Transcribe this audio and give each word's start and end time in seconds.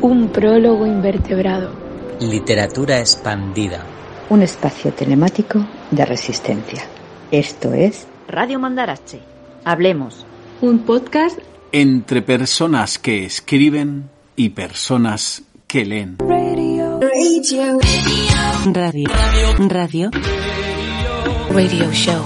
Un 0.00 0.28
prólogo 0.28 0.86
invertebrado. 0.86 1.70
Literatura 2.20 3.00
expandida. 3.00 3.84
Un 4.30 4.42
espacio 4.42 4.92
telemático 4.92 5.66
de 5.90 6.04
resistencia. 6.04 6.84
Esto 7.30 7.72
es 7.72 8.06
Radio 8.28 8.58
Mandarache. 8.58 9.20
Hablemos. 9.64 10.24
Un 10.60 10.80
podcast 10.80 11.38
entre 11.72 12.22
personas 12.22 12.98
que 12.98 13.24
escriben 13.24 14.10
y 14.36 14.50
personas 14.50 15.42
que 15.66 15.84
leen. 15.84 16.37
Radio. 17.18 17.78
Radio. 18.72 19.08
Radio. 19.68 20.10
Radio 21.50 21.90
Show. 21.90 22.24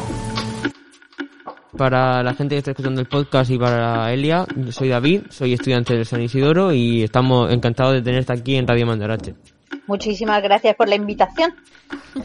Para 1.78 2.22
la 2.22 2.34
gente 2.34 2.54
que 2.54 2.58
está 2.58 2.72
escuchando 2.72 3.00
el 3.00 3.08
podcast 3.08 3.50
y 3.50 3.58
para 3.58 4.12
Elia, 4.12 4.44
soy 4.70 4.90
David, 4.90 5.22
soy 5.30 5.54
estudiante 5.54 5.94
del 5.94 6.04
San 6.04 6.20
Isidoro 6.20 6.74
y 6.74 7.04
estamos 7.04 7.50
encantados 7.50 7.94
de 7.94 8.02
tenerte 8.02 8.34
aquí 8.34 8.56
en 8.56 8.68
Radio 8.68 8.84
Mandarache. 8.84 9.34
Muchísimas 9.86 10.42
gracias 10.42 10.76
por 10.76 10.90
la 10.90 10.96
invitación. 10.96 11.54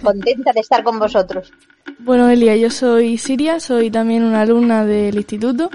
Contenta 0.04 0.52
de 0.52 0.60
estar 0.60 0.84
con 0.84 1.00
vosotros. 1.00 1.54
Bueno, 2.00 2.30
Elia, 2.30 2.56
yo 2.56 2.70
soy 2.70 3.18
Siria, 3.18 3.60
soy 3.60 3.90
también 3.90 4.24
una 4.24 4.42
alumna 4.42 4.86
del 4.86 5.16
instituto. 5.16 5.70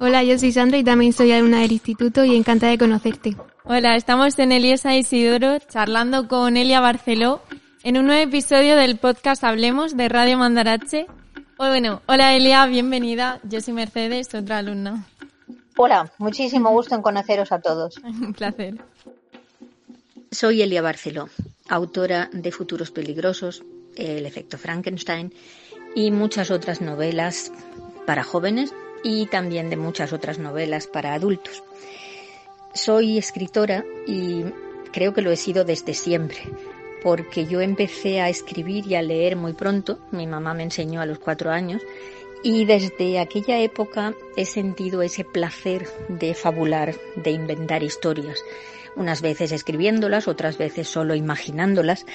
Hola, 0.00 0.22
yo 0.24 0.38
soy 0.38 0.52
Sandra 0.52 0.78
y 0.78 0.84
también 0.84 1.12
soy 1.12 1.32
alumna 1.32 1.60
del 1.60 1.72
instituto 1.72 2.24
y 2.24 2.36
encantada 2.36 2.72
de 2.72 2.78
conocerte. 2.78 3.36
Hola, 3.64 3.96
estamos 3.96 4.38
en 4.38 4.52
Eliesa 4.52 4.96
Isidoro 4.96 5.58
charlando 5.60 6.26
con 6.26 6.56
Elia 6.56 6.80
Barceló 6.80 7.42
en 7.82 7.96
un 7.96 8.06
nuevo 8.06 8.22
episodio 8.22 8.76
del 8.76 8.98
podcast 8.98 9.44
Hablemos 9.44 9.96
de 9.96 10.08
Radio 10.08 10.38
Mandarache. 10.38 11.06
Bueno, 11.56 12.02
hola 12.06 12.34
Elia, 12.34 12.66
bienvenida. 12.66 13.40
Yo 13.44 13.60
soy 13.60 13.74
Mercedes, 13.74 14.34
otra 14.34 14.58
alumna. 14.58 15.06
Hola, 15.76 16.10
muchísimo 16.18 16.70
gusto 16.70 16.94
en 16.94 17.02
conoceros 17.02 17.52
a 17.52 17.60
todos. 17.60 17.98
Un 18.04 18.32
placer. 18.32 18.74
Soy 20.30 20.62
Elia 20.62 20.82
Barceló, 20.82 21.28
autora 21.68 22.28
de 22.32 22.52
Futuros 22.52 22.90
Peligrosos, 22.90 23.62
El 23.96 24.26
efecto 24.26 24.58
Frankenstein 24.58 25.32
y 25.94 26.10
muchas 26.10 26.50
otras 26.50 26.80
novelas 26.80 27.52
para 28.06 28.24
jóvenes 28.24 28.72
y 29.02 29.26
también 29.26 29.70
de 29.70 29.76
muchas 29.76 30.12
otras 30.12 30.38
novelas 30.38 30.86
para 30.86 31.14
adultos. 31.14 31.62
Soy 32.74 33.18
escritora 33.18 33.84
y 34.06 34.44
creo 34.92 35.14
que 35.14 35.22
lo 35.22 35.30
he 35.30 35.36
sido 35.36 35.64
desde 35.64 35.94
siempre, 35.94 36.38
porque 37.02 37.46
yo 37.46 37.60
empecé 37.60 38.20
a 38.20 38.28
escribir 38.28 38.86
y 38.86 38.94
a 38.94 39.02
leer 39.02 39.36
muy 39.36 39.52
pronto, 39.52 39.98
mi 40.10 40.26
mamá 40.26 40.54
me 40.54 40.64
enseñó 40.64 41.00
a 41.00 41.06
los 41.06 41.18
cuatro 41.18 41.50
años, 41.50 41.82
y 42.42 42.64
desde 42.64 43.18
aquella 43.18 43.60
época 43.60 44.14
he 44.36 44.44
sentido 44.44 45.02
ese 45.02 45.24
placer 45.24 45.88
de 46.08 46.34
fabular, 46.34 46.94
de 47.16 47.30
inventar 47.30 47.82
historias, 47.82 48.42
unas 48.94 49.22
veces 49.22 49.52
escribiéndolas, 49.52 50.28
otras 50.28 50.58
veces 50.58 50.88
solo 50.88 51.14
imaginándolas, 51.14 52.06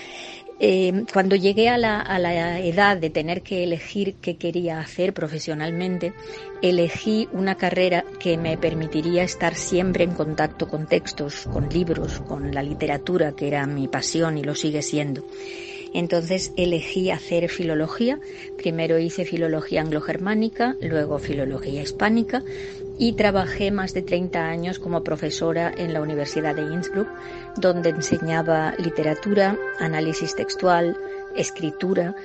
eh, 0.65 1.03
cuando 1.11 1.35
llegué 1.35 1.67
a 1.67 1.77
la, 1.77 1.99
a 1.99 2.17
la, 2.19 2.61
edad 2.61 2.95
de 2.95 3.09
tener 3.09 3.41
que 3.41 3.65
elegir 3.65 4.15
qué 4.21 4.37
quería 4.37 4.79
hacer 4.79 5.13
profesionalmente, 5.13 6.13
elegí 6.61 7.27
una 7.33 7.55
carrera 7.55 8.05
que 8.17 8.37
me 8.37 8.57
permitiría 8.57 9.23
estar 9.23 9.55
siempre 9.55 10.05
en 10.05 10.13
contacto 10.13 10.69
con 10.69 10.87
textos, 10.87 11.49
con 11.51 11.67
libros, 11.67 12.21
con 12.21 12.53
la 12.53 12.63
literatura, 12.63 13.33
que 13.33 13.49
era 13.49 13.67
mi 13.67 13.89
pasión 13.89 14.37
y 14.37 14.43
lo 14.43 14.55
sigue 14.55 14.81
siendo. 14.83 15.27
Entonces 15.93 16.53
elegí 16.55 17.11
hacer 17.11 17.49
filología. 17.49 18.17
Primero 18.57 18.97
hice 18.97 19.25
filología 19.25 19.81
anglo-germánica, 19.81 20.77
luego 20.79 21.19
filología 21.19 21.81
hispánica 21.81 22.41
y 22.97 23.13
trabajé 23.13 23.71
más 23.71 23.93
de 23.93 24.01
30 24.01 24.39
años 24.39 24.79
como 24.79 25.03
profesora 25.03 25.71
en 25.75 25.93
la 25.93 26.01
Universidad 26.01 26.55
de 26.55 26.61
Innsbruck, 26.63 27.07
donde 27.57 27.89
enseñaba 27.89 28.73
literatura, 28.77 29.57
análisis 29.79 30.35
textual, 30.35 30.97
escritura. 31.35 32.15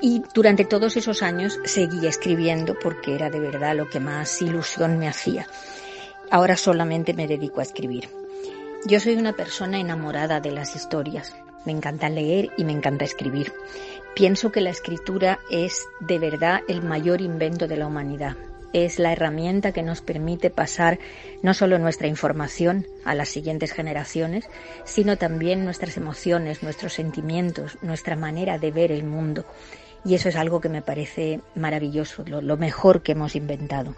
Y 0.00 0.22
durante 0.34 0.64
todos 0.64 0.96
esos 0.96 1.22
años 1.22 1.58
seguí 1.64 2.06
escribiendo 2.06 2.74
porque 2.78 3.14
era 3.14 3.30
de 3.30 3.40
verdad 3.40 3.76
lo 3.76 3.88
que 3.88 4.00
más 4.00 4.42
ilusión 4.42 4.98
me 4.98 5.08
hacía. 5.08 5.46
Ahora 6.30 6.56
solamente 6.56 7.14
me 7.14 7.28
dedico 7.28 7.60
a 7.60 7.62
escribir. 7.62 8.08
Yo 8.84 9.00
soy 9.00 9.14
una 9.14 9.32
persona 9.32 9.78
enamorada 9.78 10.40
de 10.40 10.50
las 10.50 10.76
historias. 10.76 11.34
Me 11.64 11.72
encanta 11.72 12.08
leer 12.08 12.50
y 12.56 12.64
me 12.64 12.72
encanta 12.72 13.04
escribir. 13.04 13.52
Pienso 14.14 14.52
que 14.52 14.60
la 14.60 14.70
escritura 14.70 15.40
es 15.50 15.84
de 16.00 16.18
verdad 16.18 16.60
el 16.68 16.82
mayor 16.82 17.20
invento 17.20 17.66
de 17.66 17.76
la 17.76 17.86
humanidad. 17.86 18.36
Es 18.76 18.98
la 18.98 19.10
herramienta 19.10 19.72
que 19.72 19.82
nos 19.82 20.02
permite 20.02 20.50
pasar 20.50 20.98
no 21.40 21.54
solo 21.54 21.78
nuestra 21.78 22.08
información 22.08 22.86
a 23.06 23.14
las 23.14 23.30
siguientes 23.30 23.72
generaciones, 23.72 24.50
sino 24.84 25.16
también 25.16 25.64
nuestras 25.64 25.96
emociones, 25.96 26.62
nuestros 26.62 26.92
sentimientos, 26.92 27.78
nuestra 27.80 28.16
manera 28.16 28.58
de 28.58 28.70
ver 28.72 28.92
el 28.92 29.02
mundo. 29.02 29.46
Y 30.04 30.14
eso 30.14 30.28
es 30.28 30.36
algo 30.36 30.60
que 30.60 30.68
me 30.68 30.82
parece 30.82 31.40
maravilloso, 31.54 32.22
lo, 32.26 32.56
mejor 32.58 33.02
que 33.02 33.12
hemos 33.12 33.34
inventado. 33.34 33.94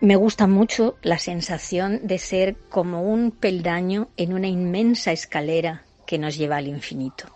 Me 0.00 0.16
gusta 0.16 0.46
mucho 0.46 0.96
la 1.02 1.18
sensación 1.18 2.00
de 2.04 2.18
ser 2.18 2.56
como 2.70 3.02
un 3.02 3.32
peldaño 3.32 4.08
en 4.16 4.32
una 4.32 4.46
inmensa 4.46 5.12
escalera 5.12 5.82
que 6.06 6.16
nos 6.16 6.38
lleva 6.38 6.56
al 6.56 6.68
infinito. 6.68 7.26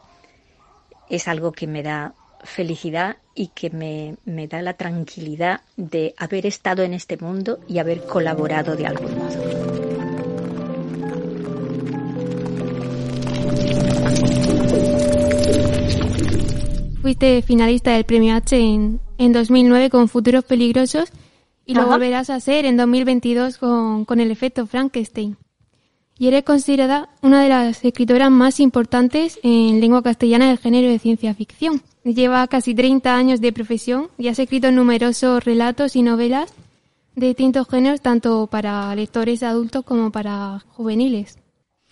Es 1.11 1.29
algo 1.29 1.53
que 1.53 1.67
me 1.67 1.83
da 1.83 2.15
felicidad 2.47 3.17
y 3.35 3.49
que 3.49 3.71
me, 3.71 4.17
me, 4.25 4.49
da 4.49 4.63
la 4.63 4.75
tranquilidad 4.75 5.61
de 5.77 6.15
haber 6.17 6.47
estado 6.47 6.83
en 6.83 6.95
este 6.95 7.17
mundo 7.17 7.59
y 7.69 7.79
haber 7.79 8.05
colaborado 8.05 8.77
de 8.77 8.87
algún 8.87 9.19
modo. 9.19 9.77
Fuiste 17.03 17.43
finalista 17.43 17.93
del 17.93 18.05
Premio 18.05 18.35
H 18.35 18.57
en, 18.57 19.01
en 19.19 19.33
2009 19.33 19.91
con 19.91 20.09
Futuros 20.09 20.45
Peligrosos 20.45 21.11
y 21.65 21.75
lo 21.75 21.87
volverás 21.87 22.31
a 22.31 22.37
hacer 22.37 22.65
en 22.65 22.77
2022 22.77 23.59
con, 23.59 24.05
con 24.05 24.21
el 24.21 24.31
efecto 24.31 24.67
Frankenstein 24.67 25.37
y 26.19 26.29
eres 26.29 26.45
considerada 26.45 27.09
una 27.23 27.43
de 27.43 27.49
las 27.49 27.85
escritoras 27.85 28.31
más 28.31 28.61
importantes 28.61 29.39
en 29.43 29.81
lengua 29.81 30.03
castellana 30.03 30.49
del 30.49 30.59
género 30.59 30.89
de 30.89 30.99
ciencia 30.99 31.35
ficción. 31.35 31.83
Lleva 32.05 32.47
casi 32.49 32.75
30 32.75 33.15
años 33.15 33.41
de 33.41 33.53
profesión 33.53 34.09
y 34.17 34.29
has 34.29 34.39
escrito 34.39 34.71
numerosos 34.71 35.45
relatos 35.45 35.97
y 35.97 36.03
novelas 36.03 36.53
de 37.15 37.29
distintos 37.29 37.69
géneros, 37.69 38.01
tanto 38.01 38.47
para 38.47 38.95
lectores 38.95 39.43
adultos 39.43 39.85
como 39.85 40.11
para 40.13 40.61
juveniles. 40.69 41.39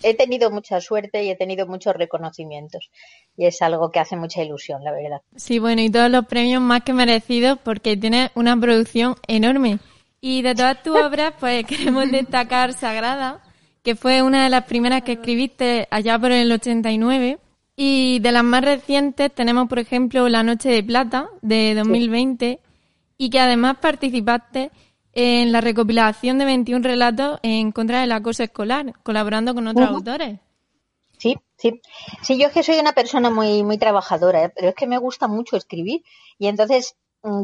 He 0.02 0.14
tenido 0.14 0.50
mucha 0.50 0.80
suerte 0.80 1.24
y 1.24 1.30
he 1.30 1.36
tenido 1.36 1.66
muchos 1.66 1.94
reconocimientos 1.94 2.90
y 3.36 3.46
es 3.46 3.62
algo 3.62 3.90
que 3.90 4.00
hace 4.00 4.16
mucha 4.16 4.42
ilusión, 4.42 4.84
la 4.84 4.92
verdad. 4.92 5.22
Sí, 5.36 5.58
bueno, 5.58 5.82
y 5.82 5.90
todos 5.90 6.10
los 6.10 6.26
premios 6.26 6.60
más 6.60 6.82
que 6.82 6.92
merecidos 6.92 7.58
porque 7.62 7.96
tiene 7.96 8.30
una 8.34 8.58
producción 8.58 9.16
enorme. 9.26 9.78
Y 10.20 10.42
de 10.42 10.54
todas 10.54 10.82
tus 10.82 10.96
obras, 11.00 11.34
pues 11.38 11.64
queremos 11.66 12.10
destacar 12.10 12.72
Sagrada, 12.72 13.43
que 13.84 13.94
fue 13.94 14.22
una 14.22 14.42
de 14.44 14.50
las 14.50 14.64
primeras 14.64 15.02
que 15.02 15.12
escribiste 15.12 15.86
allá 15.90 16.18
por 16.18 16.32
el 16.32 16.50
89. 16.50 17.38
Y 17.76 18.18
de 18.20 18.32
las 18.32 18.42
más 18.42 18.64
recientes 18.64 19.32
tenemos, 19.32 19.68
por 19.68 19.78
ejemplo, 19.78 20.28
La 20.28 20.42
Noche 20.42 20.70
de 20.70 20.82
Plata, 20.82 21.28
de 21.42 21.74
2020, 21.74 22.60
y 23.18 23.30
que 23.30 23.40
además 23.40 23.76
participaste 23.80 24.70
en 25.12 25.52
la 25.52 25.60
recopilación 25.60 26.38
de 26.38 26.46
21 26.46 26.82
relatos 26.82 27.38
en 27.42 27.72
contra 27.72 28.00
del 28.00 28.12
acoso 28.12 28.42
escolar, 28.42 28.94
colaborando 29.02 29.54
con 29.54 29.66
otros 29.66 29.88
autores. 29.88 30.38
Sí, 31.18 31.36
sí. 31.58 31.80
Sí, 32.22 32.38
yo 32.38 32.46
es 32.46 32.52
que 32.52 32.62
soy 32.62 32.78
una 32.78 32.92
persona 32.92 33.28
muy, 33.28 33.62
muy 33.62 33.76
trabajadora, 33.76 34.44
¿eh? 34.44 34.52
pero 34.54 34.68
es 34.68 34.74
que 34.74 34.86
me 34.86 34.98
gusta 34.98 35.28
mucho 35.28 35.56
escribir. 35.56 36.02
Y 36.38 36.46
entonces 36.46 36.96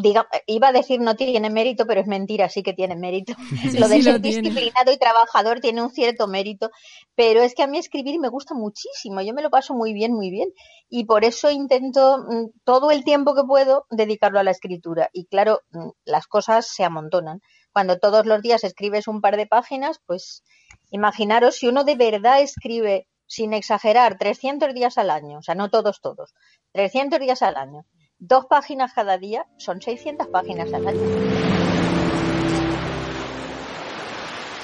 diga, 0.02 0.28
iba 0.46 0.68
a 0.68 0.72
decir 0.72 1.00
no 1.00 1.16
tiene 1.16 1.48
mérito, 1.48 1.86
pero 1.86 2.02
es 2.02 2.06
mentira, 2.06 2.50
sí 2.50 2.62
que 2.62 2.74
tiene 2.74 2.96
mérito. 2.96 3.32
lo 3.78 3.88
de 3.88 4.02
ser 4.02 4.20
disciplinado 4.20 4.92
y 4.92 4.98
trabajador 4.98 5.60
tiene 5.60 5.82
un 5.82 5.90
cierto 5.90 6.26
mérito, 6.26 6.70
pero 7.14 7.42
es 7.42 7.54
que 7.54 7.62
a 7.62 7.66
mí 7.66 7.78
escribir 7.78 8.20
me 8.20 8.28
gusta 8.28 8.54
muchísimo, 8.54 9.22
yo 9.22 9.32
me 9.32 9.42
lo 9.42 9.48
paso 9.48 9.74
muy 9.74 9.94
bien, 9.94 10.12
muy 10.12 10.30
bien, 10.30 10.50
y 10.90 11.04
por 11.04 11.24
eso 11.24 11.50
intento 11.50 12.18
mm, 12.18 12.60
todo 12.64 12.90
el 12.90 13.04
tiempo 13.04 13.34
que 13.34 13.44
puedo 13.44 13.86
dedicarlo 13.90 14.38
a 14.38 14.42
la 14.42 14.50
escritura. 14.50 15.08
Y 15.14 15.26
claro, 15.26 15.60
mm, 15.70 15.88
las 16.04 16.26
cosas 16.26 16.66
se 16.66 16.84
amontonan. 16.84 17.40
Cuando 17.72 17.98
todos 17.98 18.26
los 18.26 18.42
días 18.42 18.64
escribes 18.64 19.08
un 19.08 19.20
par 19.22 19.36
de 19.36 19.46
páginas, 19.46 20.00
pues 20.04 20.42
imaginaros 20.90 21.56
si 21.56 21.68
uno 21.68 21.84
de 21.84 21.94
verdad 21.94 22.42
escribe 22.42 23.06
sin 23.26 23.54
exagerar 23.54 24.18
300 24.18 24.74
días 24.74 24.98
al 24.98 25.08
año, 25.08 25.38
o 25.38 25.42
sea, 25.42 25.54
no 25.54 25.70
todos, 25.70 26.00
todos, 26.00 26.34
300 26.72 27.20
días 27.20 27.42
al 27.42 27.56
año 27.56 27.86
dos 28.20 28.44
páginas 28.46 28.92
cada 28.92 29.18
día 29.18 29.46
son 29.56 29.80
600 29.80 30.28
páginas 30.28 30.72
al 30.72 30.86
año. 30.86 31.00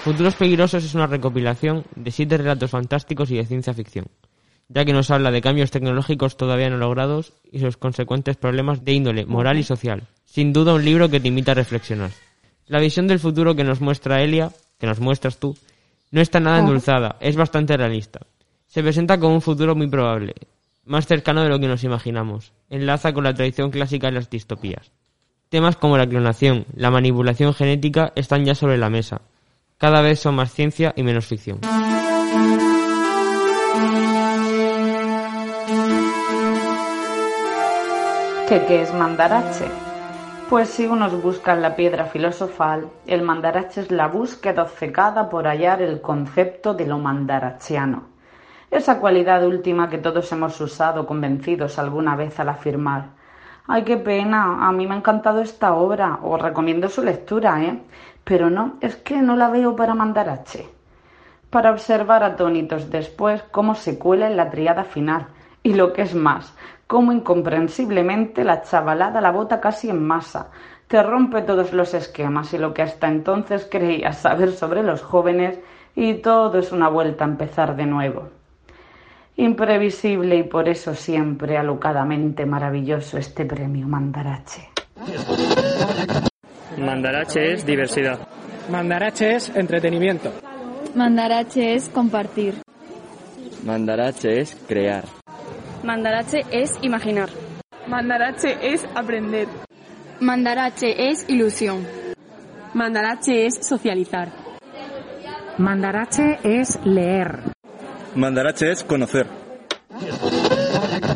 Futuros 0.05 0.37
Peligrosos 0.37 0.85
es 0.85 0.95
una 0.95 1.09
recopilación 1.09 1.85
de 1.97 2.13
siete 2.13 2.37
relatos 2.37 2.71
fantásticos 2.71 3.31
y 3.31 3.37
de 3.37 3.47
ciencia 3.47 3.75
ficción. 3.75 4.07
ya 4.69 4.85
que 4.85 4.93
nos 4.93 5.13
habla 5.13 5.31
de 5.31 5.41
cambios 5.41 5.71
tecnológicos 5.71 6.37
todavía 6.37 6.69
no 6.69 6.77
logrados 6.77 7.33
y 7.53 7.61
sus 7.61 7.77
consecuentes 7.77 8.37
problemas 8.37 8.85
de 8.85 8.95
índole 8.95 9.25
moral 9.25 9.59
y 9.59 9.63
social. 9.63 10.09
Sin 10.25 10.53
duda 10.53 10.75
un 10.75 10.85
libro 10.85 11.09
que 11.09 11.21
te 11.21 11.29
invita 11.29 11.53
a 11.53 11.55
reflexionar. 11.55 12.11
La 12.67 12.81
visión 12.81 13.07
del 13.07 13.21
futuro 13.21 13.55
que 13.55 13.63
nos 13.63 13.81
muestra 13.81 14.23
Elia, 14.23 14.51
que 14.81 14.89
nos 14.89 14.99
muestras 14.99 15.39
tú, 15.39 15.57
no 16.11 16.21
está 16.21 16.41
nada 16.41 16.59
endulzada, 16.59 17.17
es 17.21 17.37
bastante 17.37 17.77
realista. 17.77 18.27
Se 18.67 18.83
presenta 18.83 19.21
como 19.21 19.35
un 19.35 19.41
futuro 19.41 19.77
muy 19.77 19.89
probable, 19.89 20.35
más 20.87 21.07
cercano 21.07 21.43
de 21.43 21.51
lo 21.51 21.59
que 21.59 21.69
nos 21.69 21.85
imaginamos. 21.85 22.53
Enlaza 22.71 23.13
con 23.13 23.25
la 23.25 23.35
tradición 23.35 23.71
clásica 23.71 24.07
de 24.07 24.15
las 24.15 24.31
distopías. 24.31 24.93
Temas 25.49 25.77
como 25.77 25.99
la 25.99 26.07
clonación, 26.07 26.65
la 26.75 26.91
manipulación 26.91 27.53
genética 27.53 28.13
están 28.17 28.45
ya 28.45 28.55
sobre 28.55 28.79
la 28.79 28.91
mesa. 28.91 29.21
Cada 29.79 30.01
vez 30.01 30.21
son 30.21 30.37
más 30.37 30.53
ciencia 30.53 30.93
y 30.97 31.03
menos 31.03 31.27
ficción. 31.27 31.61
¿Qué, 38.49 38.83
es 38.83 38.95
mandarache? 38.95 39.67
Pues 40.49 40.69
si 40.69 40.87
unos 40.87 41.21
buscan 41.21 41.61
la 41.61 41.75
piedra 41.75 42.07
filosofal, 42.07 42.89
el 43.07 43.23
mandarache 43.23 43.81
es 43.81 43.91
la 43.91 44.07
búsqueda 44.07 44.63
obcecada 44.63 45.29
por 45.29 45.47
hallar 45.47 45.83
el 45.83 46.01
concepto 46.01 46.73
de 46.73 46.87
lo 46.87 46.99
mandarachiano. 46.99 48.16
Esa 48.71 48.99
cualidad 48.99 49.47
última 49.47 49.89
que 49.89 49.99
todos 49.99 50.31
hemos 50.33 50.61
usado 50.61 51.07
convencidos 51.07 51.79
alguna 51.79 52.17
vez 52.17 52.39
al 52.41 52.49
afirmar. 52.49 53.11
Ay, 53.69 53.85
qué 53.85 53.97
pena, 53.97 54.67
a 54.67 54.73
mí 54.73 54.87
me 54.87 54.95
ha 54.95 54.99
encantado 54.99 55.41
esta 55.41 55.75
obra, 55.75 56.19
os 56.23 56.41
recomiendo 56.41 56.89
su 56.89 57.03
lectura, 57.03 57.63
¿eh? 57.63 57.81
Pero 58.25 58.51
no, 58.51 58.75
es 58.81 58.97
que 58.97 59.23
no 59.23 59.37
la 59.37 59.49
veo 59.51 59.77
para 59.77 59.95
mandarache. 59.95 60.69
Para 61.49 61.71
observar 61.71 62.25
atónitos 62.25 62.91
después 62.91 63.43
cómo 63.51 63.77
se 63.77 63.99
cuela 63.99 64.27
en 64.27 64.37
la 64.37 64.51
triada 64.51 64.85
final. 64.85 65.29
Y 65.63 65.75
lo 65.75 65.93
que 65.93 66.03
es 66.03 66.15
más, 66.15 66.53
cómo 66.87 67.13
incomprensiblemente 67.13 68.45
la 68.45 68.63
chavalada 68.63 69.21
la 69.21 69.33
bota 69.33 69.61
casi 69.61 69.91
en 69.91 70.05
masa, 70.05 70.51
te 70.89 71.03
rompe 71.03 71.43
todos 71.43 71.73
los 71.73 71.95
esquemas 71.95 72.53
y 72.53 72.59
lo 72.59 72.73
que 72.75 72.83
hasta 72.83 73.09
entonces 73.09 73.67
creías 73.71 74.19
saber 74.19 74.53
sobre 74.53 74.83
los 74.83 75.03
jóvenes 75.03 75.59
y 75.97 76.15
todo 76.15 76.59
es 76.59 76.71
una 76.73 76.89
vuelta 76.89 77.25
a 77.25 77.29
empezar 77.29 77.75
de 77.75 77.87
nuevo. 77.87 78.36
Imprevisible 79.39 80.37
y 80.37 80.43
por 80.45 80.67
eso 80.69 80.95
siempre 80.95 81.59
alocadamente 81.59 82.47
maravilloso 82.47 83.19
este 83.19 83.45
premio 83.45 83.87
Mandarache. 83.87 84.71
Mandarache 86.79 87.53
es 87.53 87.67
diversidad. 87.67 88.19
Mandarache 88.71 89.37
es 89.37 89.55
entretenimiento. 89.55 90.33
Mandarache 90.95 91.75
es 91.75 91.91
compartir. 91.91 92.55
Mandarache 93.65 94.41
es 94.41 94.57
crear. 94.67 95.05
Mandarache 95.83 96.45
es 96.51 96.73
imaginar. 96.81 97.29
Mandarache 97.87 98.57
es 98.63 98.87
aprender. 98.95 99.49
Mandarache 100.21 101.11
es 101.11 101.29
ilusión. 101.29 101.87
Mandarache 102.73 103.47
es 103.47 103.67
socializar. 103.67 104.33
Mandarache 105.59 106.39
es 106.43 106.79
leer. 106.85 107.56
Mandarache 108.17 108.71
es 108.73 108.83
conocer. 108.83 109.27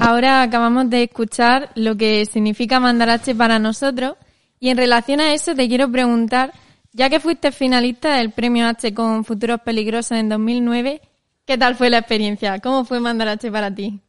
Ahora 0.01 0.43
acabamos 0.43 0.89
de 0.91 1.05
escuchar 1.05 1.71
lo 1.75 1.97
que 1.97 2.27
significa 2.27 2.79
Mandarache 2.79 3.35
para 3.35 3.59
nosotros 3.59 4.17
y 4.59 4.69
en 4.69 4.77
relación 4.77 5.21
a 5.21 5.33
eso 5.33 5.55
te 5.55 5.69
quiero 5.69 5.91
preguntar, 5.91 6.53
ya 6.93 7.09
que 7.09 7.21
fuiste 7.21 7.53
finalista 7.53 8.17
del 8.17 8.33
Premio 8.33 8.67
H 8.67 8.93
con 8.95 9.25
Futuros 9.25 9.61
Peligrosos 9.63 10.19
en 10.19 10.29
2009, 10.29 11.01
¿qué 11.47 11.59
tal 11.59 11.75
fue 11.75 11.91
la 11.91 11.99
experiencia? 11.99 12.59
¿Cómo 12.61 12.85
fue 12.85 13.01
Mandarache 13.01 13.51
para 13.51 13.75
ti? 13.75 14.01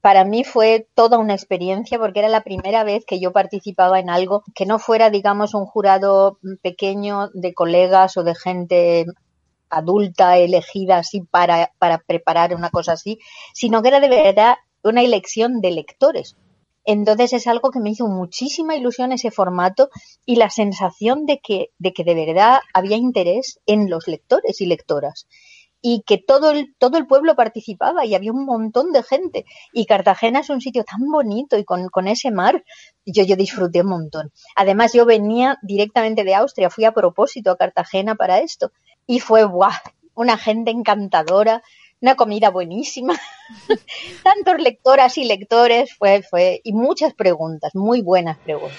para 0.00 0.24
mí 0.24 0.44
fue 0.44 0.88
toda 0.94 1.18
una 1.18 1.34
experiencia 1.34 1.98
porque 1.98 2.20
era 2.20 2.28
la 2.28 2.42
primera 2.42 2.84
vez 2.84 3.04
que 3.04 3.20
yo 3.20 3.32
participaba 3.32 4.00
en 4.00 4.08
algo 4.08 4.42
que 4.54 4.66
no 4.66 4.78
fuera, 4.78 5.10
digamos, 5.10 5.54
un 5.54 5.66
jurado 5.66 6.38
pequeño 6.62 7.28
de 7.34 7.52
colegas 7.52 8.16
o 8.16 8.24
de 8.24 8.34
gente 8.34 9.06
adulta 9.70 10.36
elegida 10.36 10.98
así 10.98 11.22
para, 11.22 11.72
para 11.78 11.98
preparar 11.98 12.54
una 12.54 12.70
cosa 12.70 12.92
así, 12.92 13.18
sino 13.54 13.82
que 13.82 13.88
era 13.88 14.00
de 14.00 14.08
verdad 14.08 14.56
una 14.82 15.02
elección 15.02 15.60
de 15.60 15.70
lectores. 15.70 16.36
Entonces 16.84 17.32
es 17.34 17.46
algo 17.46 17.70
que 17.70 17.80
me 17.80 17.90
hizo 17.90 18.06
muchísima 18.06 18.74
ilusión 18.74 19.12
ese 19.12 19.30
formato 19.30 19.90
y 20.24 20.36
la 20.36 20.50
sensación 20.50 21.26
de 21.26 21.38
que, 21.38 21.70
de 21.78 21.92
que 21.92 22.04
de 22.04 22.14
verdad 22.14 22.60
había 22.72 22.96
interés 22.96 23.60
en 23.66 23.90
los 23.90 24.08
lectores 24.08 24.60
y 24.60 24.66
lectoras 24.66 25.26
y 25.82 26.02
que 26.06 26.18
todo 26.18 26.50
el, 26.50 26.74
todo 26.78 26.98
el 26.98 27.06
pueblo 27.06 27.34
participaba 27.34 28.04
y 28.04 28.14
había 28.14 28.32
un 28.32 28.44
montón 28.44 28.92
de 28.92 29.02
gente. 29.02 29.44
Y 29.72 29.86
Cartagena 29.86 30.40
es 30.40 30.50
un 30.50 30.60
sitio 30.60 30.84
tan 30.84 31.10
bonito 31.10 31.56
y 31.56 31.64
con, 31.64 31.88
con 31.88 32.06
ese 32.08 32.30
mar, 32.30 32.64
yo, 33.06 33.24
yo 33.24 33.36
disfruté 33.36 33.80
un 33.80 33.88
montón. 33.88 34.32
Además, 34.56 34.92
yo 34.92 35.06
venía 35.06 35.58
directamente 35.62 36.24
de 36.24 36.34
Austria, 36.34 36.70
fui 36.70 36.84
a 36.84 36.92
propósito 36.92 37.50
a 37.50 37.56
Cartagena 37.56 38.14
para 38.14 38.40
esto 38.40 38.72
y 39.10 39.18
fue 39.18 39.44
¡buah! 39.44 39.74
una 40.14 40.38
gente 40.38 40.70
encantadora, 40.70 41.64
una 42.00 42.14
comida 42.14 42.50
buenísima, 42.50 43.18
tantos 44.22 44.60
lectoras 44.60 45.18
y 45.18 45.24
lectores, 45.24 45.92
fue, 45.96 46.22
fue, 46.22 46.60
y 46.62 46.72
muchas 46.72 47.12
preguntas, 47.14 47.74
muy 47.74 48.02
buenas 48.02 48.38
preguntas. 48.38 48.78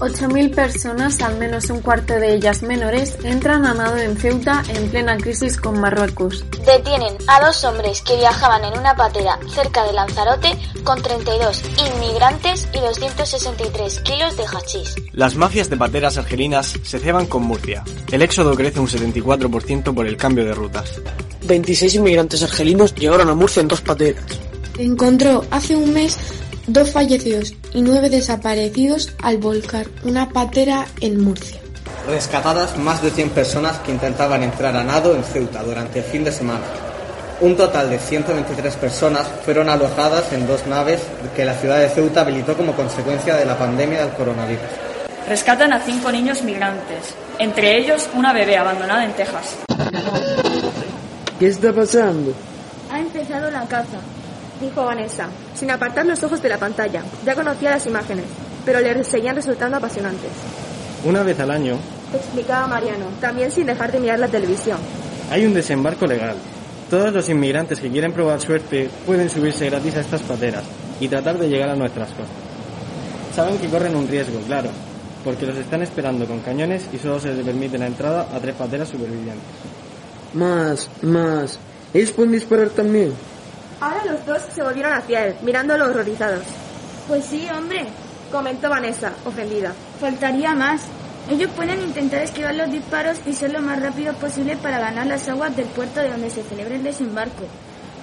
8.000 0.00 0.54
personas, 0.54 1.20
al 1.20 1.36
menos 1.36 1.68
un 1.68 1.80
cuarto 1.80 2.14
de 2.14 2.34
ellas 2.34 2.62
menores, 2.62 3.18
entran 3.22 3.66
a 3.66 3.74
nado 3.74 3.98
en 3.98 4.16
Ceuta 4.16 4.62
en 4.74 4.88
plena 4.88 5.18
crisis 5.18 5.58
con 5.58 5.78
Marruecos. 5.78 6.42
Detienen 6.64 7.18
a 7.26 7.44
dos 7.44 7.62
hombres 7.64 8.00
que 8.00 8.16
viajaban 8.16 8.64
en 8.64 8.78
una 8.78 8.96
patera 8.96 9.38
cerca 9.54 9.84
de 9.84 9.92
Lanzarote 9.92 10.56
con 10.84 11.02
32 11.02 11.62
inmigrantes 11.94 12.66
y 12.72 12.80
263 12.80 14.00
kilos 14.00 14.36
de 14.38 14.44
hachís. 14.44 14.96
Las 15.12 15.36
mafias 15.36 15.68
de 15.68 15.76
pateras 15.76 16.16
argelinas 16.16 16.78
se 16.82 16.98
ceban 16.98 17.26
con 17.26 17.42
Murcia. 17.42 17.84
El 18.10 18.22
éxodo 18.22 18.54
crece 18.54 18.80
un 18.80 18.88
74% 18.88 19.94
por 19.94 20.06
el 20.06 20.16
cambio 20.16 20.46
de 20.46 20.54
rutas. 20.54 20.98
26 21.46 21.96
inmigrantes 21.96 22.42
argelinos 22.42 22.94
llegaron 22.94 23.28
a 23.28 23.34
Murcia 23.34 23.60
en 23.60 23.68
dos 23.68 23.82
pateras. 23.82 24.24
Encontró 24.78 25.44
hace 25.50 25.76
un 25.76 25.92
mes 25.92 26.16
dos 26.66 26.90
fallecidos 26.90 27.54
y 27.74 27.82
nueve 27.82 28.10
desaparecidos 28.10 29.12
al 29.22 29.38
volcar 29.38 29.86
una 30.04 30.28
patera 30.28 30.86
en 31.00 31.20
Murcia. 31.20 31.60
Rescatadas 32.08 32.76
más 32.78 33.02
de 33.02 33.10
100 33.10 33.30
personas 33.30 33.78
que 33.78 33.92
intentaban 33.92 34.42
entrar 34.42 34.76
a 34.76 34.84
nado 34.84 35.14
en 35.14 35.22
Ceuta 35.22 35.62
durante 35.62 36.00
el 36.00 36.04
fin 36.04 36.24
de 36.24 36.32
semana. 36.32 36.64
Un 37.40 37.56
total 37.56 37.88
de 37.88 37.98
123 37.98 38.74
personas 38.76 39.26
fueron 39.44 39.68
alojadas 39.68 40.32
en 40.32 40.46
dos 40.46 40.66
naves 40.66 41.00
que 41.34 41.44
la 41.44 41.54
ciudad 41.54 41.78
de 41.78 41.88
Ceuta 41.88 42.20
habilitó 42.22 42.56
como 42.56 42.74
consecuencia 42.74 43.36
de 43.36 43.46
la 43.46 43.58
pandemia 43.58 44.04
del 44.04 44.14
coronavirus. 44.14 44.64
Rescatan 45.28 45.72
a 45.72 45.80
cinco 45.80 46.10
niños 46.10 46.42
migrantes, 46.42 47.14
entre 47.38 47.78
ellos 47.78 48.08
una 48.14 48.32
bebé 48.32 48.56
abandonada 48.56 49.04
en 49.04 49.12
Texas. 49.12 49.56
¿Qué 51.38 51.46
está 51.46 51.72
pasando? 51.72 52.34
Ha 52.92 52.98
empezado 52.98 53.50
la 53.50 53.66
caza 53.66 53.98
dijo 54.60 54.84
Vanessa, 54.84 55.28
sin 55.54 55.70
apartar 55.70 56.06
los 56.06 56.22
ojos 56.22 56.42
de 56.42 56.48
la 56.48 56.58
pantalla. 56.58 57.02
Ya 57.24 57.34
conocía 57.34 57.70
las 57.70 57.86
imágenes, 57.86 58.26
pero 58.64 58.80
le 58.80 59.04
seguían 59.04 59.36
resultando 59.36 59.76
apasionantes. 59.76 60.30
Una 61.04 61.22
vez 61.22 61.40
al 61.40 61.50
año, 61.50 61.76
explicaba 62.14 62.66
Mariano, 62.66 63.06
también 63.20 63.50
sin 63.50 63.66
dejar 63.66 63.90
de 63.90 64.00
mirar 64.00 64.18
la 64.18 64.28
televisión. 64.28 64.78
Hay 65.30 65.46
un 65.46 65.54
desembarco 65.54 66.06
legal. 66.06 66.36
Todos 66.90 67.12
los 67.12 67.28
inmigrantes 67.28 67.80
que 67.80 67.90
quieren 67.90 68.12
probar 68.12 68.40
suerte 68.40 68.90
pueden 69.06 69.30
subirse 69.30 69.70
gratis 69.70 69.96
a 69.96 70.00
estas 70.00 70.22
pateras 70.22 70.64
y 70.98 71.08
tratar 71.08 71.38
de 71.38 71.48
llegar 71.48 71.70
a 71.70 71.76
nuestras 71.76 72.08
costas. 72.08 72.28
Saben 73.34 73.58
que 73.58 73.68
corren 73.68 73.94
un 73.94 74.08
riesgo, 74.08 74.40
claro, 74.40 74.70
porque 75.24 75.46
los 75.46 75.56
están 75.56 75.82
esperando 75.82 76.26
con 76.26 76.40
cañones 76.40 76.84
y 76.92 76.98
solo 76.98 77.20
se 77.20 77.32
les 77.32 77.44
permite 77.44 77.78
la 77.78 77.86
entrada 77.86 78.28
a 78.34 78.40
tres 78.40 78.56
pateras 78.56 78.88
supervivientes. 78.88 79.44
Más, 80.34 80.88
más. 81.02 81.58
¿Ellos 81.94 82.12
pueden 82.12 82.32
disparar 82.32 82.70
también? 82.70 83.12
Ahora 83.80 84.04
los 84.04 84.26
dos 84.26 84.42
se 84.54 84.62
volvieron 84.62 84.92
hacia 84.92 85.26
él, 85.26 85.36
mirándolo 85.42 85.86
horrorizados. 85.86 86.44
Pues 87.08 87.24
sí, 87.24 87.48
hombre, 87.48 87.86
comentó 88.30 88.68
Vanessa, 88.68 89.12
ofendida. 89.24 89.72
Faltaría 89.98 90.54
más. 90.54 90.82
Ellos 91.30 91.50
pueden 91.56 91.80
intentar 91.80 92.22
esquivar 92.22 92.54
los 92.54 92.70
disparos 92.70 93.18
y 93.26 93.32
ser 93.32 93.52
lo 93.52 93.62
más 93.62 93.80
rápido 93.80 94.12
posible 94.14 94.56
para 94.56 94.80
ganar 94.80 95.06
las 95.06 95.28
aguas 95.28 95.56
del 95.56 95.66
puerto 95.66 96.00
de 96.00 96.10
donde 96.10 96.30
se 96.30 96.42
celebra 96.42 96.74
el 96.74 96.82
desembarco. 96.82 97.44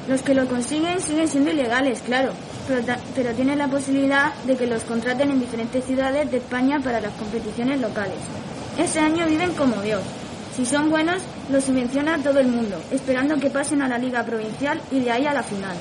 Los 0.08 0.22
que 0.22 0.34
lo 0.34 0.48
consiguen 0.48 1.00
siguen 1.00 1.28
siendo 1.28 1.52
ilegales, 1.52 2.02
claro, 2.06 2.32
pero, 2.68 2.82
pero 3.14 3.34
tienen 3.34 3.60
la 3.60 3.68
posibilidad 3.68 4.34
de 4.46 4.56
que 4.56 4.66
los 4.66 4.84
contraten 4.84 5.30
en 5.30 5.40
diferentes 5.40 5.84
ciudades 5.86 6.32
de 6.32 6.38
España 6.38 6.80
para 6.80 7.02
las 7.02 7.14
competiciones 7.14 7.82
locales. 7.82 8.18
Ese 8.80 9.00
año 9.00 9.28
viven 9.28 9.54
como 9.54 9.82
Dios. 9.82 10.02
Si 10.58 10.66
son 10.66 10.90
buenos, 10.90 11.22
los 11.52 11.66
subvenciona 11.66 12.18
todo 12.18 12.40
el 12.40 12.48
mundo, 12.48 12.82
esperando 12.90 13.38
que 13.38 13.52
pasen 13.52 13.84
a 13.84 13.88
la 13.88 14.00
liga 14.00 14.24
provincial 14.24 14.82
y 14.90 15.02
de 15.02 15.12
ahí 15.12 15.28
a 15.28 15.34
la 15.34 15.44
final. 15.44 15.78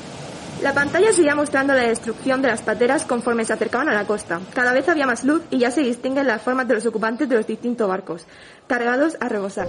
La 0.62 0.74
pantalla 0.74 1.14
seguía 1.14 1.34
mostrando 1.34 1.72
la 1.72 1.80
destrucción 1.80 2.42
de 2.42 2.48
las 2.48 2.60
pateras 2.60 3.06
conforme 3.06 3.46
se 3.46 3.54
acercaban 3.54 3.88
a 3.88 3.94
la 3.94 4.06
costa. 4.06 4.38
Cada 4.52 4.74
vez 4.74 4.86
había 4.90 5.06
más 5.06 5.24
luz 5.24 5.40
y 5.50 5.60
ya 5.60 5.70
se 5.70 5.80
distinguen 5.80 6.26
las 6.26 6.42
formas 6.42 6.68
de 6.68 6.74
los 6.74 6.84
ocupantes 6.84 7.26
de 7.26 7.36
los 7.36 7.46
distintos 7.46 7.88
barcos, 7.88 8.26
cargados 8.66 9.16
a 9.18 9.30
rebosar. 9.30 9.66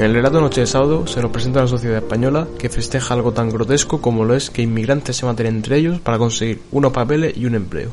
En 0.00 0.06
el 0.06 0.14
relato 0.14 0.40
Noche 0.40 0.62
de 0.62 0.66
Sábado 0.66 1.06
se 1.06 1.20
nos 1.20 1.30
presenta 1.30 1.60
una 1.60 1.68
sociedad 1.68 1.98
española 1.98 2.48
que 2.58 2.70
festeja 2.70 3.12
algo 3.12 3.32
tan 3.32 3.50
grotesco 3.50 4.00
como 4.00 4.24
lo 4.24 4.34
es 4.34 4.48
que 4.48 4.62
inmigrantes 4.62 5.14
se 5.14 5.26
maten 5.26 5.44
entre 5.44 5.76
ellos 5.76 6.00
para 6.00 6.16
conseguir 6.16 6.62
unos 6.72 6.90
papeles 6.90 7.36
y 7.36 7.44
un 7.44 7.54
empleo. 7.54 7.90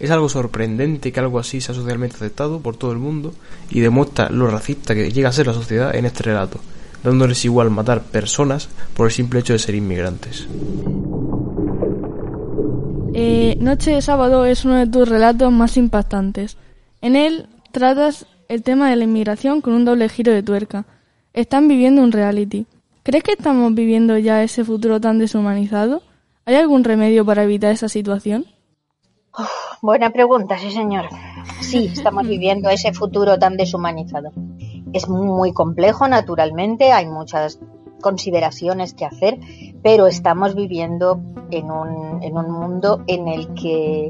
Es 0.00 0.10
algo 0.10 0.28
sorprendente 0.28 1.12
que 1.12 1.20
algo 1.20 1.38
así 1.38 1.60
sea 1.60 1.72
socialmente 1.72 2.16
aceptado 2.16 2.58
por 2.58 2.76
todo 2.76 2.90
el 2.90 2.98
mundo 2.98 3.32
y 3.70 3.78
demuestra 3.78 4.28
lo 4.28 4.48
racista 4.48 4.92
que 4.92 5.12
llega 5.12 5.28
a 5.28 5.32
ser 5.32 5.46
la 5.46 5.52
sociedad 5.52 5.94
en 5.94 6.06
este 6.06 6.24
relato, 6.24 6.58
dándoles 7.04 7.44
igual 7.44 7.70
matar 7.70 8.02
personas 8.02 8.68
por 8.96 9.06
el 9.06 9.12
simple 9.12 9.38
hecho 9.38 9.52
de 9.52 9.60
ser 9.60 9.76
inmigrantes. 9.76 10.48
Eh, 13.14 13.56
Noche 13.60 13.92
de 13.92 14.02
Sábado 14.02 14.46
es 14.46 14.64
uno 14.64 14.78
de 14.78 14.88
tus 14.88 15.08
relatos 15.08 15.52
más 15.52 15.76
impactantes. 15.76 16.56
En 17.02 17.14
él 17.14 17.46
tratas 17.70 18.26
el 18.48 18.64
tema 18.64 18.90
de 18.90 18.96
la 18.96 19.04
inmigración 19.04 19.60
con 19.60 19.74
un 19.74 19.84
doble 19.84 20.08
giro 20.08 20.32
de 20.32 20.42
tuerca. 20.42 20.86
Están 21.36 21.68
viviendo 21.68 22.02
un 22.02 22.12
reality. 22.12 22.64
¿Crees 23.02 23.22
que 23.22 23.32
estamos 23.32 23.74
viviendo 23.74 24.16
ya 24.16 24.42
ese 24.42 24.64
futuro 24.64 25.02
tan 25.02 25.18
deshumanizado? 25.18 26.00
¿Hay 26.46 26.54
algún 26.54 26.82
remedio 26.82 27.26
para 27.26 27.42
evitar 27.42 27.72
esa 27.72 27.90
situación? 27.90 28.46
buena 29.82 30.08
pregunta, 30.08 30.56
sí 30.56 30.70
señor. 30.70 31.10
Sí, 31.60 31.90
estamos 31.92 32.26
viviendo 32.26 32.70
ese 32.70 32.94
futuro 32.94 33.38
tan 33.38 33.58
deshumanizado. 33.58 34.30
Es 34.94 35.10
muy 35.10 35.52
complejo, 35.52 36.08
naturalmente, 36.08 36.92
hay 36.92 37.04
muchas 37.06 37.60
consideraciones 38.00 38.94
que 38.94 39.04
hacer, 39.04 39.38
pero 39.82 40.06
estamos 40.06 40.54
viviendo 40.54 41.20
en 41.50 41.70
un, 41.70 42.22
en 42.22 42.38
un 42.38 42.50
mundo 42.50 43.04
en 43.08 43.28
el 43.28 43.52
que 43.52 44.08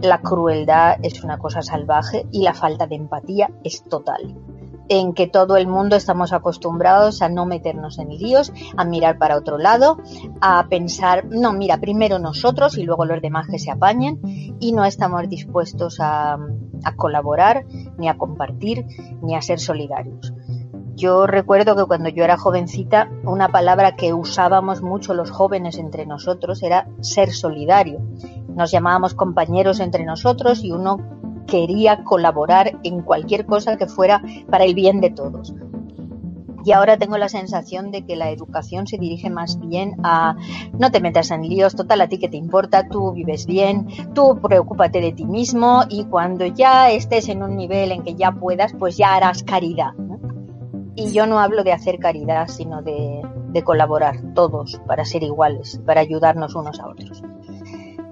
la 0.00 0.22
crueldad 0.22 0.96
es 1.02 1.22
una 1.22 1.36
cosa 1.36 1.60
salvaje 1.60 2.24
y 2.32 2.40
la 2.40 2.54
falta 2.54 2.86
de 2.86 2.96
empatía 2.96 3.50
es 3.64 3.82
total 3.82 4.34
en 4.88 5.12
que 5.12 5.26
todo 5.26 5.56
el 5.56 5.66
mundo 5.66 5.96
estamos 5.96 6.32
acostumbrados 6.32 7.22
a 7.22 7.28
no 7.28 7.46
meternos 7.46 7.98
en 7.98 8.08
líos, 8.08 8.52
a 8.76 8.84
mirar 8.84 9.18
para 9.18 9.36
otro 9.36 9.58
lado, 9.58 9.98
a 10.40 10.66
pensar, 10.68 11.26
no, 11.26 11.52
mira, 11.52 11.78
primero 11.78 12.18
nosotros 12.18 12.78
y 12.78 12.84
luego 12.84 13.04
los 13.04 13.20
demás 13.22 13.46
que 13.48 13.58
se 13.58 13.70
apañen 13.70 14.20
y 14.60 14.72
no 14.72 14.84
estamos 14.84 15.28
dispuestos 15.28 15.98
a, 16.00 16.38
a 16.84 16.96
colaborar, 16.96 17.64
ni 17.98 18.08
a 18.08 18.16
compartir, 18.16 18.86
ni 19.22 19.34
a 19.34 19.42
ser 19.42 19.60
solidarios. 19.60 20.32
Yo 20.98 21.28
recuerdo 21.28 21.76
que 21.76 21.84
cuando 21.84 22.08
yo 22.08 22.24
era 22.24 22.36
jovencita, 22.36 23.08
una 23.22 23.50
palabra 23.50 23.94
que 23.94 24.12
usábamos 24.12 24.82
mucho 24.82 25.14
los 25.14 25.30
jóvenes 25.30 25.78
entre 25.78 26.06
nosotros 26.06 26.60
era 26.64 26.88
ser 27.02 27.30
solidario. 27.30 28.00
Nos 28.48 28.72
llamábamos 28.72 29.14
compañeros 29.14 29.78
entre 29.78 30.04
nosotros 30.04 30.64
y 30.64 30.72
uno 30.72 31.17
quería 31.48 32.04
colaborar 32.04 32.78
en 32.84 33.02
cualquier 33.02 33.46
cosa 33.46 33.76
que 33.76 33.86
fuera 33.86 34.22
para 34.48 34.64
el 34.64 34.74
bien 34.74 35.00
de 35.00 35.10
todos. 35.10 35.52
Y 36.64 36.72
ahora 36.72 36.98
tengo 36.98 37.16
la 37.16 37.28
sensación 37.28 37.90
de 37.90 38.04
que 38.04 38.14
la 38.14 38.30
educación 38.30 38.86
se 38.86 38.98
dirige 38.98 39.30
más 39.30 39.58
bien 39.58 39.96
a 40.02 40.36
no 40.78 40.90
te 40.90 41.00
metas 41.00 41.30
en 41.30 41.42
líos, 41.42 41.74
total 41.74 42.02
a 42.02 42.08
ti 42.08 42.18
que 42.18 42.28
te 42.28 42.36
importa, 42.36 42.88
tú 42.88 43.12
vives 43.12 43.46
bien, 43.46 43.86
tú 44.14 44.38
preocúpate 44.42 45.00
de 45.00 45.12
ti 45.12 45.24
mismo 45.24 45.84
y 45.88 46.04
cuando 46.04 46.44
ya 46.44 46.90
estés 46.90 47.28
en 47.28 47.42
un 47.42 47.56
nivel 47.56 47.92
en 47.92 48.02
que 48.02 48.16
ya 48.16 48.32
puedas, 48.32 48.74
pues 48.78 48.96
ya 48.96 49.14
harás 49.14 49.42
caridad. 49.44 49.92
Y 50.94 51.12
yo 51.12 51.26
no 51.26 51.38
hablo 51.38 51.64
de 51.64 51.72
hacer 51.72 51.98
caridad, 51.98 52.48
sino 52.48 52.82
de, 52.82 53.22
colaborar 53.64 54.34
todos 54.34 54.80
para 54.86 55.04
ser 55.04 55.24
iguales, 55.24 55.80
para 55.84 56.00
ayudarnos 56.00 56.54
unos 56.54 56.78
a 56.80 56.88
otros. 56.88 57.22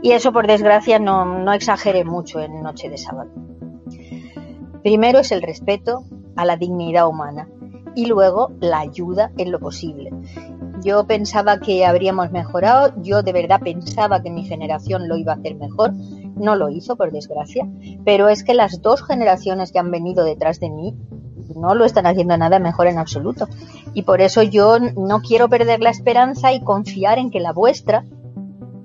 Y 0.07 0.13
eso, 0.13 0.33
por 0.33 0.47
desgracia, 0.47 1.01
no, 1.01 1.25
no 1.25 1.53
exageré 1.53 2.05
mucho 2.05 2.39
en 2.39 2.63
Noche 2.63 2.89
de 2.89 2.97
Sábado. 2.97 3.29
Primero 4.85 5.19
es 5.19 5.33
el 5.33 5.43
respeto 5.43 6.05
a 6.37 6.45
la 6.45 6.57
dignidad 6.57 7.09
humana 7.09 7.49
y 7.97 8.07
luego 8.07 8.53
la 8.61 8.79
ayuda 8.79 9.33
en 9.37 9.51
lo 9.51 9.59
posible. 9.59 10.13
Yo 10.85 11.09
pensaba 11.09 11.59
que 11.59 11.85
habríamos 11.85 12.31
mejorado, 12.31 12.95
yo 13.03 13.25
de 13.25 13.33
verdad 13.33 13.59
pensaba 13.59 14.23
que 14.23 14.31
mi 14.31 14.45
generación 14.45 15.09
lo 15.09 15.17
iba 15.17 15.33
a 15.33 15.37
hacer 15.39 15.57
mejor, 15.57 15.93
no 16.37 16.55
lo 16.55 16.69
hizo 16.69 16.95
por 16.95 17.11
desgracia, 17.11 17.69
pero 18.05 18.29
es 18.29 18.45
que 18.45 18.55
las 18.55 18.81
dos 18.83 19.03
generaciones 19.03 19.73
que 19.73 19.81
han 19.81 19.91
venido 19.91 20.23
detrás 20.23 20.61
de 20.61 20.71
mí 20.71 20.95
no 21.57 21.75
lo 21.75 21.85
están 21.85 22.07
haciendo 22.07 22.37
nada 22.37 22.61
mejor 22.61 22.87
en 22.87 22.99
absoluto. 22.99 23.49
Y 23.93 24.03
por 24.03 24.21
eso 24.21 24.45
yo 24.45 24.79
no 24.79 25.21
quiero 25.21 25.49
perder 25.49 25.81
la 25.81 25.91
esperanza 25.91 26.53
y 26.53 26.61
confiar 26.61 27.19
en 27.19 27.33
que 27.33 27.41
la 27.41 27.53
vuestra 27.53 28.05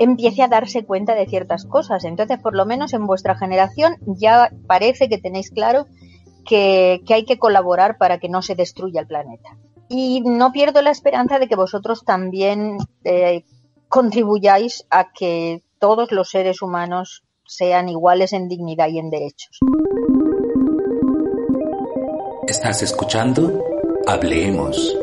empiece 0.03 0.41
a 0.41 0.47
darse 0.47 0.83
cuenta 0.83 1.13
de 1.13 1.27
ciertas 1.27 1.65
cosas. 1.65 2.03
Entonces, 2.05 2.39
por 2.39 2.55
lo 2.55 2.65
menos 2.65 2.93
en 2.93 3.05
vuestra 3.05 3.35
generación 3.35 3.97
ya 4.05 4.51
parece 4.67 5.09
que 5.09 5.19
tenéis 5.19 5.51
claro 5.51 5.85
que, 6.45 7.01
hay 7.07 7.25
que 7.25 7.37
colaborar 7.37 7.97
para 7.97 8.19
que 8.19 8.27
no 8.27 8.41
se 8.41 8.55
destruya 8.55 9.01
el 9.01 9.07
planeta. 9.07 9.57
Y 9.89 10.21
no 10.21 10.51
pierdo 10.51 10.81
la 10.81 10.89
esperanza 10.89 11.37
de 11.37 11.47
que 11.47 11.55
vosotros 11.55 12.03
también 12.03 12.77
eh, 13.03 13.43
contribuyáis 13.89 14.85
a 14.89 15.11
que 15.11 15.63
todos 15.77 16.11
los 16.11 16.29
seres 16.29 16.61
humanos 16.61 17.23
sean 17.45 17.89
iguales 17.89 18.33
en 18.33 18.47
dignidad 18.47 18.87
y 18.87 18.99
en 18.99 19.09
derechos. 19.09 19.59
Estás 22.47 22.81
escuchando 22.81 23.63
Hablemos, 24.07 24.97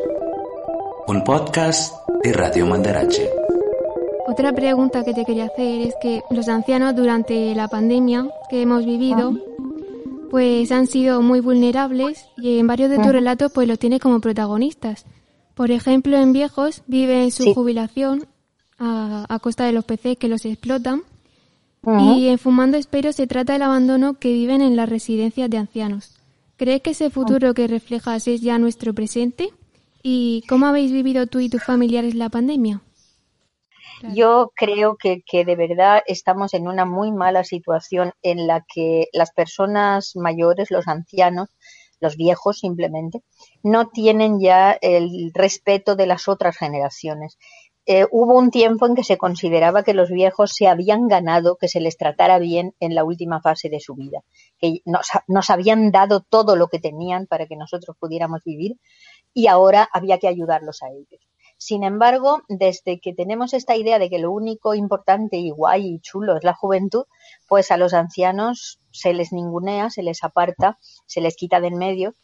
un 1.06 1.22
podcast 1.22 1.94
de 2.22 2.32
Radio 2.32 2.66
Mandarache. 2.66 3.47
Otra 4.30 4.52
pregunta 4.52 5.04
que 5.04 5.14
te 5.14 5.24
quería 5.24 5.46
hacer 5.46 5.80
es 5.80 5.94
que 6.02 6.20
los 6.28 6.48
ancianos 6.48 6.94
durante 6.94 7.54
la 7.54 7.66
pandemia 7.66 8.28
que 8.50 8.60
hemos 8.60 8.84
vivido 8.84 9.32
pues 10.30 10.70
han 10.70 10.86
sido 10.86 11.22
muy 11.22 11.40
vulnerables 11.40 12.26
y 12.36 12.58
en 12.58 12.66
varios 12.66 12.90
de 12.90 12.98
tus 12.98 13.06
relatos 13.06 13.50
pues 13.50 13.66
los 13.66 13.78
tienes 13.78 14.00
como 14.00 14.20
protagonistas. 14.20 15.06
Por 15.54 15.70
ejemplo, 15.70 16.18
en 16.18 16.34
Viejos 16.34 16.82
viven 16.86 17.30
su 17.30 17.54
jubilación 17.54 18.26
a, 18.78 19.38
costa 19.40 19.64
de 19.64 19.72
los 19.72 19.86
peces 19.86 20.18
que 20.18 20.28
los 20.28 20.44
explotan 20.44 21.04
y 21.86 22.28
en 22.28 22.36
Fumando 22.36 22.76
Espero 22.76 23.14
se 23.14 23.26
trata 23.26 23.54
del 23.54 23.62
abandono 23.62 24.18
que 24.18 24.30
viven 24.34 24.60
en 24.60 24.76
las 24.76 24.90
residencias 24.90 25.48
de 25.48 25.56
ancianos. 25.56 26.20
¿Crees 26.58 26.82
que 26.82 26.90
ese 26.90 27.08
futuro 27.08 27.54
que 27.54 27.66
reflejas 27.66 28.28
es 28.28 28.42
ya 28.42 28.58
nuestro 28.58 28.92
presente? 28.92 29.48
¿Y 30.02 30.44
cómo 30.50 30.66
habéis 30.66 30.92
vivido 30.92 31.26
tú 31.26 31.40
y 31.40 31.48
tus 31.48 31.64
familiares 31.64 32.14
la 32.14 32.28
pandemia? 32.28 32.82
Yo 34.14 34.52
creo 34.54 34.96
que, 34.96 35.22
que, 35.26 35.44
de 35.44 35.56
verdad 35.56 36.02
estamos 36.06 36.54
en 36.54 36.68
una 36.68 36.84
muy 36.84 37.12
mala 37.12 37.44
situación 37.44 38.12
en 38.22 38.46
la 38.46 38.64
que 38.72 39.08
las 39.12 39.32
personas 39.32 40.12
mayores, 40.14 40.70
los 40.70 40.88
ancianos, 40.88 41.48
los 42.00 42.16
viejos 42.16 42.58
simplemente, 42.60 43.22
no 43.62 43.88
tienen 43.88 44.40
ya 44.40 44.78
el 44.80 45.32
respeto 45.34 45.96
de 45.96 46.06
las 46.06 46.28
otras 46.28 46.56
generaciones. 46.56 47.38
Eh, 47.90 48.06
hubo 48.10 48.36
un 48.36 48.50
tiempo 48.50 48.86
en 48.86 48.94
que 48.94 49.02
se 49.02 49.16
consideraba 49.16 49.82
que 49.82 49.94
los 49.94 50.10
viejos 50.10 50.52
se 50.54 50.68
habían 50.68 51.08
ganado 51.08 51.56
que 51.56 51.68
se 51.68 51.80
les 51.80 51.96
tratara 51.96 52.38
bien 52.38 52.74
en 52.80 52.94
la 52.94 53.02
última 53.02 53.40
fase 53.40 53.70
de 53.70 53.80
su 53.80 53.94
vida, 53.94 54.20
que 54.58 54.82
nos, 54.84 55.06
nos 55.26 55.48
habían 55.48 55.90
dado 55.90 56.20
todo 56.20 56.54
lo 56.54 56.68
que 56.68 56.80
tenían 56.80 57.26
para 57.26 57.46
que 57.46 57.56
nosotros 57.56 57.96
pudiéramos 57.98 58.44
vivir 58.44 58.76
y 59.32 59.46
ahora 59.46 59.88
había 59.90 60.18
que 60.18 60.28
ayudarlos 60.28 60.82
a 60.82 60.88
ellos. 60.90 61.26
Sin 61.58 61.82
embargo, 61.82 62.42
desde 62.48 63.00
que 63.00 63.12
tenemos 63.12 63.52
esta 63.52 63.74
idea 63.74 63.98
de 63.98 64.08
que 64.08 64.20
lo 64.20 64.30
único 64.30 64.76
importante 64.76 65.38
y 65.38 65.50
guay 65.50 65.94
y 65.94 66.00
chulo 66.00 66.36
es 66.36 66.44
la 66.44 66.54
juventud, 66.54 67.04
pues 67.48 67.72
a 67.72 67.76
los 67.76 67.94
ancianos 67.94 68.78
se 68.92 69.12
les 69.12 69.32
ningunea, 69.32 69.90
se 69.90 70.04
les 70.04 70.22
aparta, 70.22 70.78
se 71.06 71.20
les 71.20 71.36
quita 71.36 71.60
de 71.60 71.66
en 71.66 71.78
medio, 71.78 72.14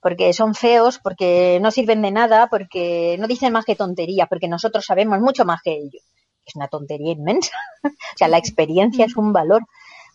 porque 0.00 0.32
son 0.32 0.54
feos, 0.54 0.98
porque 0.98 1.58
no 1.60 1.70
sirven 1.70 2.00
de 2.00 2.10
nada, 2.10 2.48
porque 2.48 3.16
no 3.18 3.26
dicen 3.26 3.52
más 3.52 3.66
que 3.66 3.76
tontería, 3.76 4.26
porque 4.26 4.48
nosotros 4.48 4.86
sabemos 4.86 5.20
mucho 5.20 5.44
más 5.44 5.60
que 5.62 5.72
ellos. 5.72 6.02
Es 6.46 6.56
una 6.56 6.68
tontería 6.68 7.12
inmensa. 7.12 7.56
o 7.84 8.16
sea, 8.16 8.28
la 8.28 8.38
experiencia 8.38 9.04
es 9.04 9.16
un 9.16 9.34
valor. 9.34 9.64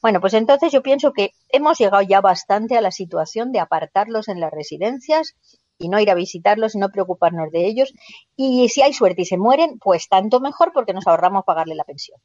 Bueno, 0.01 0.19
pues 0.19 0.33
entonces 0.33 0.71
yo 0.71 0.81
pienso 0.81 1.13
que 1.13 1.31
hemos 1.49 1.77
llegado 1.77 2.01
ya 2.01 2.21
bastante 2.21 2.75
a 2.75 2.81
la 2.81 2.91
situación 2.91 3.51
de 3.51 3.59
apartarlos 3.59 4.27
en 4.29 4.39
las 4.39 4.51
residencias 4.51 5.35
y 5.83 5.89
no 5.89 5.99
ir 5.99 6.09
a 6.09 6.15
visitarlos 6.15 6.75
no 6.75 6.89
preocuparnos 6.89 7.51
de 7.51 7.65
ellos. 7.65 7.93
Y 8.35 8.69
si 8.69 8.81
hay 8.81 8.93
suerte 8.93 9.23
y 9.23 9.25
se 9.25 9.37
mueren, 9.37 9.79
pues 9.79 10.07
tanto 10.07 10.39
mejor 10.39 10.71
porque 10.73 10.93
nos 10.93 11.07
ahorramos 11.07 11.43
pagarle 11.45 11.75
la 11.75 11.83
pensión. 11.83 12.19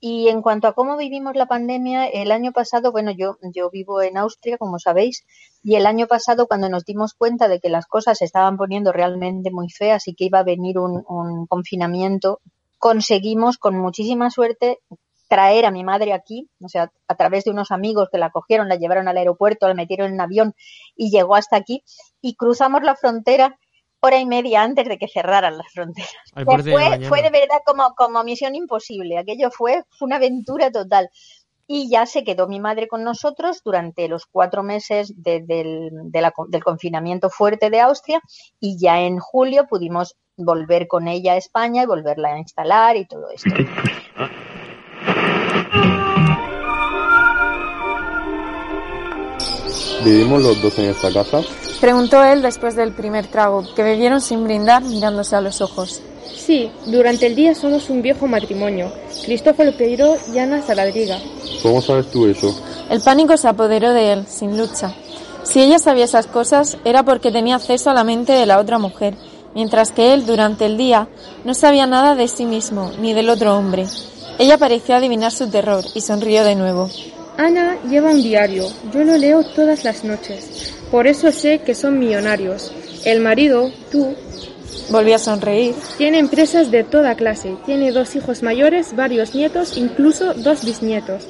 Y 0.00 0.28
en 0.28 0.42
cuanto 0.42 0.68
a 0.68 0.74
cómo 0.74 0.96
vivimos 0.96 1.34
la 1.34 1.46
pandemia, 1.46 2.06
el 2.06 2.30
año 2.30 2.52
pasado, 2.52 2.92
bueno, 2.92 3.10
yo, 3.10 3.36
yo 3.52 3.68
vivo 3.68 4.00
en 4.00 4.16
Austria, 4.16 4.56
como 4.56 4.78
sabéis, 4.78 5.24
y 5.62 5.74
el 5.74 5.86
año 5.86 6.06
pasado 6.06 6.46
cuando 6.46 6.68
nos 6.68 6.84
dimos 6.84 7.14
cuenta 7.14 7.48
de 7.48 7.58
que 7.58 7.68
las 7.68 7.86
cosas 7.86 8.18
se 8.18 8.24
estaban 8.24 8.56
poniendo 8.56 8.92
realmente 8.92 9.50
muy 9.50 9.70
feas 9.70 10.06
y 10.06 10.14
que 10.14 10.26
iba 10.26 10.38
a 10.38 10.44
venir 10.44 10.78
un, 10.78 11.04
un 11.08 11.46
confinamiento, 11.46 12.40
conseguimos 12.78 13.58
con 13.58 13.76
muchísima 13.76 14.30
suerte 14.30 14.78
traer 15.28 15.66
a 15.66 15.70
mi 15.70 15.84
madre 15.84 16.12
aquí, 16.12 16.48
o 16.60 16.68
sea, 16.68 16.90
a 17.06 17.14
través 17.14 17.44
de 17.44 17.50
unos 17.50 17.70
amigos 17.70 18.08
que 18.10 18.18
la 18.18 18.30
cogieron, 18.30 18.68
la 18.68 18.76
llevaron 18.76 19.08
al 19.08 19.18
aeropuerto, 19.18 19.68
la 19.68 19.74
metieron 19.74 20.08
en 20.08 20.14
un 20.14 20.20
avión 20.22 20.54
y 20.96 21.10
llegó 21.10 21.36
hasta 21.36 21.56
aquí 21.56 21.84
y 22.20 22.34
cruzamos 22.34 22.82
la 22.82 22.96
frontera 22.96 23.58
hora 24.00 24.18
y 24.18 24.26
media 24.26 24.62
antes 24.62 24.88
de 24.88 24.96
que 24.96 25.08
cerraran 25.08 25.58
las 25.58 25.70
fronteras. 25.72 26.12
fue, 26.44 26.62
fue, 27.04 27.22
de 27.22 27.30
verdad 27.30 27.60
como, 27.66 27.94
como 27.94 28.24
misión 28.24 28.54
imposible, 28.54 29.18
aquello 29.18 29.50
fue, 29.50 29.84
fue 29.90 30.06
una 30.06 30.16
aventura 30.16 30.70
total. 30.70 31.10
y 31.66 31.90
ya 31.90 32.06
se 32.06 32.24
quedó 32.24 32.48
mi 32.48 32.60
madre 32.60 32.88
con 32.88 33.04
nosotros 33.04 33.60
durante 33.62 34.08
los 34.08 34.24
cuatro 34.24 34.62
meses 34.62 35.12
del, 35.16 35.90
del 36.10 36.64
confinamiento 36.64 37.28
fuerte 37.28 37.68
de 37.68 37.80
Austria 37.80 38.22
y 38.60 38.78
ya 38.78 39.00
en 39.00 39.18
julio 39.18 39.66
pudimos 39.66 40.16
volver 40.38 40.86
con 40.86 41.08
ella 41.08 41.32
a 41.32 41.36
España 41.36 41.82
y 41.82 41.86
volverla 41.86 42.34
a 42.34 42.38
instalar 42.38 42.96
y 42.96 43.04
todo 43.06 43.28
esto. 43.30 43.50
¿Vivimos 50.04 50.42
los 50.42 50.62
dos 50.62 50.78
en 50.78 50.86
esta 50.86 51.12
casa? 51.12 51.40
Preguntó 51.80 52.24
él 52.24 52.40
después 52.40 52.74
del 52.74 52.92
primer 52.92 53.26
trago, 53.26 53.64
que 53.74 53.82
bebieron 53.82 54.20
sin 54.20 54.44
brindar 54.44 54.82
mirándose 54.82 55.36
a 55.36 55.40
los 55.40 55.60
ojos. 55.60 56.00
Sí, 56.34 56.70
durante 56.86 57.26
el 57.26 57.34
día 57.34 57.54
somos 57.54 57.90
un 57.90 58.00
viejo 58.00 58.26
matrimonio. 58.26 58.90
Cristóforo 59.24 59.76
Peiro 59.76 60.16
y 60.32 60.38
Ana 60.38 60.62
Saladriga. 60.62 61.18
¿Cómo 61.62 61.82
sabes 61.82 62.10
tú 62.10 62.26
eso? 62.26 62.58
El 62.88 63.00
pánico 63.00 63.36
se 63.36 63.48
apoderó 63.48 63.92
de 63.92 64.12
él, 64.12 64.26
sin 64.26 64.56
lucha. 64.56 64.94
Si 65.42 65.60
ella 65.60 65.78
sabía 65.78 66.04
esas 66.04 66.26
cosas, 66.26 66.78
era 66.84 67.02
porque 67.02 67.30
tenía 67.30 67.56
acceso 67.56 67.90
a 67.90 67.94
la 67.94 68.04
mente 68.04 68.32
de 68.32 68.46
la 68.46 68.58
otra 68.58 68.78
mujer, 68.78 69.14
mientras 69.54 69.92
que 69.92 70.14
él, 70.14 70.26
durante 70.26 70.66
el 70.66 70.76
día, 70.76 71.08
no 71.44 71.54
sabía 71.54 71.86
nada 71.86 72.14
de 72.14 72.28
sí 72.28 72.44
mismo, 72.44 72.92
ni 73.00 73.12
del 73.12 73.28
otro 73.30 73.56
hombre. 73.56 73.86
Ella 74.38 74.56
pareció 74.56 74.94
adivinar 74.94 75.32
su 75.32 75.50
terror 75.50 75.84
y 75.94 76.00
sonrió 76.00 76.44
de 76.44 76.54
nuevo. 76.54 76.90
Ana 77.36 77.78
lleva 77.88 78.10
un 78.10 78.22
diario. 78.22 78.68
Yo 78.92 79.04
lo 79.04 79.16
leo 79.16 79.44
todas 79.44 79.84
las 79.84 80.04
noches. 80.04 80.74
Por 80.90 81.06
eso 81.06 81.32
sé 81.32 81.60
que 81.60 81.74
son 81.74 81.98
millonarios. 81.98 82.72
El 83.04 83.20
marido, 83.20 83.70
tú, 83.90 84.14
Volvió 84.90 85.16
a 85.16 85.18
sonreír. 85.18 85.74
Tiene 85.98 86.18
empresas 86.18 86.70
de 86.70 86.82
toda 86.82 87.14
clase. 87.14 87.56
Tiene 87.66 87.92
dos 87.92 88.16
hijos 88.16 88.42
mayores, 88.42 88.96
varios 88.96 89.34
nietos, 89.34 89.76
incluso 89.76 90.32
dos 90.32 90.64
bisnietos. 90.64 91.26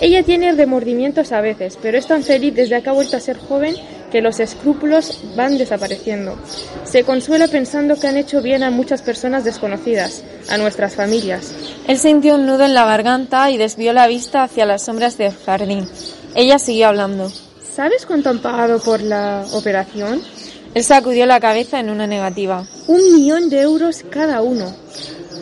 Ella 0.00 0.22
tiene 0.22 0.52
remordimientos 0.52 1.32
a 1.32 1.40
veces, 1.40 1.76
pero 1.80 1.98
es 1.98 2.06
tan 2.06 2.22
feliz 2.22 2.54
desde 2.54 2.80
que 2.80 2.88
ha 2.88 2.92
vuelto 2.92 3.16
a 3.16 3.20
ser 3.20 3.36
joven 3.36 3.74
que 4.10 4.20
los 4.20 4.40
escrúpulos 4.40 5.20
van 5.36 5.58
desapareciendo. 5.58 6.36
Se 6.84 7.04
consuela 7.04 7.48
pensando 7.48 7.98
que 7.98 8.08
han 8.08 8.16
hecho 8.16 8.42
bien 8.42 8.62
a 8.62 8.70
muchas 8.70 9.02
personas 9.02 9.44
desconocidas, 9.44 10.22
a 10.48 10.58
nuestras 10.58 10.94
familias. 10.94 11.54
Él 11.86 11.98
sintió 11.98 12.34
un 12.34 12.46
nudo 12.46 12.64
en 12.64 12.74
la 12.74 12.84
garganta 12.84 13.50
y 13.50 13.56
desvió 13.56 13.92
la 13.92 14.06
vista 14.06 14.42
hacia 14.42 14.66
las 14.66 14.82
sombras 14.82 15.16
del 15.16 15.34
jardín. 15.34 15.86
Ella 16.34 16.58
siguió 16.58 16.88
hablando. 16.88 17.30
¿Sabes 17.74 18.04
cuánto 18.06 18.30
han 18.30 18.40
pagado 18.40 18.80
por 18.80 19.00
la 19.00 19.44
operación? 19.52 20.20
Él 20.74 20.84
sacudió 20.84 21.26
la 21.26 21.40
cabeza 21.40 21.80
en 21.80 21.90
una 21.90 22.06
negativa. 22.06 22.64
Un 22.86 23.14
millón 23.14 23.48
de 23.48 23.60
euros 23.62 24.04
cada 24.10 24.42
uno. 24.42 24.74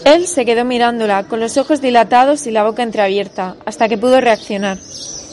Él 0.05 0.27
se 0.27 0.47
quedó 0.47 0.65
mirándola, 0.65 1.25
con 1.25 1.41
los 1.41 1.57
ojos 1.59 1.81
dilatados 1.81 2.47
y 2.47 2.51
la 2.51 2.65
boca 2.65 2.83
entreabierta, 2.83 3.57
hasta 3.67 3.89
que 3.89 3.99
pudo 3.99 4.21
reaccionar. 4.21 4.79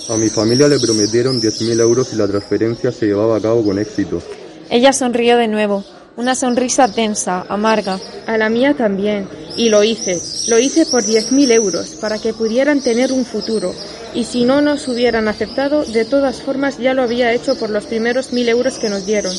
A 0.07 0.17
mi 0.17 0.29
familia 0.29 0.67
le 0.67 0.79
prometieron 0.79 1.41
10.000 1.41 1.79
euros 1.81 2.13
y 2.13 2.15
la 2.15 2.27
transferencia 2.27 2.91
se 2.91 3.07
llevaba 3.07 3.37
a 3.37 3.41
cabo 3.41 3.63
con 3.63 3.79
éxito. 3.79 4.21
Ella 4.69 4.93
sonrió 4.93 5.37
de 5.37 5.47
nuevo, 5.47 5.83
una 6.15 6.35
sonrisa 6.35 6.87
tensa, 6.91 7.45
amarga. 7.49 7.99
A 8.27 8.37
la 8.37 8.49
mía 8.49 8.75
también, 8.75 9.27
y 9.57 9.69
lo 9.69 9.83
hice. 9.83 10.21
Lo 10.47 10.59
hice 10.59 10.85
por 10.85 11.03
10.000 11.03 11.51
euros, 11.51 11.89
para 11.99 12.19
que 12.19 12.33
pudieran 12.33 12.81
tener 12.81 13.11
un 13.11 13.25
futuro. 13.25 13.73
Y 14.13 14.23
si 14.25 14.45
no 14.45 14.61
nos 14.61 14.87
hubieran 14.87 15.27
aceptado, 15.27 15.83
de 15.83 16.05
todas 16.05 16.41
formas 16.41 16.77
ya 16.77 16.93
lo 16.93 17.03
había 17.03 17.33
hecho 17.33 17.57
por 17.57 17.69
los 17.69 17.85
primeros 17.85 18.31
1.000 18.31 18.49
euros 18.49 18.79
que 18.79 18.89
nos 18.89 19.05
dieron. 19.05 19.35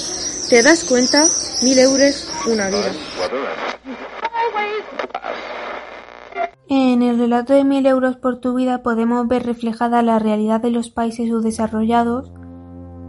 ¿Te 0.48 0.62
das 0.62 0.84
cuenta? 0.84 1.26
Mil 1.62 1.78
euros, 1.78 2.24
una 2.46 2.68
vida. 2.68 2.92
En 6.68 7.00
el 7.02 7.16
relato 7.16 7.52
de 7.52 7.62
mil 7.62 7.86
euros 7.86 8.16
por 8.16 8.38
tu 8.38 8.54
vida 8.54 8.82
podemos 8.82 9.28
ver 9.28 9.46
reflejada 9.46 10.02
la 10.02 10.18
realidad 10.18 10.60
de 10.60 10.72
los 10.72 10.90
países 10.90 11.28
subdesarrollados, 11.28 12.32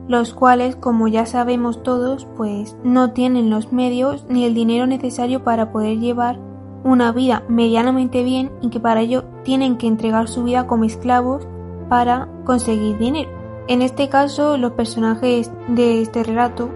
los 0.07 0.35
cuales, 0.35 0.75
como 0.75 1.07
ya 1.07 1.25
sabemos 1.25 1.81
todos, 1.81 2.27
pues 2.37 2.77
no 2.83 3.13
tienen 3.13 3.49
los 3.49 3.73
medios 3.73 4.27
ni 4.29 4.45
el 4.45 4.53
dinero 4.53 4.85
necesario 4.85 5.43
para 5.43 5.71
poder 5.71 5.97
llevar 5.97 6.39
una 6.83 7.11
vida 7.11 7.43
medianamente 7.49 8.23
bien 8.23 8.51
y 8.61 8.69
que 8.69 8.79
para 8.79 9.01
ello 9.01 9.23
tienen 9.43 9.77
que 9.77 9.87
entregar 9.87 10.27
su 10.27 10.43
vida 10.43 10.67
como 10.67 10.83
esclavos 10.83 11.47
para 11.89 12.29
conseguir 12.45 12.99
dinero. 12.99 13.31
En 13.67 13.81
este 13.81 14.07
caso, 14.07 14.57
los 14.57 14.73
personajes 14.73 15.51
de 15.67 16.03
este 16.03 16.23
relato 16.23 16.69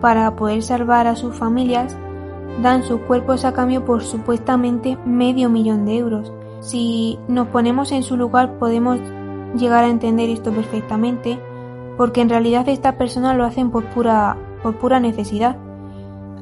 para 0.00 0.36
poder 0.36 0.62
salvar 0.62 1.08
a 1.08 1.16
sus 1.16 1.34
familias, 1.34 1.98
dan 2.62 2.82
sus 2.82 3.00
cuerpos 3.00 3.44
a 3.44 3.52
cambio 3.52 3.84
por 3.84 4.02
supuestamente 4.02 4.98
medio 5.04 5.48
millón 5.48 5.84
de 5.84 5.96
euros. 5.96 6.32
Si 6.60 7.18
nos 7.28 7.48
ponemos 7.48 7.92
en 7.92 8.02
su 8.02 8.16
lugar 8.16 8.58
podemos 8.58 8.98
llegar 9.56 9.84
a 9.84 9.88
entender 9.88 10.28
esto 10.30 10.52
perfectamente, 10.52 11.38
porque 11.96 12.20
en 12.20 12.28
realidad 12.28 12.68
estas 12.68 12.94
personas 12.94 13.36
lo 13.36 13.44
hacen 13.44 13.70
por 13.70 13.84
pura, 13.86 14.36
por 14.62 14.76
pura 14.76 15.00
necesidad. 15.00 15.56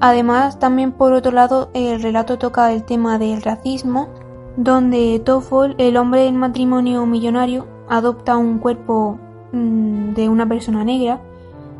Además, 0.00 0.59
también 0.59 0.92
por 0.92 1.12
otro 1.12 1.33
lado, 1.33 1.70
el 1.72 2.02
relato 2.02 2.38
toca 2.38 2.72
el 2.72 2.85
tema 2.85 3.18
del 3.18 3.42
racismo, 3.42 4.09
donde 4.57 5.20
Toffol, 5.24 5.74
el 5.79 5.96
hombre 5.96 6.22
del 6.22 6.35
matrimonio 6.35 7.07
millonario, 7.07 7.66
adopta 7.88 8.37
un 8.37 8.59
cuerpo 8.59 9.18
mm, 9.52 10.14
de 10.14 10.29
una 10.29 10.46
persona 10.46 10.85
negra 10.85 11.20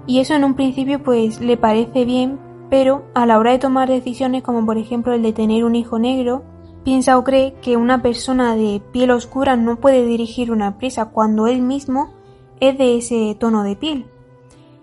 y 0.07 0.21
eso 0.21 0.35
en 0.35 0.45
un 0.45 0.55
principio 0.55 1.03
pues 1.03 1.41
le 1.41 1.57
parece 1.57 2.05
bien, 2.05 2.39
pero 2.71 3.05
a 3.15 3.27
la 3.27 3.39
hora 3.39 3.53
de 3.53 3.59
tomar 3.59 3.89
decisiones 3.89 4.43
como 4.43 4.65
por 4.65 4.79
ejemplo 4.79 5.13
el 5.13 5.23
de 5.23 5.33
tener 5.33 5.65
un 5.65 5.75
hijo 5.75 5.99
negro, 5.99 6.43
piensa 6.85 7.19
o 7.19 7.25
cree 7.25 7.55
que 7.63 7.77
una 7.77 8.03
persona 8.03 8.55
de 8.57 8.81
piel 8.93 9.11
oscura 9.11 9.57
no 9.57 9.77
puede 9.77 10.07
dirigir 10.07 10.51
una 10.51 10.69
empresa 10.69 11.07
cuando 11.07 11.47
él 11.47 11.61
mismo 11.61 12.15
es 12.61 12.79
de 12.79 12.97
ese 12.97 13.37
tono 13.39 13.63
de 13.63 13.77
piel. 13.77 14.07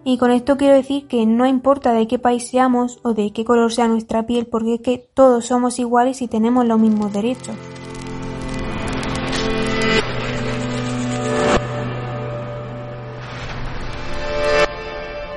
Y 0.05 0.17
con 0.17 0.31
esto 0.31 0.57
quiero 0.57 0.75
decir 0.75 1.07
que 1.07 1.25
no 1.25 1.45
importa 1.45 1.93
de 1.93 2.07
qué 2.07 2.19
país 2.19 2.47
seamos 2.47 2.99
o 3.03 3.13
de 3.13 3.31
qué 3.31 3.45
color 3.45 3.71
sea 3.71 3.87
nuestra 3.87 4.25
piel, 4.25 4.47
porque 4.47 4.75
es 4.75 4.81
que 4.81 5.09
todos 5.13 5.45
somos 5.45 5.79
iguales 5.79 6.21
y 6.21 6.27
tenemos 6.27 6.65
los 6.65 6.77
mismos 6.77 7.13
derechos. 7.13 7.55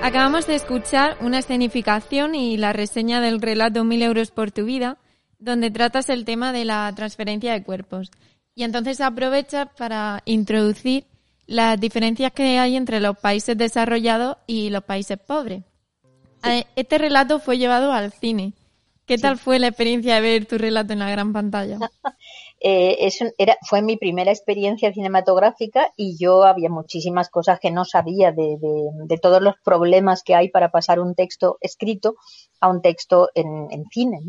Acabamos 0.07 0.47
de 0.47 0.55
escuchar 0.55 1.17
una 1.21 1.41
escenificación 1.41 2.37
y 2.37 2.57
la 2.57 2.73
reseña 2.73 3.21
del 3.21 3.43
relato 3.43 3.83
Mil 3.83 4.03
euros 4.03 4.31
por 4.31 4.53
tu 4.53 4.65
vida, 4.65 4.99
donde 5.41 5.73
tratas 5.73 6.09
el 6.11 6.25
tema 6.25 6.53
de 6.53 6.65
la 6.65 6.93
transferencia 6.95 7.53
de 7.53 7.65
cuerpos. 7.65 8.13
Y 8.55 8.63
entonces 8.63 9.01
aprovecha 9.01 9.67
para 9.67 10.23
introducir 10.25 11.07
las 11.49 11.81
diferencias 11.81 12.31
que 12.31 12.61
hay 12.61 12.77
entre 12.77 13.01
los 13.01 13.19
países 13.19 13.59
desarrollados 13.59 14.37
y 14.47 14.71
los 14.71 14.85
países 14.85 15.19
pobres. 15.19 15.65
Eh, 16.45 16.67
este 16.77 16.99
relato 16.99 17.41
fue 17.41 17.59
llevado 17.59 17.93
al 17.93 18.13
cine. 18.13 18.53
¿Qué 19.07 19.19
tal 19.19 19.39
fue 19.39 19.59
la 19.59 19.67
experiencia 19.67 20.15
de 20.15 20.21
ver 20.21 20.47
tu 20.47 20.57
relato 20.57 20.93
en 20.93 21.01
la 21.01 21.11
gran 21.11 21.33
pantalla? 21.33 21.81
Eh, 22.61 23.11
era, 23.37 23.59
fue 23.69 23.83
mi 23.83 23.97
primera 23.97 24.31
experiencia 24.31 24.93
cinematográfica 24.93 25.93
y 25.97 26.17
yo 26.17 26.45
había 26.45 26.71
muchísimas 26.71 27.29
cosas 27.29 27.61
que 27.61 27.71
no 27.71 27.85
sabía 27.85 28.33
de, 28.33 28.59
todos 29.21 29.43
los 29.43 29.57
problemas 29.63 30.23
que 30.23 30.35
hay 30.35 30.49
para 30.49 30.71
pasar 30.71 31.01
un 31.01 31.15
texto 31.15 31.59
escrito 31.61 32.17
a 32.61 32.69
un 32.69 32.81
texto 32.81 33.29
en, 33.35 33.85
cine. 33.91 34.21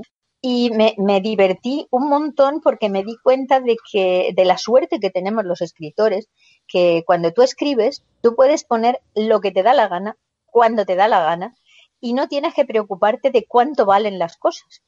Y 0.42 0.70
me, 0.72 0.94
me, 0.98 1.20
divertí 1.22 1.88
un 1.90 2.10
montón 2.10 2.62
porque 2.62 2.90
me 2.90 3.04
di 3.04 3.18
cuenta 3.24 3.60
de 3.60 3.76
que 3.92 4.34
de 4.36 4.46
la 4.46 4.58
suerte 4.58 5.00
que 5.00 5.10
tenemos 5.10 5.46
los 5.46 5.62
escritores, 5.62 6.30
que 6.68 7.04
cuando 7.06 7.32
tú 7.32 7.42
escribes, 7.42 8.04
tú 8.22 8.36
puedes 8.36 8.64
poner 8.64 9.02
lo 9.16 9.42
que 9.42 9.52
te 9.52 9.64
da 9.64 9.74
la 9.74 9.88
gana, 9.88 10.18
cuando 10.46 10.86
te 10.86 10.96
da 10.96 11.08
la 11.08 11.24
gana, 11.24 11.56
y 12.00 12.14
no 12.14 12.28
tienes 12.28 12.54
que 12.54 12.66
preocuparte 12.66 13.32
de 13.32 13.46
cuánto 13.48 13.86
valen 13.86 14.20
las 14.20 14.38
cosas. 14.38 14.84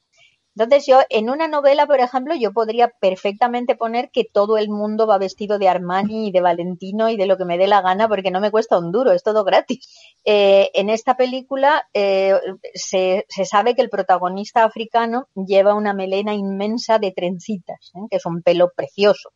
Entonces 0.60 0.86
yo 0.88 1.00
en 1.10 1.30
una 1.30 1.48
novela, 1.48 1.88
por 1.88 2.02
ejemplo, 2.02 2.36
yo 2.36 2.52
podría 2.52 2.90
perfectamente 2.90 3.76
poner 3.76 4.12
que 4.12 4.26
todo 4.26 4.58
el 4.58 4.68
mundo 4.68 5.08
va 5.08 5.18
vestido 5.18 5.58
de 5.58 5.70
Armani 5.70 6.28
y 6.28 6.32
de 6.32 6.42
Valentino 6.42 7.10
y 7.10 7.16
de 7.16 7.28
lo 7.28 7.38
que 7.38 7.46
me 7.46 7.58
dé 7.58 7.66
la 7.66 7.82
gana 7.82 8.10
porque 8.10 8.30
no 8.30 8.42
me 8.42 8.52
cuesta 8.52 8.78
un 8.78 8.92
duro, 8.92 9.14
es 9.14 9.24
todo 9.24 9.46
gratis. 9.46 9.88
Eh, 10.26 10.70
en 10.74 10.90
esta 10.90 11.16
película 11.16 11.88
eh, 11.94 12.38
se, 12.74 13.26
sabe 13.46 13.74
que 13.74 13.82
el 13.82 13.90
protagonista 13.90 14.66
africano 14.66 15.30
lleva 15.34 15.76
una 15.76 15.94
melena 15.94 16.34
inmensa 16.34 17.00
de 17.00 17.14
trencitas, 17.14 17.92
¿eh? 17.96 18.08
que 18.12 18.18
es 18.18 18.26
un 18.26 18.42
pelo 18.42 18.70
precioso. 18.76 19.30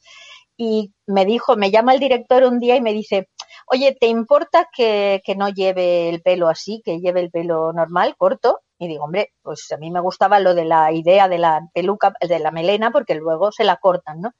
Y 0.57 0.91
me 1.07 1.23
dijo, 1.23 1.55
me 1.55 1.71
llama 1.71 1.93
el 1.93 2.01
director 2.01 2.43
un 2.43 2.59
día 2.59 2.75
y 2.75 2.81
me 2.81 2.91
dice, 2.91 3.29
oye, 3.67 3.95
¿te 3.99 4.07
importa 4.07 4.67
que, 4.75 5.21
que 5.25 5.35
no 5.35 5.49
lleve 5.49 6.09
el 6.09 6.21
pelo 6.21 6.49
así, 6.49 6.81
que 6.83 6.99
lleve 6.99 7.21
el 7.21 7.31
pelo 7.31 7.73
normal, 7.73 8.15
corto? 8.17 8.59
Y 8.77 8.87
digo, 8.87 9.05
hombre, 9.05 9.33
pues 9.41 9.71
a 9.71 9.77
mí 9.77 9.91
me 9.91 10.01
gustaba 10.01 10.39
lo 10.39 10.53
de 10.53 10.65
la 10.65 10.91
idea 10.91 11.29
de 11.29 11.37
la 11.37 11.61
peluca, 11.73 12.13
de 12.19 12.39
la 12.39 12.51
melena, 12.51 12.91
porque 12.91 13.15
luego 13.15 13.51
se 13.51 13.63
la 13.63 13.77
cortan, 13.77 14.19
¿no? 14.19 14.31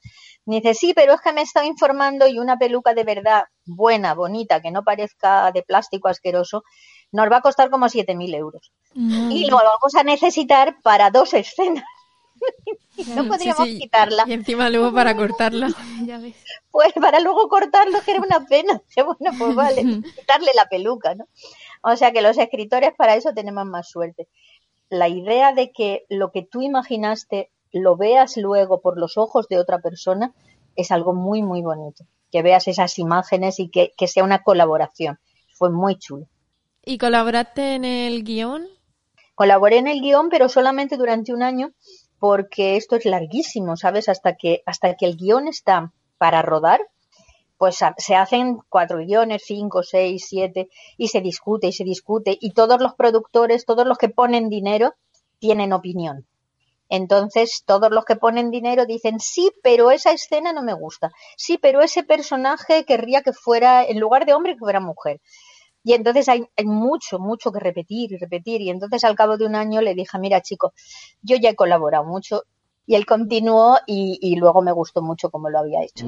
Me 0.46 0.58
dice, 0.58 0.74
sí, 0.74 0.94
pero 0.94 1.14
es 1.14 1.22
que 1.22 1.32
me 1.32 1.42
estado 1.42 1.66
informando 1.66 2.28
y 2.28 2.40
una 2.40 2.58
peluca 2.58 2.94
de 2.94 3.06
verdad 3.06 3.44
buena, 3.66 4.14
bonita, 4.14 4.62
que 4.62 4.72
no 4.72 4.84
parezca 4.84 5.52
de 5.54 5.64
plástico 5.64 6.10
asqueroso, 6.10 6.64
nos 7.14 7.32
va 7.32 7.38
a 7.38 7.42
costar 7.42 7.70
como 7.70 7.86
7.000 7.86 8.36
euros. 8.36 8.72
Y 8.96 9.46
lo 9.50 9.58
vamos 9.58 9.96
a 9.96 10.04
necesitar 10.04 10.76
para 10.84 11.10
dos 11.10 11.34
escenas. 11.34 11.86
No 13.16 13.28
podríamos 13.28 13.68
quitarla. 13.68 14.24
Y 14.28 14.34
encima 14.34 14.70
luego 14.70 14.94
para 14.94 15.16
cortarla. 15.18 15.70
ya 16.06 16.18
ves. 16.18 16.36
Pues 16.72 16.94
para 16.94 17.20
luego 17.20 17.48
cortarlo, 17.50 18.02
que 18.02 18.12
era 18.12 18.22
una 18.22 18.46
pena. 18.46 18.82
bueno, 18.96 19.38
pues 19.38 19.56
vale, 19.56 19.82
quitarle 19.84 20.52
la 20.56 20.66
peluca, 20.70 21.16
¿no? 21.16 21.28
O 21.82 21.96
sea 21.96 22.12
que 22.12 22.22
los 22.22 22.38
escritores 22.38 22.94
para 22.98 23.16
eso 23.16 23.34
tenemos 23.34 23.66
más 23.66 23.90
suerte. 23.90 24.28
La 24.90 25.08
idea 25.08 25.54
de 25.54 25.72
que 25.72 26.06
lo 26.10 26.32
que 26.32 26.44
tú 26.44 26.62
imaginaste 26.62 27.52
lo 27.72 27.98
veas 27.98 28.38
luego 28.38 28.82
por 28.82 28.98
los 29.00 29.18
ojos 29.18 29.48
de 29.48 29.58
otra 29.58 29.80
persona 29.80 30.34
es 30.76 30.92
algo 30.92 31.14
muy, 31.14 31.42
muy 31.42 31.62
bonito. 31.62 32.06
Que 32.32 32.42
veas 32.42 32.68
esas 32.68 32.98
imágenes 33.00 33.60
y 33.60 33.70
que, 33.70 33.94
que 33.98 34.08
sea 34.08 34.24
una 34.24 34.44
colaboración. 34.44 35.20
Fue 35.54 35.70
muy 35.70 35.98
chulo. 35.98 36.28
¿Y 36.86 36.98
colaboraste 36.98 37.76
en 37.76 37.86
el 37.86 38.24
guion? 38.24 38.68
Colaboré 39.36 39.78
en 39.78 39.88
el 39.88 40.02
guion, 40.02 40.30
pero 40.30 40.50
solamente 40.50 40.98
durante 40.98 41.34
un 41.34 41.42
año, 41.42 41.72
porque 42.24 42.78
esto 42.78 42.96
es 42.96 43.04
larguísimo, 43.04 43.76
¿sabes? 43.76 44.08
Hasta 44.08 44.38
que, 44.38 44.64
hasta 44.66 44.96
que 44.96 45.06
el 45.06 45.18
guion 45.18 45.50
está 45.50 45.92
para 46.18 46.42
rodar, 46.42 46.80
pues 47.58 47.80
se 47.98 48.16
hacen 48.16 48.60
cuatro 48.70 49.00
guiones, 49.00 49.44
cinco, 49.46 49.84
seis, 49.84 50.28
siete, 50.30 50.70
y 50.96 51.10
se 51.10 51.20
discute 51.20 51.68
y 51.68 51.74
se 51.74 51.84
discute, 51.84 52.38
y 52.40 52.52
todos 52.52 52.80
los 52.80 52.94
productores, 52.96 53.66
todos 53.66 53.86
los 53.86 53.98
que 53.98 54.08
ponen 54.08 54.48
dinero, 54.48 54.94
tienen 55.40 55.74
opinión. 55.74 56.26
Entonces, 56.88 57.64
todos 57.66 57.92
los 57.92 58.06
que 58.06 58.16
ponen 58.16 58.52
dinero 58.52 58.86
dicen, 58.86 59.20
sí, 59.20 59.52
pero 59.62 59.92
esa 59.92 60.14
escena 60.14 60.54
no 60.54 60.64
me 60.64 60.74
gusta. 60.74 61.12
Sí, 61.36 61.58
pero 61.58 61.82
ese 61.82 62.04
personaje 62.04 62.86
querría 62.86 63.22
que 63.22 63.34
fuera, 63.34 63.84
en 63.84 64.00
lugar 64.00 64.26
de 64.26 64.34
hombre, 64.34 64.54
que 64.54 64.60
fuera 64.60 64.80
mujer. 64.80 65.20
Y 65.84 65.94
entonces 65.94 66.30
hay, 66.30 66.44
hay, 66.56 66.66
mucho, 66.66 67.20
mucho 67.20 67.52
que 67.52 67.60
repetir 67.60 68.14
y 68.14 68.18
repetir. 68.18 68.62
Y 68.62 68.70
entonces 68.70 69.04
al 69.04 69.16
cabo 69.16 69.38
de 69.38 69.46
un 69.46 69.56
año 69.56 69.82
le 69.82 69.94
dije, 69.94 70.18
mira 70.18 70.42
chico, 70.42 70.74
yo 71.22 71.36
ya 71.36 71.50
he 71.50 71.56
colaborado 71.56 72.06
mucho, 72.06 72.44
y 72.86 72.96
él 72.96 73.06
continuó 73.06 73.78
y, 73.88 74.36
luego 74.38 74.62
me 74.62 74.72
gustó 74.72 75.02
mucho 75.02 75.30
cómo 75.30 75.50
lo 75.50 75.60
había 75.60 75.84
hecho. 75.84 76.06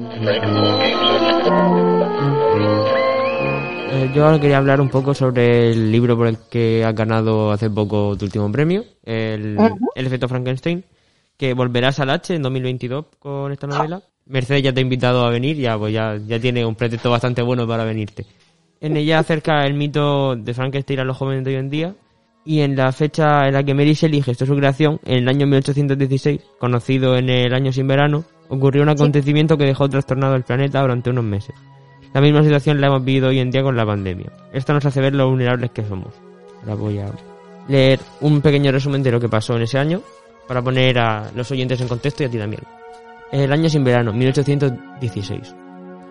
Eh, 3.92 4.10
yo 4.14 4.26
ahora 4.26 4.40
quería 4.40 4.58
hablar 4.58 4.80
un 4.80 4.90
poco 4.90 5.14
sobre 5.14 5.70
el 5.70 5.90
libro 5.90 6.16
por 6.16 6.26
el 6.26 6.38
que 6.50 6.84
has 6.84 6.94
ganado 6.94 7.50
hace 7.50 7.70
poco 7.70 8.16
tu 8.16 8.26
último 8.26 8.50
premio, 8.52 8.84
el, 9.04 9.56
el 9.94 10.06
efecto 10.06 10.28
Frankenstein, 10.28 10.84
que 11.36 11.54
volverás 11.54 11.98
al 12.00 12.10
H 12.10 12.34
en 12.34 12.42
2022 12.42 13.06
con 13.18 13.52
esta 13.52 13.66
novela. 13.66 14.02
Mercedes 14.26 14.64
ya 14.64 14.72
te 14.74 14.80
ha 14.80 14.82
invitado 14.82 15.24
a 15.24 15.30
venir, 15.30 15.56
ya, 15.56 15.78
pues 15.78 15.94
ya, 15.94 16.16
ya 16.26 16.40
tiene 16.40 16.66
un 16.66 16.74
pretexto 16.74 17.10
bastante 17.10 17.42
bueno 17.42 17.66
para 17.66 17.84
venirte. 17.84 18.26
En 18.86 18.96
ella 18.96 19.18
acerca 19.18 19.66
el 19.66 19.74
mito 19.74 20.36
de 20.36 20.54
Frankenstein 20.54 21.00
a 21.00 21.04
los 21.04 21.16
jóvenes 21.16 21.42
de 21.42 21.50
hoy 21.50 21.56
en 21.56 21.70
día 21.70 21.96
y 22.44 22.60
en 22.60 22.76
la 22.76 22.92
fecha 22.92 23.48
en 23.48 23.54
la 23.54 23.64
que 23.64 23.74
Mary 23.74 23.94
Shelley 23.94 24.22
gestó 24.22 24.46
su 24.46 24.54
creación, 24.54 25.00
en 25.04 25.24
el 25.24 25.28
año 25.28 25.44
1816, 25.48 26.40
conocido 26.60 27.16
en 27.16 27.28
el 27.28 27.52
año 27.52 27.72
sin 27.72 27.88
verano, 27.88 28.22
ocurrió 28.48 28.84
un 28.84 28.88
acontecimiento 28.88 29.58
que 29.58 29.64
dejó 29.64 29.88
trastornado 29.88 30.36
el 30.36 30.44
planeta 30.44 30.82
durante 30.82 31.10
unos 31.10 31.24
meses. 31.24 31.52
La 32.14 32.20
misma 32.20 32.44
situación 32.44 32.80
la 32.80 32.86
hemos 32.86 33.04
vivido 33.04 33.30
hoy 33.30 33.40
en 33.40 33.50
día 33.50 33.64
con 33.64 33.76
la 33.76 33.84
pandemia. 33.84 34.30
Esto 34.52 34.72
nos 34.72 34.86
hace 34.86 35.00
ver 35.00 35.16
lo 35.16 35.28
vulnerables 35.30 35.72
que 35.72 35.82
somos. 35.82 36.14
Ahora 36.60 36.76
voy 36.76 36.98
a 37.00 37.10
leer 37.66 37.98
un 38.20 38.40
pequeño 38.40 38.70
resumen 38.70 39.02
de 39.02 39.10
lo 39.10 39.18
que 39.18 39.28
pasó 39.28 39.56
en 39.56 39.62
ese 39.62 39.78
año 39.78 40.00
para 40.46 40.62
poner 40.62 40.96
a 41.00 41.32
los 41.34 41.50
oyentes 41.50 41.80
en 41.80 41.88
contexto 41.88 42.22
y 42.22 42.26
a 42.26 42.30
ti 42.30 42.38
también. 42.38 42.62
El 43.32 43.52
año 43.52 43.68
sin 43.68 43.82
verano, 43.82 44.12
1816. 44.12 45.65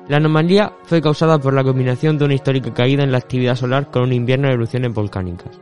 La 0.08 0.18
anomalía 0.18 0.74
fue 0.84 1.02
causada 1.02 1.40
por 1.40 1.54
la 1.54 1.64
combinación 1.64 2.18
de 2.18 2.26
una 2.26 2.36
histórica 2.36 2.74
caída 2.74 3.04
en 3.04 3.12
la 3.12 3.18
actividad 3.18 3.56
solar 3.56 3.90
con 3.90 4.04
un 4.04 4.14
invierno 4.14 4.48
de 4.48 4.54
erupciones 4.54 4.94
volcánicas 4.94 5.60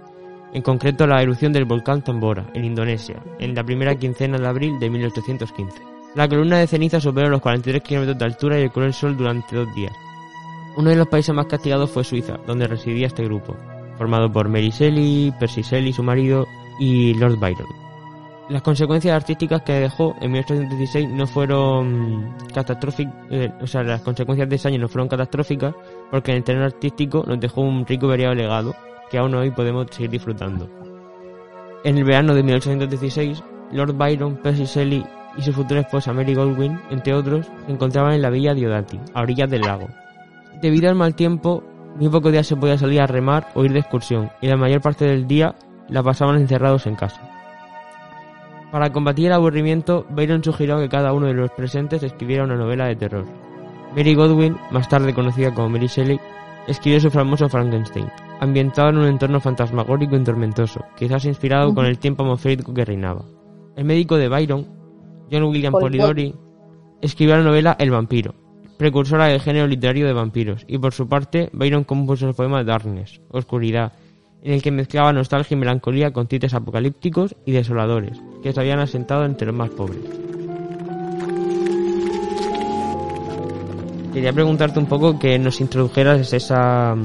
en 0.54 0.62
concreto 0.62 1.08
la 1.08 1.22
erupción 1.22 1.52
del 1.52 1.66
volcán 1.66 2.04
Tambora, 2.04 2.46
en 2.54 2.64
Indonesia, 2.64 3.22
en 3.40 3.56
la 3.56 3.64
primera 3.64 3.96
quincena 3.96 4.38
de 4.38 4.48
abril 4.48 4.80
de 4.80 4.90
1815. 4.90 5.82
La 6.14 6.28
columna 6.28 6.60
de 6.60 6.68
ceniza 6.68 7.02
superó 7.02 7.28
los 7.28 7.42
43 7.42 7.82
kilómetros 7.82 8.20
de 8.20 8.26
altura 8.26 8.60
y 8.60 8.64
el 8.64 8.84
el 8.84 8.94
sol 8.94 9.18
durante 9.18 9.56
dos 9.56 9.74
días. 9.74 9.94
Uno 10.78 10.92
de 10.92 10.96
los 10.96 11.08
países 11.08 11.34
más 11.34 11.48
castigados 11.48 11.90
fue 11.90 12.04
Suiza, 12.04 12.38
donde 12.46 12.68
residía 12.68 13.08
este 13.08 13.26
grupo, 13.26 13.56
formado 13.98 14.32
por 14.32 14.48
Mary 14.48 14.70
Shelley, 14.70 15.34
Percy 15.40 15.64
Shelley, 15.64 15.92
su 15.92 16.04
marido, 16.04 16.48
y 16.80 17.16
Lord 17.16 17.40
Byron. 17.40 17.83
Las 18.50 18.62
consecuencias 18.62 19.16
artísticas 19.16 19.62
que 19.62 19.74
dejó 19.74 20.16
en 20.20 20.32
1816 20.32 21.10
no 21.10 21.26
fueron 21.28 22.36
catastróficas, 22.54 23.14
eh, 23.30 23.50
o 23.62 23.68
sea, 23.68 23.84
las 23.84 24.02
consecuencias 24.02 24.50
de 24.50 24.56
ese 24.58 24.68
año 24.68 24.80
no 24.80 24.90
fueron 24.90 25.08
catastróficas 25.08 25.74
porque 26.12 26.32
en 26.32 26.38
el 26.38 26.44
terreno 26.44 26.66
artístico 26.66 27.24
nos 27.26 27.40
dejó 27.40 27.62
un 27.62 27.86
rico 27.86 28.08
y 28.08 28.10
variado 28.10 28.36
legado 28.36 28.76
que 29.10 29.18
aún 29.18 29.34
hoy 29.36 29.52
podemos 29.52 29.88
seguir 29.92 30.10
disfrutando. 30.12 30.70
En 31.86 31.98
el 31.98 32.04
verano 32.04 32.34
de 32.34 32.44
1816, 32.44 33.44
Lord 33.72 33.94
Byron, 33.94 34.36
Percy 34.38 34.66
Shelley 34.66 35.06
y 35.38 35.42
su 35.42 35.54
futura 35.54 35.82
esposa 35.82 36.14
Mary 36.14 36.36
Goldwyn, 36.36 36.80
entre 36.90 37.14
otros, 37.14 37.46
se 37.66 37.72
encontraban 37.72 38.14
en 38.14 38.22
la 38.22 38.30
villa 38.30 38.54
Diodati, 38.54 39.00
a 39.14 39.22
orillas 39.22 39.50
del 39.50 39.62
lago. 39.62 39.88
Debido 40.62 40.90
al 40.90 40.96
mal 40.96 41.16
tiempo, 41.16 41.64
muy 41.96 42.10
pocos 42.10 42.32
días 42.32 42.48
se 42.48 42.56
podía 42.56 42.78
salir 42.78 43.02
a 43.02 43.08
remar 43.08 43.48
o 43.56 43.64
ir 43.64 43.72
de 43.72 43.80
excursión, 43.80 44.32
y 44.42 44.48
la 44.48 44.58
mayor 44.58 44.82
parte 44.82 45.06
del 45.06 45.28
día 45.28 45.56
la 45.90 46.04
pasaban 46.04 46.38
encerrados 46.38 46.88
en 46.88 46.96
casa. 46.96 47.33
Para 48.74 48.92
combatir 48.92 49.28
el 49.28 49.34
aburrimiento, 49.34 50.08
Byron 50.10 50.44
sugirió 50.44 50.80
que 50.80 50.90
cada 50.90 51.14
uno 51.14 51.28
de 51.28 51.36
los 51.36 51.52
presentes 51.52 52.02
escribiera 52.02 52.44
una 52.44 52.56
novela 52.56 52.88
de 52.88 52.96
terror. 52.96 53.24
Mary 53.96 54.16
Godwin, 54.16 54.58
más 54.72 54.90
tarde 54.90 55.14
conocida 55.14 55.54
como 55.54 55.70
Mary 55.70 55.86
Shelley, 55.86 56.20
escribió 56.66 57.00
su 57.00 57.12
famoso 57.12 57.48
Frankenstein, 57.48 58.08
ambientado 58.40 58.90
en 58.90 58.98
un 58.98 59.06
entorno 59.06 59.40
fantasmagórico 59.40 60.16
y 60.16 60.24
tormentoso, 60.24 60.84
quizás 60.98 61.24
inspirado 61.26 61.72
con 61.76 61.86
el 61.86 62.00
tiempo 62.00 62.24
atmosférico 62.24 62.74
que 62.74 62.84
reinaba. 62.84 63.24
El 63.76 63.86
médico 63.86 64.18
de 64.18 64.28
Byron, 64.28 64.66
John 65.32 65.44
William 65.44 65.74
Polidori, 65.74 66.34
escribió 67.00 67.38
la 67.38 67.44
novela 67.44 67.76
El 67.78 67.92
vampiro, 67.92 68.34
precursora 68.80 69.28
del 69.28 69.40
género 69.40 69.68
literario 69.68 70.08
de 70.08 70.14
vampiros, 70.14 70.66
y 70.68 70.80
por 70.80 70.94
su 70.94 71.08
parte, 71.08 71.52
Byron 71.54 71.84
compuso 71.84 72.28
el 72.28 72.34
poema 72.34 72.64
Darkness, 72.64 73.22
Oscuridad, 73.30 73.94
en 74.44 74.54
el 74.54 74.62
que 74.62 74.72
mezclaba 74.72 75.14
nostalgia 75.14 75.56
y 75.56 75.58
melancolía 75.58 76.12
con 76.12 76.28
tintes 76.28 76.54
apocalípticos 76.54 77.36
y 77.46 77.54
desoladores, 77.54 78.20
que 78.42 78.52
se 78.52 78.60
habían 78.60 78.80
asentado 78.80 79.24
entre 79.24 79.48
los 79.48 79.56
más 79.56 79.70
pobres. 79.70 80.02
Quería 84.14 84.34
preguntarte 84.34 84.78
un 84.78 84.86
poco 84.86 85.18
que 85.18 85.40
nos 85.40 85.60
introdujeras 85.60 86.34
esa, 86.34 86.96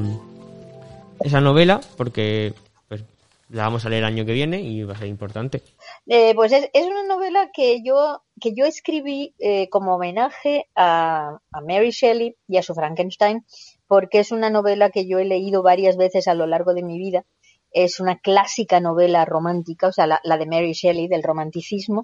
esa 1.21 1.41
novela, 1.41 1.81
porque 1.97 2.53
pues, 2.89 3.03
la 3.49 3.63
vamos 3.63 3.87
a 3.87 3.89
leer 3.89 4.03
el 4.03 4.09
año 4.09 4.27
que 4.27 4.33
viene 4.33 4.61
y 4.61 4.83
va 4.83 4.95
a 4.95 4.99
ser 4.99 5.09
importante. 5.09 5.63
Eh, 6.07 6.35
pues 6.35 6.53
es, 6.53 6.69
una 6.75 7.05
novela 7.05 7.51
que 7.55 7.83
yo, 7.83 8.23
que 8.41 8.53
yo 8.55 8.67
escribí 8.67 9.35
eh, 9.39 9.69
como 9.71 9.95
homenaje 9.95 10.67
a, 10.75 11.39
Mary 11.67 11.93
Shelley 11.93 12.37
y 12.47 12.59
a 12.59 12.63
su 12.63 12.75
Frankenstein, 12.75 13.45
porque 13.89 14.21
es 14.21 14.31
una 14.31 14.51
novela 14.51 14.91
que 14.91 15.09
yo 15.09 15.19
he 15.19 15.25
leído 15.25 15.63
varias 15.63 15.97
veces 15.97 16.29
a 16.29 16.35
lo 16.35 16.47
largo 16.47 16.75
de 16.75 16.85
mi 16.85 16.99
vida. 16.99 17.25
Es 17.73 18.01
una 18.01 18.19
clásica 18.19 18.81
novela 18.81 19.25
romántica, 19.25 19.89
o 19.89 19.93
sea, 19.93 20.07
la, 20.07 20.39
de 20.39 20.47
Mary 20.47 20.73
Shelley, 20.73 21.09
del 21.09 21.23
romanticismo, 21.23 22.03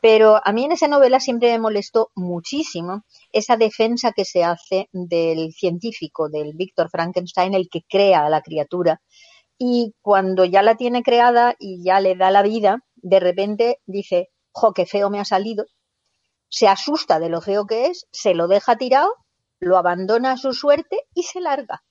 pero 0.00 0.40
a 0.44 0.52
mí 0.52 0.64
en 0.64 0.72
esa 0.72 0.88
novela 0.88 1.20
siempre 1.20 1.52
me 1.52 1.58
molestó 1.58 2.10
muchísimo 2.14 3.04
esa 3.32 3.56
defensa 3.56 4.12
que 4.12 4.24
se 4.24 4.44
hace 4.44 4.88
del 4.92 5.52
científico, 5.52 6.28
del 6.28 6.52
Víctor 6.54 6.90
Frankenstein, 6.90 7.54
el 7.54 7.68
que 7.68 7.82
crea 7.88 8.24
a 8.26 8.30
la 8.30 8.42
criatura. 8.42 9.00
Y 9.58 9.94
cuando 10.02 10.44
ya 10.44 10.62
la 10.62 10.76
tiene 10.76 11.02
creada 11.02 11.54
y 11.58 11.82
ya 11.82 12.00
le 12.00 12.16
da 12.16 12.30
la 12.30 12.42
vida, 12.42 12.80
de 12.96 13.20
repente 13.20 13.80
dice, 13.86 14.30
jo, 14.52 14.72
qué 14.72 14.84
feo 14.84 15.10
me 15.10 15.20
ha 15.20 15.24
salido. 15.24 15.64
Se 16.48 16.68
asusta 16.68 17.18
de 17.18 17.28
lo 17.28 17.40
feo 17.40 17.66
que 17.66 17.86
es, 17.86 18.06
se 18.12 18.34
lo 18.34 18.46
deja 18.46 18.76
tirado, 18.76 19.10
lo 19.64 19.76
abandona 19.76 20.32
a 20.32 20.36
su 20.36 20.52
suerte 20.52 21.06
y 21.14 21.24
se 21.24 21.40
larga. 21.40 21.82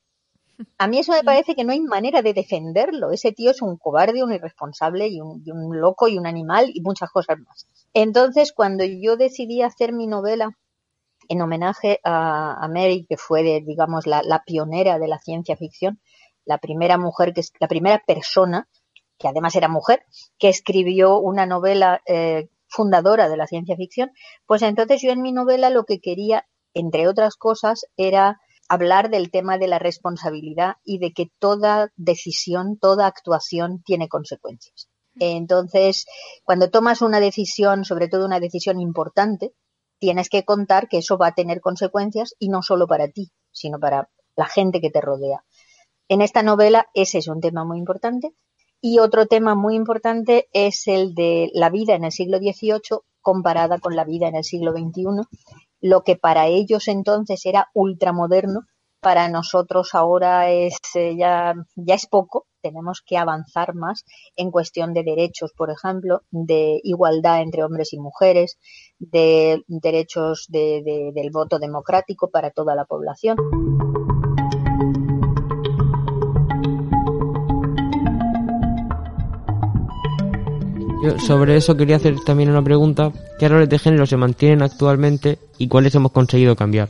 A 0.77 0.87
mí 0.87 0.99
eso 0.99 1.13
me 1.13 1.23
parece 1.23 1.55
que 1.55 1.63
no 1.63 1.71
hay 1.71 1.81
manera 1.81 2.21
de 2.21 2.33
defenderlo. 2.33 3.11
Ese 3.11 3.31
tío 3.31 3.51
es 3.51 3.61
un 3.61 3.77
cobarde, 3.77 4.23
un 4.23 4.33
irresponsable 4.33 5.07
y 5.07 5.19
un, 5.19 5.41
loco 5.79 6.07
y 6.07 6.17
un 6.17 6.27
animal 6.27 6.69
y 6.73 6.81
muchas 6.81 7.09
cosas 7.09 7.39
más. 7.39 7.67
Entonces, 7.93 8.53
cuando 8.53 8.83
yo 8.83 9.17
decidí 9.17 9.61
hacer 9.61 9.93
mi 9.93 10.07
novela 10.07 10.57
en 11.27 11.41
homenaje 11.41 11.99
a, 12.03 12.67
Mary, 12.69 13.05
que 13.07 13.17
fue, 13.17 13.61
digamos, 13.65 14.05
la, 14.05 14.43
pionera 14.45 14.99
de 14.99 15.07
la 15.07 15.19
ciencia 15.19 15.57
ficción, 15.57 15.99
la 16.45 16.59
primera 16.59 16.97
mujer, 16.97 17.33
que 17.33 17.41
es 17.41 17.51
la 17.59 17.67
primera 17.67 18.03
persona, 18.05 18.67
que 19.17 19.27
además 19.27 19.55
era 19.55 19.69
mujer, 19.69 20.03
que 20.37 20.49
escribió 20.49 21.19
una 21.19 21.45
novela 21.45 22.01
eh, 22.05 22.49
fundadora 22.67 23.29
de 23.29 23.37
la 23.37 23.47
ciencia 23.47 23.75
ficción, 23.75 24.11
pues 24.45 24.61
entonces 24.61 25.01
yo 25.01 25.11
en 25.11 25.21
mi 25.21 25.31
novela 25.31 25.69
lo 25.69 25.85
que 25.85 25.99
quería, 25.99 26.45
entre 26.73 27.07
otras 27.07 27.35
cosas, 27.35 27.85
era 27.97 28.39
hablar 28.69 29.09
del 29.09 29.29
tema 29.29 29.57
de 29.57 29.67
la 29.67 29.79
responsabilidad 29.79 30.75
y 30.83 30.99
de 30.99 31.11
que 31.11 31.27
toda 31.39 31.91
decisión, 31.95 32.77
toda 32.79 33.07
actuación 33.07 33.83
tiene 33.83 34.07
consecuencias. 34.07 34.89
Entonces, 35.19 36.05
cuando 36.43 36.69
tomas 36.69 37.01
una 37.01 37.19
decisión, 37.19 37.85
sobre 37.85 38.07
todo 38.07 38.25
una 38.25 38.39
decisión 38.39 38.79
importante, 38.79 39.53
tienes 39.99 40.27
que 40.29 40.43
contar 40.43 40.87
que 40.87 40.97
eso 40.97 41.17
va 41.17 41.27
a 41.27 41.35
tener 41.35 41.61
consecuencias 41.61 42.35
y 42.39 42.49
no 42.49 42.61
solo 42.61 42.87
para 42.87 43.07
ti, 43.07 43.31
sino 43.51 43.79
para 43.79 44.09
la 44.35 44.47
gente 44.47 44.81
que 44.81 44.89
te 44.89 45.01
rodea. 45.01 45.43
En 46.09 46.21
esta 46.21 46.43
novela 46.43 46.87
ese 46.93 47.19
es 47.19 47.27
un 47.27 47.41
tema 47.41 47.63
muy 47.63 47.77
importante 47.77 48.33
y 48.81 48.99
otro 48.99 49.27
tema 49.27 49.55
muy 49.55 49.75
importante 49.75 50.49
es 50.51 50.87
el 50.87 51.15
de 51.15 51.49
la 51.53 51.69
vida 51.69 51.95
en 51.95 52.03
el 52.03 52.11
siglo 52.11 52.39
XVIII 52.39 52.99
comparada 53.21 53.79
con 53.79 53.95
la 53.95 54.03
vida 54.03 54.27
en 54.27 54.35
el 54.35 54.43
siglo 54.43 54.73
XXI. 54.73 55.03
Lo 55.85 56.03
que 56.03 56.15
para 56.15 56.47
ellos 56.47 56.87
entonces 56.87 57.45
era 57.45 57.67
ultramoderno, 57.73 58.61
para 59.01 59.27
nosotros 59.27 59.89
ahora 59.95 60.49
es 60.49 60.77
eh, 60.95 61.17
ya, 61.17 61.53
ya 61.75 61.95
es 61.95 62.07
poco. 62.07 62.45
Tenemos 62.61 63.03
que 63.05 63.17
avanzar 63.17 63.75
más 63.75 64.05
en 64.37 64.49
cuestión 64.49 64.93
de 64.93 65.03
derechos, 65.03 65.51
por 65.57 65.69
ejemplo, 65.69 66.21
de 66.31 66.79
igualdad 66.83 67.41
entre 67.41 67.65
hombres 67.65 67.91
y 67.91 67.99
mujeres, 67.99 68.57
de 68.97 69.61
derechos 69.67 70.45
de- 70.47 70.81
de- 70.85 71.11
del 71.13 71.31
voto 71.31 71.59
democrático 71.59 72.29
para 72.31 72.51
toda 72.51 72.75
la 72.75 72.85
población. 72.85 73.35
Yo 81.03 81.19
sobre 81.19 81.57
eso 81.57 81.75
quería 81.75 81.97
hacer 81.97 82.15
también 82.25 82.49
una 82.49 82.63
pregunta. 82.63 83.11
¿Qué 83.37 83.49
roles 83.49 83.67
de 83.67 83.77
género 83.77 84.05
se 84.05 84.15
mantienen 84.15 84.61
actualmente 84.61 85.37
y 85.57 85.67
cuáles 85.67 85.93
hemos 85.95 86.13
conseguido 86.13 86.55
cambiar? 86.55 86.87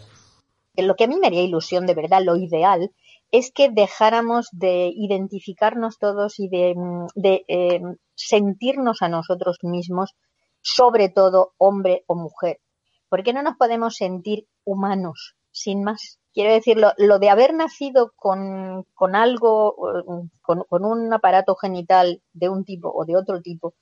lo 0.78 0.96
que 0.96 1.06
a 1.06 1.08
mí 1.08 1.18
me 1.18 1.26
haría 1.26 1.42
ilusión, 1.42 1.88
de 1.88 1.96
verdad, 1.96 2.22
lo 2.24 2.36
ideal, 2.36 2.92
es 3.32 3.52
que 3.52 3.72
dejáramos 3.72 4.50
de 4.52 4.92
identificarnos 4.96 5.98
todos 5.98 6.40
y 6.40 6.48
de, 6.48 6.76
mm, 6.76 7.08
eh, 7.24 7.82
sentirnos 8.14 9.02
a 9.02 9.10
nosotros 9.10 9.58
mismos, 9.64 10.16
sobre 10.62 11.10
todo 11.10 11.54
hombre 11.58 12.04
o 12.06 12.14
mujer. 12.14 12.60
¿Por 13.10 13.24
qué 13.24 13.34
no 13.34 13.42
nos 13.42 13.58
podemos 13.58 13.96
sentir 13.96 14.46
humanos, 14.64 15.36
sin 15.52 15.84
más? 15.84 16.20
Quiero 16.34 16.54
decir, 16.54 16.78
lo, 16.78 16.94
lo 16.98 17.18
de 17.18 17.30
haber 17.32 17.56
nacido 17.56 18.12
con, 18.16 18.86
con 18.94 19.16
algo, 19.16 19.76
eh, 19.90 20.30
con, 20.42 20.64
con 20.70 20.86
un 20.86 21.12
aparato 21.14 21.56
genital 21.56 22.22
de 22.32 22.50
un 22.50 22.64
tipo 22.64 22.92
o 22.94 23.06
de 23.06 23.16
otro 23.16 23.42
tipo, 23.42 23.74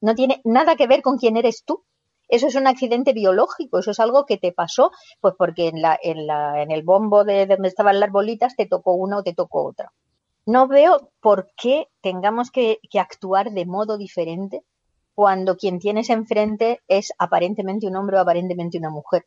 no 0.00 0.14
tiene 0.14 0.40
nada 0.44 0.76
que 0.76 0.86
ver 0.86 1.02
con 1.02 1.18
quién 1.18 1.36
eres 1.36 1.64
tú. 1.64 1.84
Eso 2.28 2.46
es 2.46 2.54
un 2.56 2.66
accidente 2.66 3.14
biológico, 3.14 3.78
eso 3.78 3.90
es 3.90 4.00
algo 4.00 4.26
que 4.26 4.36
te 4.36 4.52
pasó, 4.52 4.90
pues 5.20 5.34
porque 5.38 5.68
en, 5.68 5.80
la, 5.80 5.98
en, 6.02 6.26
la, 6.26 6.62
en 6.62 6.70
el 6.70 6.82
bombo 6.82 7.24
de 7.24 7.46
donde 7.46 7.68
estaban 7.68 8.00
las 8.00 8.10
bolitas 8.10 8.54
te 8.54 8.66
tocó 8.66 8.92
una 8.92 9.18
o 9.18 9.22
te 9.22 9.32
tocó 9.32 9.64
otra. 9.64 9.92
No 10.44 10.68
veo 10.68 11.10
por 11.20 11.50
qué 11.56 11.88
tengamos 12.02 12.50
que, 12.50 12.80
que 12.90 13.00
actuar 13.00 13.50
de 13.52 13.64
modo 13.64 13.96
diferente 13.96 14.62
cuando 15.14 15.56
quien 15.56 15.78
tienes 15.78 16.10
enfrente 16.10 16.80
es 16.86 17.12
aparentemente 17.18 17.86
un 17.86 17.96
hombre 17.96 18.18
o 18.18 18.20
aparentemente 18.20 18.78
una 18.78 18.90
mujer. 18.90 19.26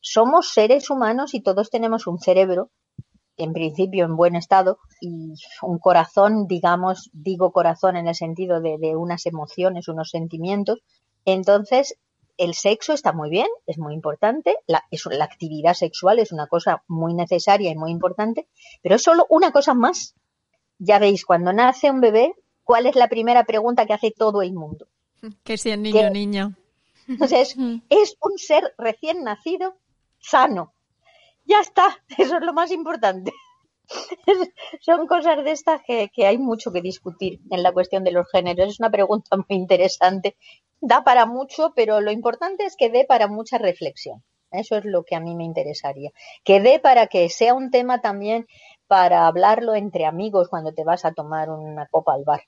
Somos 0.00 0.52
seres 0.52 0.90
humanos 0.90 1.34
y 1.34 1.42
todos 1.42 1.70
tenemos 1.70 2.06
un 2.06 2.18
cerebro, 2.18 2.70
en 3.42 3.52
principio 3.52 4.04
en 4.04 4.16
buen 4.16 4.36
estado, 4.36 4.78
y 5.00 5.34
un 5.62 5.78
corazón, 5.78 6.46
digamos, 6.46 7.10
digo 7.12 7.52
corazón 7.52 7.96
en 7.96 8.08
el 8.08 8.14
sentido 8.14 8.60
de, 8.60 8.78
de 8.78 8.96
unas 8.96 9.26
emociones, 9.26 9.88
unos 9.88 10.10
sentimientos. 10.10 10.80
Entonces, 11.24 11.96
el 12.38 12.54
sexo 12.54 12.92
está 12.92 13.12
muy 13.12 13.30
bien, 13.30 13.46
es 13.66 13.78
muy 13.78 13.94
importante, 13.94 14.56
la, 14.66 14.82
es, 14.90 15.04
la 15.06 15.24
actividad 15.24 15.74
sexual 15.74 16.18
es 16.18 16.32
una 16.32 16.46
cosa 16.46 16.82
muy 16.88 17.14
necesaria 17.14 17.70
y 17.70 17.76
muy 17.76 17.90
importante, 17.90 18.48
pero 18.82 18.96
es 18.96 19.02
solo 19.02 19.26
una 19.28 19.52
cosa 19.52 19.74
más. 19.74 20.14
Ya 20.78 20.98
veis, 20.98 21.24
cuando 21.24 21.52
nace 21.52 21.90
un 21.90 22.00
bebé, 22.00 22.34
¿cuál 22.64 22.86
es 22.86 22.96
la 22.96 23.08
primera 23.08 23.44
pregunta 23.44 23.86
que 23.86 23.92
hace 23.92 24.10
todo 24.10 24.42
el 24.42 24.52
mundo? 24.54 24.88
Que 25.44 25.56
si 25.56 25.70
es 25.70 25.78
niño 25.78 26.08
o 26.08 26.10
niña. 26.10 26.56
Entonces, 27.06 27.56
es 27.90 28.16
un 28.20 28.38
ser 28.38 28.74
recién 28.78 29.22
nacido, 29.22 29.76
sano. 30.18 30.72
Ya 31.44 31.60
está, 31.60 31.96
eso 32.18 32.36
es 32.36 32.42
lo 32.42 32.52
más 32.52 32.70
importante. 32.70 33.32
Son 34.80 35.06
cosas 35.06 35.44
de 35.44 35.50
estas 35.50 35.82
que, 35.82 36.10
que 36.14 36.26
hay 36.26 36.38
mucho 36.38 36.72
que 36.72 36.80
discutir 36.80 37.40
en 37.50 37.62
la 37.62 37.72
cuestión 37.72 38.04
de 38.04 38.12
los 38.12 38.30
géneros. 38.30 38.68
Es 38.68 38.80
una 38.80 38.90
pregunta 38.90 39.36
muy 39.36 39.58
interesante. 39.58 40.36
Da 40.80 41.04
para 41.04 41.26
mucho, 41.26 41.72
pero 41.76 42.00
lo 42.00 42.10
importante 42.10 42.64
es 42.64 42.76
que 42.76 42.90
dé 42.90 43.04
para 43.04 43.28
mucha 43.28 43.58
reflexión. 43.58 44.22
Eso 44.50 44.76
es 44.76 44.84
lo 44.84 45.02
que 45.04 45.16
a 45.16 45.20
mí 45.20 45.34
me 45.34 45.44
interesaría. 45.44 46.10
Que 46.44 46.60
dé 46.60 46.78
para 46.78 47.06
que 47.06 47.28
sea 47.30 47.54
un 47.54 47.70
tema 47.70 48.00
también 48.00 48.46
para 48.86 49.26
hablarlo 49.26 49.74
entre 49.74 50.04
amigos 50.04 50.48
cuando 50.48 50.72
te 50.72 50.84
vas 50.84 51.04
a 51.04 51.12
tomar 51.12 51.50
una 51.50 51.86
copa 51.86 52.14
al 52.14 52.24
bar. 52.24 52.42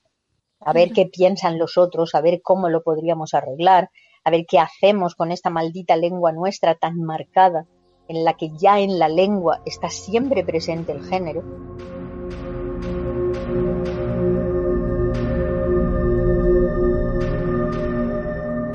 A 0.59 0.73
ver 0.73 0.91
qué 0.93 1.07
piensan 1.07 1.57
los 1.57 1.77
otros, 1.77 2.15
a 2.15 2.21
ver 2.21 2.41
cómo 2.41 2.69
lo 2.69 2.83
podríamos 2.83 3.33
arreglar, 3.33 3.89
a 4.23 4.31
ver 4.31 4.45
qué 4.47 4.59
hacemos 4.59 5.15
con 5.15 5.31
esta 5.31 5.49
maldita 5.49 5.95
lengua 5.95 6.31
nuestra 6.31 6.75
tan 6.75 7.01
marcada, 7.01 7.65
en 8.07 8.23
la 8.23 8.33
que 8.33 8.51
ya 8.57 8.79
en 8.79 8.99
la 8.99 9.09
lengua 9.09 9.61
está 9.65 9.89
siempre 9.89 10.43
presente 10.43 10.91
el 10.91 11.03
género. 11.03 11.43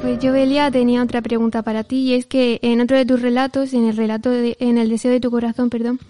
Pues 0.02 0.18
yo, 0.18 0.32
Belia, 0.32 0.70
tenía 0.70 1.02
otra 1.02 1.20
pregunta 1.20 1.62
para 1.62 1.84
ti 1.84 1.96
y 2.10 2.14
es 2.14 2.26
que 2.26 2.58
en 2.62 2.80
otro 2.80 2.96
de 2.96 3.04
tus 3.04 3.20
relatos, 3.20 3.74
en 3.74 3.86
el 3.86 3.96
relato 3.96 4.30
de- 4.30 4.56
en 4.58 4.78
el 4.78 4.88
deseo 4.88 5.10
de 5.12 5.20
tu 5.20 5.30
corazón, 5.30 5.68
perdón, 5.68 6.00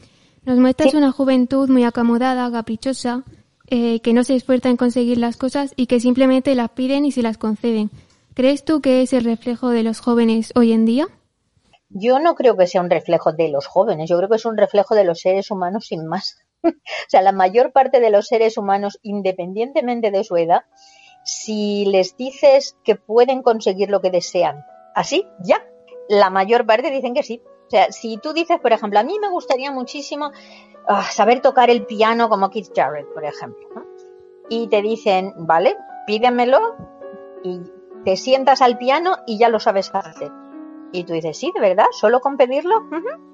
nos 0.46 0.59
muestras 0.59 0.94
una 0.94 1.11
juventud 1.11 1.68
muy 1.68 1.85
acomodada, 1.85 2.50
caprichosa, 2.50 3.24
eh, 3.66 4.00
que 4.00 4.12
no 4.12 4.24
se 4.24 4.37
esfuerza 4.37 4.70
en 4.70 4.76
conseguir 4.76 5.18
las 5.18 5.37
cosas 5.37 5.74
y 5.76 5.87
que 5.87 6.00
simplemente 6.00 6.54
las 6.54 6.70
piden 6.70 7.04
y 7.04 7.12
se 7.12 7.22
las 7.22 7.37
conceden. 7.37 7.90
¿Crees 8.35 8.64
tú 8.64 8.80
que 8.80 9.02
es 9.02 9.12
el 9.12 9.24
reflejo 9.24 9.68
de 9.70 9.83
los 9.83 10.00
jóvenes 10.00 10.52
hoy 10.54 10.72
en 10.72 10.87
día? 10.87 11.06
Yo 11.90 12.20
no 12.20 12.35
creo 12.37 12.57
que 12.57 12.66
sea 12.66 12.81
un 12.81 12.90
reflejo 12.90 13.33
de 13.33 13.48
los 13.48 13.66
jóvenes, 13.66 14.09
yo 14.09 14.16
creo 14.16 14.29
que 14.29 14.37
es 14.37 14.46
un 14.46 14.57
reflejo 14.57 14.94
de 14.94 15.05
los 15.05 15.20
seres 15.20 15.50
humanos 15.50 15.87
sin 15.87 16.07
más. 16.07 16.38
o 16.64 16.70
sea, 17.09 17.20
la 17.20 17.33
mayor 17.33 17.72
parte 17.72 18.00
de 18.00 18.11
los 18.11 18.29
seres 18.29 18.57
humanos, 18.57 18.98
independientemente 19.03 20.11
de 20.11 20.24
su 20.24 20.37
edad, 20.37 20.62
si 21.24 21.85
les 21.87 22.16
dices 22.16 22.76
que 22.85 22.94
pueden 22.94 23.42
conseguir 23.42 23.90
lo 23.90 24.00
que 24.00 24.11
desean, 24.11 24.64
así, 24.94 25.26
ya, 25.40 25.64
la 26.09 26.31
mayor 26.31 26.64
parte 26.64 26.90
dicen 26.90 27.14
que 27.14 27.22
sí. 27.22 27.42
O 27.66 27.70
sea, 27.70 27.92
si 27.92 28.16
tú 28.18 28.33
dices, 28.33 28.59
por 28.61 28.72
ejemplo, 28.72 28.98
a 28.98 29.05
mí 29.05 29.18
me 29.20 29.29
gustaría 29.29 29.70
muchísimo 29.70 30.33
ah, 30.88 31.05
saber 31.05 31.40
tocar 31.40 31.70
el 31.70 31.87
piano 31.87 32.29
como 32.29 32.50
Keith 32.50 32.72
Jarrett, 32.74 33.12
por 33.12 33.24
ejemplo, 33.24 33.68
y 34.48 34.68
te 34.68 34.83
dicen, 34.83 35.33
vale, 35.37 35.76
pídemelo 36.07 36.76
y 37.44 37.61
te 38.05 38.16
sientas 38.16 38.62
al 38.62 38.79
piano 38.79 39.18
y 39.26 39.38
ya 39.38 39.48
lo 39.48 39.61
sabes 39.61 39.90
hacer. 39.94 40.33
Y 40.92 41.05
tú 41.05 41.12
dices, 41.12 41.37
sí, 41.38 41.53
de 41.55 41.61
verdad, 41.61 41.87
solo 41.92 42.20
con 42.20 42.37
pedirlo, 42.37 42.83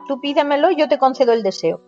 tú 0.07 0.21
pídemelo 0.21 0.71
y 0.71 0.77
yo 0.77 0.89
te 0.89 0.99
concedo 0.99 1.33
el 1.33 1.43
deseo. 1.43 1.81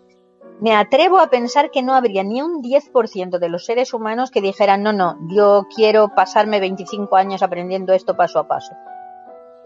Me 0.61 0.75
atrevo 0.75 1.19
a 1.21 1.29
pensar 1.31 1.71
que 1.71 1.83
no 1.83 1.95
habría 1.95 2.25
ni 2.25 2.43
un 2.43 2.63
10% 2.63 3.39
de 3.39 3.49
los 3.49 3.65
seres 3.65 3.95
humanos 3.95 4.31
que 4.31 4.41
dijeran, 4.41 4.83
no, 4.83 4.93
no, 4.93 5.17
yo 5.29 5.67
quiero 5.75 6.09
pasarme 6.17 6.59
25 6.59 7.15
años 7.17 7.43
aprendiendo 7.43 7.93
esto 7.93 8.17
paso 8.17 8.41
a 8.41 8.49
paso. 8.49 8.73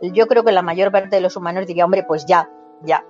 Yo 0.02 0.26
creo 0.26 0.42
que 0.44 0.52
la 0.52 0.62
mayor 0.62 0.90
parte 0.92 1.16
de 1.16 1.22
los 1.22 1.36
humanos 1.36 1.66
diría, 1.66 1.84
hombre, 1.84 2.04
pues 2.06 2.26
ya, 2.26 2.50
ya. 2.82 3.04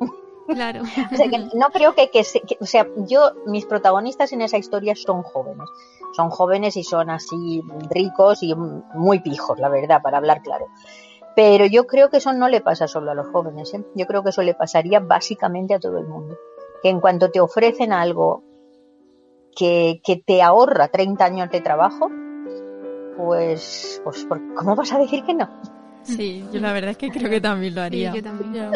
Claro. 0.48 0.82
O 1.12 1.16
sea, 1.16 1.28
que 1.28 1.38
no 1.54 1.66
creo 1.72 1.96
que, 1.96 2.08
que, 2.08 2.22
se- 2.22 2.40
que- 2.42 2.56
o 2.60 2.66
sea, 2.66 2.86
yo, 3.08 3.32
mis 3.46 3.66
protagonistas 3.66 4.32
en 4.32 4.42
esa 4.42 4.56
historia 4.58 4.94
son 4.94 5.24
jóvenes. 5.24 5.68
Son 6.14 6.30
jóvenes 6.30 6.76
y 6.76 6.84
son 6.84 7.10
así 7.10 7.64
ricos 7.90 8.44
y 8.44 8.54
muy 8.54 9.18
pijos, 9.18 9.58
la 9.58 9.68
verdad, 9.68 10.02
para 10.02 10.18
hablar 10.18 10.42
claro. 10.42 10.66
Pero 11.36 11.66
yo 11.66 11.86
creo 11.86 12.08
que 12.10 12.16
eso 12.16 12.32
no 12.32 12.48
le 12.48 12.60
pasa 12.62 12.88
solo 12.88 13.10
a 13.10 13.14
los 13.14 13.28
jóvenes, 13.28 13.72
¿eh? 13.74 13.84
Yo 13.94 14.06
creo 14.06 14.22
que 14.24 14.30
eso 14.30 14.42
le 14.42 14.54
pasaría 14.54 14.98
básicamente 15.00 15.74
a 15.74 15.78
todo 15.78 15.98
el 15.98 16.06
mundo. 16.06 16.36
Que 16.82 16.88
en 16.88 16.98
cuanto 17.00 17.30
te 17.30 17.40
ofrecen 17.40 17.92
algo 17.92 18.42
que, 19.54 20.00
que 20.02 20.16
te 20.16 20.42
ahorra 20.42 20.88
30 20.88 21.24
años 21.26 21.50
de 21.50 21.60
trabajo, 21.60 22.10
pues, 23.16 24.00
pues, 24.04 24.24
¿por- 24.24 24.54
¿cómo 24.54 24.74
vas 24.76 24.92
a 24.92 24.98
decir 24.98 25.24
que 25.24 25.34
no? 25.34 25.48
Sí, 26.06 26.44
yo 26.52 26.60
la 26.60 26.72
verdad 26.72 26.92
es 26.92 26.96
que 26.96 27.10
creo 27.10 27.28
que 27.28 27.40
también 27.40 27.74
lo 27.74 27.82
haría. 27.82 28.14
yo 28.14 28.22
también. 28.22 28.70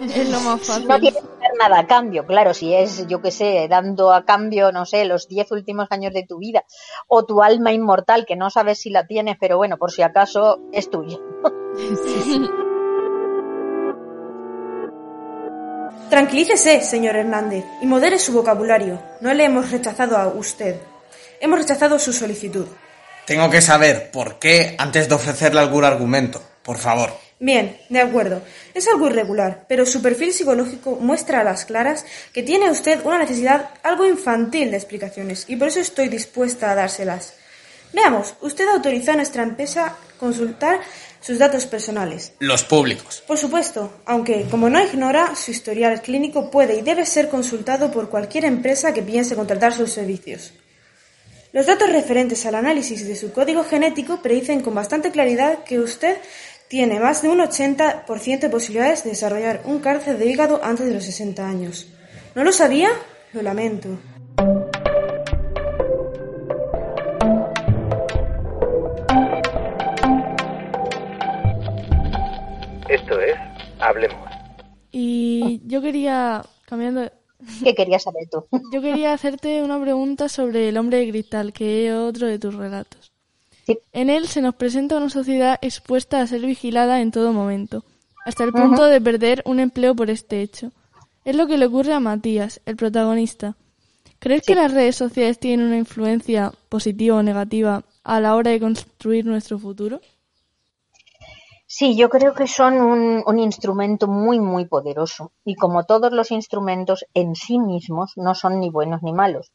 Es 0.14 0.30
lo 0.30 0.40
más 0.40 0.60
fácil. 0.60 0.88
No 0.88 0.98
tienes 0.98 1.20
que 1.22 1.28
dar 1.28 1.50
nada 1.58 1.80
a 1.80 1.86
cambio, 1.86 2.24
claro, 2.26 2.54
si 2.54 2.72
es, 2.74 3.06
yo 3.06 3.20
qué 3.20 3.30
sé, 3.30 3.66
dando 3.68 4.12
a 4.12 4.24
cambio, 4.24 4.72
no 4.72 4.86
sé, 4.86 5.04
los 5.04 5.28
10 5.28 5.52
últimos 5.52 5.88
años 5.90 6.14
de 6.14 6.24
tu 6.26 6.38
vida, 6.38 6.64
o 7.06 7.24
tu 7.26 7.42
alma 7.42 7.72
inmortal, 7.72 8.24
que 8.26 8.36
no 8.36 8.50
sabes 8.50 8.78
si 8.80 8.90
la 8.90 9.06
tienes, 9.06 9.36
pero 9.38 9.58
bueno, 9.58 9.76
por 9.76 9.92
si 9.92 10.02
acaso 10.02 10.60
es 10.72 10.90
tuya. 10.90 11.18
Tranquilícese, 16.10 16.80
señor 16.80 17.14
Hernández, 17.14 17.64
y 17.80 17.86
modere 17.86 18.18
su 18.18 18.32
vocabulario. 18.32 19.00
No 19.20 19.32
le 19.32 19.44
hemos 19.44 19.70
rechazado 19.70 20.16
a 20.16 20.26
usted. 20.26 20.80
Hemos 21.40 21.60
rechazado 21.60 22.00
su 22.00 22.12
solicitud. 22.12 22.66
Tengo 23.26 23.48
que 23.48 23.60
saber 23.60 24.10
por 24.10 24.40
qué 24.40 24.74
antes 24.76 25.08
de 25.08 25.14
ofrecerle 25.14 25.60
algún 25.60 25.84
argumento. 25.84 26.42
Por 26.62 26.78
favor. 26.78 27.10
Bien, 27.38 27.78
de 27.88 28.00
acuerdo. 28.00 28.42
Es 28.74 28.86
algo 28.86 29.06
irregular, 29.06 29.64
pero 29.66 29.86
su 29.86 30.02
perfil 30.02 30.32
psicológico 30.32 30.96
muestra 30.96 31.40
a 31.40 31.44
las 31.44 31.64
claras 31.64 32.04
que 32.34 32.42
tiene 32.42 32.70
usted 32.70 33.00
una 33.04 33.18
necesidad 33.18 33.70
algo 33.82 34.06
infantil 34.06 34.70
de 34.70 34.76
explicaciones, 34.76 35.46
y 35.48 35.56
por 35.56 35.68
eso 35.68 35.80
estoy 35.80 36.08
dispuesta 36.08 36.70
a 36.70 36.74
dárselas. 36.74 37.34
Veamos, 37.92 38.34
usted 38.42 38.68
autorizó 38.68 39.12
a 39.12 39.16
nuestra 39.16 39.42
empresa 39.42 39.86
a 39.86 39.96
consultar 40.18 40.80
sus 41.20 41.38
datos 41.38 41.66
personales. 41.66 42.32
Los 42.38 42.62
públicos. 42.64 43.22
Por 43.26 43.38
supuesto, 43.38 44.00
aunque, 44.04 44.46
como 44.50 44.68
no 44.70 44.82
ignora, 44.82 45.34
su 45.34 45.50
historial 45.50 46.02
clínico 46.02 46.50
puede 46.50 46.76
y 46.76 46.82
debe 46.82 47.04
ser 47.06 47.28
consultado 47.28 47.90
por 47.90 48.10
cualquier 48.10 48.44
empresa 48.44 48.94
que 48.94 49.02
piense 49.02 49.34
contratar 49.34 49.72
sus 49.72 49.92
servicios. 49.92 50.52
Los 51.52 51.66
datos 51.66 51.90
referentes 51.90 52.46
al 52.46 52.54
análisis 52.54 53.04
de 53.04 53.16
su 53.16 53.32
código 53.32 53.64
genético 53.64 54.22
predicen 54.22 54.60
con 54.60 54.72
bastante 54.72 55.10
claridad 55.10 55.64
que 55.64 55.80
usted 55.80 56.16
tiene 56.70 57.00
más 57.00 57.20
de 57.20 57.28
un 57.28 57.40
80% 57.40 58.38
de 58.38 58.48
posibilidades 58.48 59.02
de 59.02 59.10
desarrollar 59.10 59.62
un 59.64 59.80
cáncer 59.80 60.16
de 60.18 60.26
hígado 60.26 60.60
antes 60.62 60.86
de 60.86 60.94
los 60.94 61.02
60 61.02 61.44
años. 61.44 61.88
¿No 62.36 62.44
lo 62.44 62.52
sabía? 62.52 62.90
Lo 63.32 63.42
lamento. 63.42 63.88
Esto 72.88 73.20
es 73.20 73.36
Hablemos. 73.80 74.30
Y 74.92 75.62
yo 75.66 75.82
quería, 75.82 76.44
cambiando... 76.66 77.10
¿Qué 77.64 77.74
querías 77.74 78.04
saber 78.04 78.28
tú? 78.30 78.46
Yo 78.72 78.80
quería 78.80 79.12
hacerte 79.12 79.64
una 79.64 79.80
pregunta 79.80 80.28
sobre 80.28 80.68
el 80.68 80.76
hombre 80.76 80.98
de 80.98 81.10
cristal, 81.10 81.52
que 81.52 81.88
es 81.88 81.94
otro 81.94 82.28
de 82.28 82.38
tus 82.38 82.54
relatos. 82.54 83.09
En 83.92 84.10
él 84.10 84.28
se 84.28 84.40
nos 84.40 84.54
presenta 84.54 84.96
una 84.96 85.10
sociedad 85.10 85.58
expuesta 85.62 86.20
a 86.20 86.26
ser 86.26 86.40
vigilada 86.40 87.00
en 87.00 87.10
todo 87.10 87.32
momento, 87.32 87.84
hasta 88.24 88.44
el 88.44 88.52
punto 88.52 88.84
de 88.84 89.00
perder 89.00 89.42
un 89.44 89.60
empleo 89.60 89.94
por 89.94 90.10
este 90.10 90.42
hecho. 90.42 90.72
Es 91.24 91.36
lo 91.36 91.46
que 91.46 91.58
le 91.58 91.66
ocurre 91.66 91.92
a 91.92 92.00
Matías, 92.00 92.60
el 92.66 92.76
protagonista. 92.76 93.56
¿Crees 94.18 94.42
que 94.42 94.54
las 94.54 94.72
redes 94.72 94.96
sociales 94.96 95.38
tienen 95.38 95.66
una 95.66 95.78
influencia 95.78 96.52
positiva 96.68 97.16
o 97.16 97.22
negativa 97.22 97.84
a 98.04 98.20
la 98.20 98.34
hora 98.34 98.50
de 98.50 98.60
construir 98.60 99.24
nuestro 99.24 99.58
futuro? 99.58 100.00
Sí, 101.66 101.96
yo 101.96 102.10
creo 102.10 102.34
que 102.34 102.46
son 102.46 102.74
un, 102.80 103.22
un, 103.24 103.38
instrumento 103.38 104.08
muy, 104.08 104.40
muy 104.40 104.66
poderoso. 104.66 105.30
Y 105.44 105.54
como 105.54 105.84
todos 105.84 106.12
los 106.12 106.32
instrumentos 106.32 107.06
en 107.14 107.36
sí 107.36 107.58
mismos 107.60 108.12
no 108.16 108.34
son 108.34 108.60
ni 108.60 108.70
buenos 108.70 109.02
ni 109.02 109.12
malos. 109.12 109.52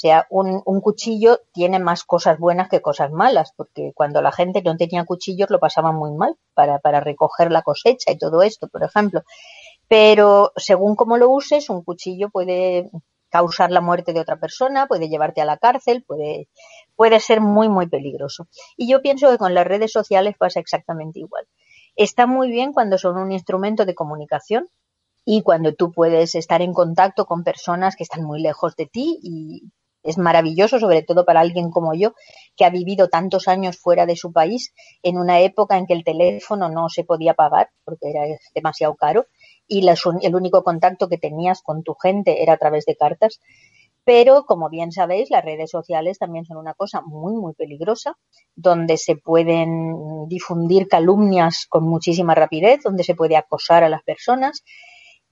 Sea, 0.00 0.26
un, 0.30 0.62
un, 0.64 0.80
cuchillo 0.80 1.40
tiene 1.52 1.78
más 1.78 2.04
cosas 2.04 2.38
buenas 2.38 2.70
que 2.70 2.80
cosas 2.80 3.12
malas, 3.12 3.52
porque 3.54 3.92
cuando 3.94 4.22
la 4.22 4.32
gente 4.32 4.62
no 4.62 4.74
tenía 4.74 5.04
cuchillos 5.04 5.50
lo 5.50 5.60
pasaba 5.60 5.92
muy 5.92 6.12
mal 6.12 6.38
para, 6.54 6.78
para 6.78 7.00
recoger 7.00 7.52
la 7.52 7.60
cosecha 7.60 8.10
y 8.10 8.16
todo 8.16 8.42
esto, 8.42 8.66
por 8.68 8.82
ejemplo. 8.82 9.24
Pero 9.88 10.52
según 10.56 10.96
cómo 10.96 11.18
lo 11.18 11.28
uses, 11.28 11.68
un 11.68 11.84
cuchillo 11.84 12.30
puede 12.30 12.90
causar 13.28 13.70
la 13.72 13.82
muerte 13.82 14.14
de 14.14 14.20
otra 14.20 14.40
persona, 14.40 14.86
puede 14.86 15.10
llevarte 15.10 15.42
a 15.42 15.44
la 15.44 15.58
cárcel, 15.58 16.02
puede, 16.02 16.48
puede 16.96 17.20
ser 17.20 17.42
muy, 17.42 17.68
muy 17.68 17.86
peligroso. 17.86 18.48
Y 18.78 18.90
yo 18.90 19.02
pienso 19.02 19.28
que 19.28 19.36
con 19.36 19.52
las 19.52 19.66
redes 19.66 19.92
sociales 19.92 20.34
pasa 20.38 20.60
exactamente 20.60 21.20
igual. 21.20 21.46
Está 21.94 22.26
muy 22.26 22.48
bien 22.50 22.72
cuando 22.72 22.96
son 22.96 23.18
un 23.18 23.32
instrumento 23.32 23.84
de 23.84 23.94
comunicación 23.94 24.66
y 25.26 25.42
cuando 25.42 25.74
tú 25.74 25.92
puedes 25.92 26.34
estar 26.36 26.62
en 26.62 26.72
contacto 26.72 27.26
con 27.26 27.44
personas 27.44 27.96
que 27.96 28.04
están 28.04 28.24
muy 28.24 28.40
lejos 28.40 28.74
de 28.76 28.86
ti 28.86 29.18
y 29.22 29.70
es 30.02 30.18
maravilloso, 30.18 30.78
sobre 30.78 31.02
todo 31.02 31.24
para 31.24 31.40
alguien 31.40 31.70
como 31.70 31.94
yo, 31.94 32.14
que 32.56 32.64
ha 32.64 32.70
vivido 32.70 33.08
tantos 33.08 33.48
años 33.48 33.78
fuera 33.78 34.06
de 34.06 34.16
su 34.16 34.32
país, 34.32 34.72
en 35.02 35.18
una 35.18 35.40
época 35.40 35.76
en 35.76 35.86
que 35.86 35.94
el 35.94 36.04
teléfono 36.04 36.68
no 36.68 36.88
se 36.88 37.04
podía 37.04 37.34
pagar 37.34 37.70
porque 37.84 38.10
era 38.10 38.22
demasiado 38.54 38.94
caro 38.94 39.26
y 39.66 39.86
el 40.22 40.34
único 40.34 40.64
contacto 40.64 41.08
que 41.08 41.18
tenías 41.18 41.62
con 41.62 41.82
tu 41.82 41.94
gente 41.94 42.42
era 42.42 42.54
a 42.54 42.58
través 42.58 42.84
de 42.86 42.96
cartas. 42.96 43.40
Pero, 44.02 44.44
como 44.46 44.70
bien 44.70 44.92
sabéis, 44.92 45.30
las 45.30 45.44
redes 45.44 45.70
sociales 45.70 46.18
también 46.18 46.44
son 46.46 46.56
una 46.56 46.74
cosa 46.74 47.02
muy, 47.02 47.34
muy 47.34 47.52
peligrosa, 47.54 48.16
donde 48.56 48.96
se 48.96 49.14
pueden 49.14 50.26
difundir 50.26 50.88
calumnias 50.88 51.66
con 51.68 51.84
muchísima 51.84 52.34
rapidez, 52.34 52.80
donde 52.82 53.04
se 53.04 53.14
puede 53.14 53.36
acosar 53.36 53.84
a 53.84 53.90
las 53.90 54.02
personas 54.02 54.64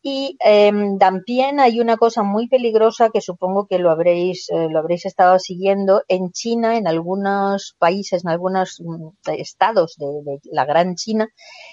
y 0.01 0.37
eh, 0.45 0.73
también 0.99 1.59
hay 1.59 1.81
una 1.81 1.97
cosa 1.97 2.23
muy 2.23 2.49
peligrosa 2.49 3.11
que 3.11 3.21
supongo 3.21 3.67
que 3.67 3.79
lo 3.79 3.91
habréis, 3.91 4.49
eh, 4.51 4.69
lo 4.71 4.79
habréis 4.79 5.05
estado 5.07 5.39
siguiendo 5.39 6.03
en 6.09 6.31
China, 6.31 6.77
en 6.77 6.87
algunos 6.87 7.75
países, 7.79 8.25
en 8.25 8.31
algunos 8.31 8.81
mm, 8.81 9.09
estados 9.37 9.97
de, 9.97 10.07
de, 10.25 10.41
la 10.53 10.65
gran 10.65 10.95
China, 10.95 11.29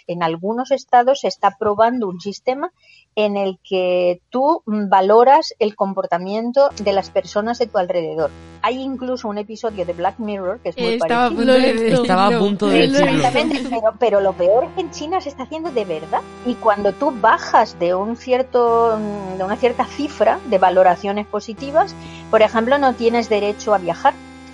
en 0.07 0.23
algunos 0.23 0.71
estados 0.71 1.21
se 1.21 1.27
está 1.27 1.55
probando 1.59 2.07
un 2.07 2.19
sistema 2.19 2.71
en 3.15 3.37
el 3.37 3.59
que 3.63 4.21
tú 4.29 4.61
valoras 4.65 5.53
el 5.59 5.75
comportamiento 5.75 6.69
de 6.83 6.91
las 6.91 7.09
personas 7.09 7.59
de 7.59 7.67
tu 7.67 7.77
alrededor. 7.77 8.29
Hay 8.61 8.81
incluso 8.81 9.29
un 9.29 9.37
episodio 9.37 9.85
de 9.85 9.93
Black 9.93 10.19
Mirror 10.19 10.59
que 10.59 10.69
es 10.69 10.77
muy 10.77 10.95
estaba 10.95 11.29
parecido. 11.29 11.53
A 11.53 11.55
punto 11.55 11.77
de, 11.77 11.93
estaba 11.93 12.27
a 12.27 12.39
punto 12.39 12.67
de 12.67 12.83
Exactamente, 12.83 13.63
pero, 13.69 13.93
pero 13.97 14.21
lo 14.21 14.33
peor 14.33 14.65
es 14.65 14.71
que 14.71 14.81
en 14.81 14.91
China 14.91 15.21
se 15.21 15.29
está 15.29 15.43
haciendo 15.43 15.71
de 15.71 15.85
verdad. 15.85 16.21
Y 16.45 16.55
cuando 16.55 16.91
tú 16.91 17.13
bajas 17.21 17.79
de 17.79 17.95
un 17.95 18.17
cierto, 18.17 18.99
de 19.37 19.43
una 19.43 19.55
cierta 19.55 19.85
cifra 19.85 20.39
de 20.47 20.57
valoraciones 20.57 21.25
positivas, 21.25 21.95
por 22.29 22.41
ejemplo, 22.41 22.77
no 22.77 22.95
tienes 22.95 23.29
derecho 23.29 23.73
a 23.73 23.77
viajar, 23.77 24.13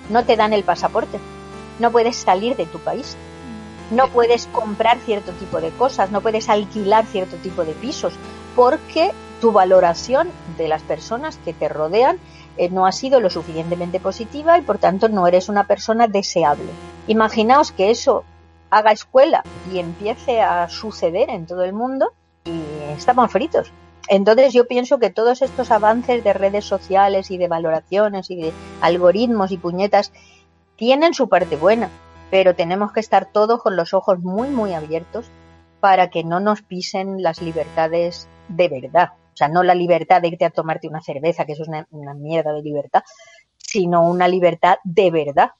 no 0.10 0.24
te 0.24 0.36
dan 0.36 0.54
el 0.54 0.64
pasaporte, 0.64 1.20
no 1.80 1.92
puedes 1.92 2.16
salir 2.18 2.56
de 2.56 2.68
tu 2.68 2.78
país. 2.80 3.18
No 3.90 4.08
puedes 4.08 4.48
comprar 4.48 5.00
cierto 5.00 5.34
tipo 5.34 5.60
de 5.60 5.70
cosas, 5.72 6.12
no 6.12 6.22
puedes 6.22 6.48
alquilar 6.48 7.06
cierto 7.06 7.36
tipo 7.36 7.66
de 7.66 7.74
pisos, 7.74 8.14
porque 8.56 9.12
tu 9.40 9.52
valoración 9.52 10.30
de 10.58 10.68
las 10.68 10.82
personas 10.84 11.38
que 11.38 11.54
te 11.54 11.68
rodean 11.68 12.20
eh, 12.58 12.70
no 12.70 12.86
ha 12.86 12.92
sido 12.92 13.20
lo 13.20 13.30
suficientemente 13.30 14.00
positiva 14.00 14.58
y 14.58 14.62
por 14.62 14.78
tanto 14.78 15.10
no 15.10 15.28
eres 15.28 15.50
una 15.50 15.66
persona 15.66 16.08
deseable. 16.08 16.70
Imaginaos 17.08 17.72
que 17.72 17.90
eso 17.90 18.24
haga 18.70 18.92
escuela 18.92 19.44
y 19.72 19.80
empiece 19.80 20.42
a 20.42 20.70
suceder 20.70 21.30
en 21.30 21.46
todo 21.46 21.64
el 21.64 21.74
mundo 21.74 22.14
y 22.46 22.62
estamos 22.96 23.32
fritos. 23.32 23.72
Entonces 24.08 24.54
yo 24.54 24.68
pienso 24.68 25.00
que 25.00 25.10
todos 25.10 25.42
estos 25.42 25.72
avances 25.72 26.24
de 26.24 26.34
redes 26.34 26.66
sociales 26.66 27.32
y 27.32 27.38
de 27.38 27.48
valoraciones 27.48 28.30
y 28.30 28.36
de 28.36 28.54
algoritmos 28.82 29.52
y 29.52 29.58
puñetas 29.58 30.12
tienen 30.76 31.14
su 31.14 31.30
parte 31.30 31.56
buena, 31.56 31.90
pero 32.30 32.56
tenemos 32.56 32.92
que 32.92 33.00
estar 33.00 33.26
todos 33.32 33.62
con 33.62 33.76
los 33.76 33.94
ojos 33.94 34.20
muy, 34.20 34.50
muy 34.50 34.74
abiertos 34.74 35.28
para 35.80 36.10
que 36.10 36.24
no 36.24 36.40
nos 36.40 36.62
pisen 36.62 37.22
las 37.22 37.42
libertades 37.42 38.28
de 38.52 38.70
verdad. 38.70 39.10
O 39.34 39.38
sea, 39.38 39.48
no 39.48 39.64
la 39.64 39.76
libertad 39.76 40.22
de 40.22 40.30
irte 40.30 40.46
a 40.46 40.50
tomarte 40.50 40.88
una 40.88 41.02
cerveza, 41.02 41.46
que 41.46 41.54
eso 41.54 41.64
es 41.64 41.70
una, 41.70 41.88
una 41.92 42.14
mierda 42.14 42.54
de 42.54 42.62
libertad, 42.62 43.04
sino 43.58 44.08
una 44.08 44.28
libertad 44.28 44.78
de 44.84 45.12
verdad. 45.12 45.52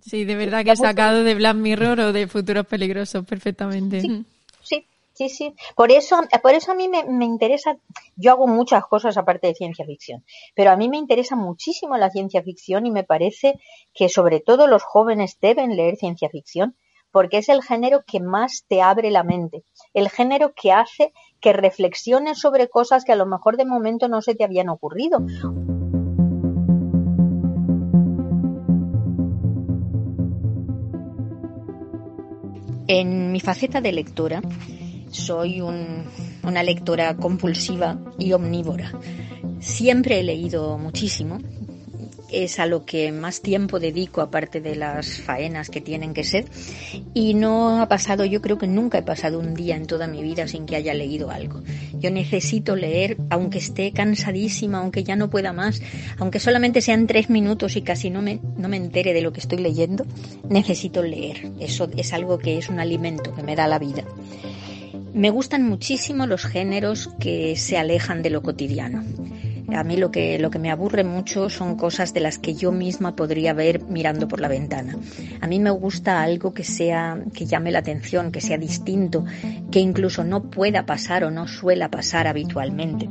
Sí, 0.00 0.24
de 0.24 0.36
verdad 0.36 0.64
que 0.64 0.72
he 0.72 0.76
sacado 0.76 1.24
de 1.24 1.34
Black 1.34 1.56
Mirror 1.56 2.00
o 2.00 2.12
de 2.12 2.28
Futuros 2.28 2.66
Peligrosos 2.66 3.24
perfectamente. 3.24 4.00
Sí, 4.00 4.24
sí, 4.62 4.86
sí, 5.12 5.28
sí. 5.28 5.54
Por 5.74 5.90
eso, 5.90 6.20
por 6.42 6.54
eso 6.54 6.72
a 6.72 6.74
mí 6.74 6.88
me, 6.88 7.04
me, 7.04 7.24
interesa, 7.24 7.76
yo 8.14 8.30
hago 8.30 8.46
muchas 8.46 8.84
cosas 8.86 9.16
aparte 9.16 9.48
de 9.48 9.54
ciencia 9.54 9.84
ficción, 9.84 10.24
pero 10.54 10.70
a 10.70 10.76
mí 10.76 10.88
me 10.88 10.96
interesa 10.96 11.34
muchísimo 11.34 11.96
la 11.96 12.10
ciencia 12.10 12.42
ficción 12.42 12.86
y 12.86 12.90
me 12.92 13.04
parece 13.04 13.54
que 13.92 14.08
sobre 14.08 14.40
todo 14.40 14.68
los 14.68 14.84
jóvenes 14.84 15.38
deben 15.40 15.76
leer 15.76 15.96
ciencia 15.96 16.28
ficción 16.28 16.76
porque 17.10 17.38
es 17.38 17.48
el 17.48 17.62
género 17.62 18.04
que 18.06 18.20
más 18.20 18.64
te 18.68 18.82
abre 18.82 19.10
la 19.10 19.24
mente, 19.24 19.64
el 19.94 20.08
género 20.10 20.52
que 20.54 20.72
hace 20.72 21.12
que 21.40 21.52
reflexiones 21.52 22.38
sobre 22.38 22.68
cosas 22.68 23.04
que 23.04 23.12
a 23.12 23.16
lo 23.16 23.26
mejor 23.26 23.56
de 23.56 23.64
momento 23.64 24.08
no 24.08 24.22
se 24.22 24.34
te 24.34 24.44
habían 24.44 24.68
ocurrido. 24.68 25.24
En 32.88 33.32
mi 33.32 33.40
faceta 33.40 33.80
de 33.80 33.92
lectora, 33.92 34.40
soy 35.10 35.60
un, 35.60 36.04
una 36.42 36.62
lectora 36.62 37.16
compulsiva 37.16 37.98
y 38.18 38.32
omnívora. 38.32 38.92
Siempre 39.60 40.20
he 40.20 40.22
leído 40.22 40.78
muchísimo, 40.78 41.38
es 42.30 42.58
a 42.58 42.66
lo 42.66 42.84
que 42.84 43.12
más 43.12 43.40
tiempo 43.40 43.80
dedico 43.80 44.20
aparte 44.20 44.60
de 44.60 44.76
las 44.76 45.20
faenas 45.20 45.70
que 45.70 45.80
tienen 45.80 46.14
que 46.14 46.24
ser 46.24 46.46
y 47.14 47.34
no 47.34 47.80
ha 47.80 47.88
pasado, 47.88 48.24
yo 48.24 48.40
creo 48.42 48.58
que 48.58 48.66
nunca 48.66 48.98
he 48.98 49.02
pasado 49.02 49.38
un 49.38 49.54
día 49.54 49.76
en 49.76 49.86
toda 49.86 50.06
mi 50.06 50.22
vida 50.22 50.46
sin 50.48 50.66
que 50.66 50.76
haya 50.76 50.94
leído 50.94 51.30
algo. 51.30 51.62
Yo 51.98 52.10
necesito 52.10 52.76
leer 52.76 53.16
aunque 53.30 53.58
esté 53.58 53.92
cansadísima, 53.92 54.78
aunque 54.78 55.04
ya 55.04 55.16
no 55.16 55.30
pueda 55.30 55.52
más, 55.52 55.80
aunque 56.18 56.40
solamente 56.40 56.80
sean 56.80 57.06
tres 57.06 57.30
minutos 57.30 57.76
y 57.76 57.82
casi 57.82 58.10
no 58.10 58.22
me, 58.22 58.40
no 58.56 58.68
me 58.68 58.76
entere 58.76 59.12
de 59.12 59.22
lo 59.22 59.32
que 59.32 59.40
estoy 59.40 59.58
leyendo, 59.58 60.04
necesito 60.48 61.02
leer. 61.02 61.52
Eso 61.60 61.88
es 61.96 62.12
algo 62.12 62.38
que 62.38 62.58
es 62.58 62.68
un 62.68 62.80
alimento 62.80 63.34
que 63.34 63.42
me 63.42 63.56
da 63.56 63.66
la 63.66 63.78
vida. 63.78 64.04
Me 65.14 65.30
gustan 65.30 65.64
muchísimo 65.66 66.26
los 66.26 66.44
géneros 66.44 67.10
que 67.18 67.56
se 67.56 67.76
alejan 67.76 68.22
de 68.22 68.30
lo 68.30 68.42
cotidiano. 68.42 69.04
A 69.74 69.84
mí 69.84 69.96
lo 69.96 70.10
que, 70.10 70.38
lo 70.38 70.50
que 70.50 70.58
me 70.58 70.70
aburre 70.70 71.04
mucho 71.04 71.50
son 71.50 71.76
cosas 71.76 72.14
de 72.14 72.20
las 72.20 72.38
que 72.38 72.54
yo 72.54 72.72
misma 72.72 73.14
podría 73.14 73.52
ver 73.52 73.82
mirando 73.82 74.26
por 74.26 74.40
la 74.40 74.48
ventana. 74.48 74.96
A 75.40 75.46
mí 75.46 75.58
me 75.60 75.70
gusta 75.70 76.22
algo 76.22 76.54
que 76.54 76.64
sea, 76.64 77.18
que 77.34 77.44
llame 77.44 77.70
la 77.70 77.80
atención, 77.80 78.32
que 78.32 78.40
sea 78.40 78.56
distinto, 78.56 79.24
que 79.70 79.80
incluso 79.80 80.24
no 80.24 80.50
pueda 80.50 80.86
pasar 80.86 81.24
o 81.24 81.30
no 81.30 81.46
suela 81.46 81.90
pasar 81.90 82.26
habitualmente. 82.26 83.08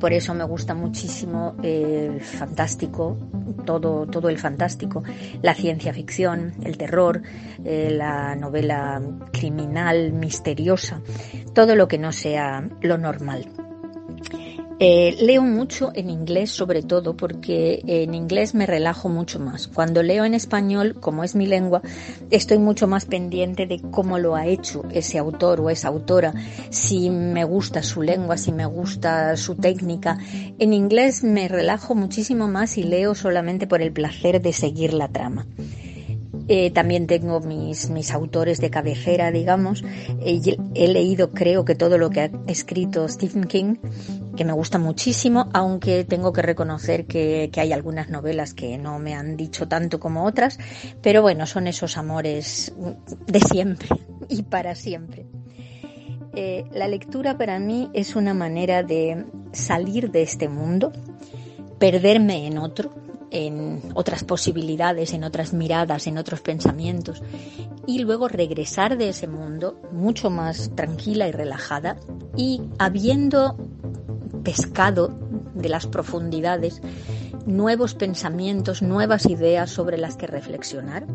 Por 0.00 0.12
eso 0.12 0.34
me 0.34 0.44
gusta 0.44 0.74
muchísimo 0.74 1.56
el 1.62 2.20
fantástico, 2.20 3.18
todo, 3.66 4.06
todo 4.06 4.30
el 4.30 4.38
fantástico, 4.38 5.02
la 5.42 5.54
ciencia 5.54 5.92
ficción, 5.92 6.54
el 6.64 6.78
terror, 6.78 7.22
eh, 7.64 7.90
la 7.92 8.34
novela 8.34 9.02
criminal, 9.32 10.12
misteriosa, 10.12 11.02
todo 11.52 11.76
lo 11.76 11.86
que 11.86 11.98
no 11.98 12.12
sea 12.12 12.66
lo 12.80 12.96
normal. 12.96 13.67
Eh, 14.80 15.16
leo 15.20 15.42
mucho 15.42 15.90
en 15.94 16.08
inglés 16.08 16.52
sobre 16.52 16.82
todo 16.82 17.16
porque 17.16 17.82
en 17.84 18.14
inglés 18.14 18.54
me 18.54 18.64
relajo 18.64 19.08
mucho 19.08 19.40
más. 19.40 19.66
Cuando 19.66 20.04
leo 20.04 20.24
en 20.24 20.34
español, 20.34 20.94
como 21.00 21.24
es 21.24 21.34
mi 21.34 21.46
lengua, 21.46 21.82
estoy 22.30 22.58
mucho 22.58 22.86
más 22.86 23.04
pendiente 23.04 23.66
de 23.66 23.80
cómo 23.90 24.18
lo 24.18 24.36
ha 24.36 24.46
hecho 24.46 24.84
ese 24.92 25.18
autor 25.18 25.60
o 25.60 25.70
esa 25.70 25.88
autora, 25.88 26.32
si 26.70 27.10
me 27.10 27.44
gusta 27.44 27.82
su 27.82 28.02
lengua, 28.02 28.36
si 28.36 28.52
me 28.52 28.66
gusta 28.66 29.36
su 29.36 29.56
técnica. 29.56 30.18
En 30.60 30.72
inglés 30.72 31.24
me 31.24 31.48
relajo 31.48 31.96
muchísimo 31.96 32.46
más 32.46 32.78
y 32.78 32.84
leo 32.84 33.16
solamente 33.16 33.66
por 33.66 33.82
el 33.82 33.92
placer 33.92 34.40
de 34.40 34.52
seguir 34.52 34.92
la 34.92 35.08
trama. 35.08 35.46
Eh, 36.48 36.70
también 36.70 37.06
tengo 37.06 37.40
mis, 37.40 37.90
mis 37.90 38.10
autores 38.12 38.60
de 38.60 38.70
cabecera, 38.70 39.30
digamos. 39.30 39.84
he 40.24 40.88
leído, 40.88 41.30
creo 41.30 41.64
que 41.64 41.74
todo 41.74 41.98
lo 41.98 42.10
que 42.10 42.20
ha 42.22 42.30
escrito 42.46 43.06
Stephen 43.08 43.44
King, 43.44 43.76
que 44.36 44.44
me 44.44 44.52
gusta 44.52 44.78
muchísimo, 44.78 45.48
aunque 45.52 46.04
tengo 46.04 46.32
que 46.32 46.42
reconocer 46.42 47.06
que, 47.06 47.50
que 47.52 47.60
hay 47.60 47.72
algunas 47.72 48.08
novelas 48.08 48.54
que 48.54 48.78
no 48.78 48.98
me 48.98 49.14
han 49.14 49.36
dicho 49.36 49.68
tanto 49.68 50.00
como 50.00 50.24
otras, 50.24 50.58
pero 51.02 51.22
bueno, 51.22 51.46
son 51.46 51.66
esos 51.66 51.96
amores 51.96 52.72
de 53.26 53.40
siempre 53.40 53.88
y 54.28 54.42
para 54.42 54.74
siempre. 54.74 55.26
Eh, 56.34 56.64
la 56.72 56.86
lectura 56.88 57.36
para 57.36 57.58
mí 57.58 57.90
es 57.94 58.14
una 58.14 58.32
manera 58.32 58.82
de 58.82 59.24
salir 59.52 60.10
de 60.10 60.22
este 60.22 60.48
mundo, 60.48 60.92
perderme 61.78 62.46
en 62.46 62.58
otro, 62.58 62.90
en 63.30 63.80
otras 63.94 64.24
posibilidades, 64.24 65.12
en 65.12 65.24
otras 65.24 65.52
miradas, 65.52 66.06
en 66.06 66.18
otros 66.18 66.40
pensamientos 66.40 67.22
y 67.86 68.00
luego 68.00 68.28
regresar 68.28 68.98
de 68.98 69.10
ese 69.10 69.26
mundo 69.26 69.80
mucho 69.92 70.30
más 70.30 70.70
tranquila 70.74 71.28
y 71.28 71.32
relajada 71.32 71.96
y 72.36 72.60
habiendo 72.78 73.56
pescado 74.44 75.18
de 75.54 75.68
las 75.68 75.86
profundidades 75.86 76.80
nuevos 77.46 77.94
pensamientos, 77.94 78.82
nuevas 78.82 79.26
ideas 79.26 79.70
sobre 79.70 79.98
las 79.98 80.16
que 80.16 80.26
reflexionar 80.26 81.06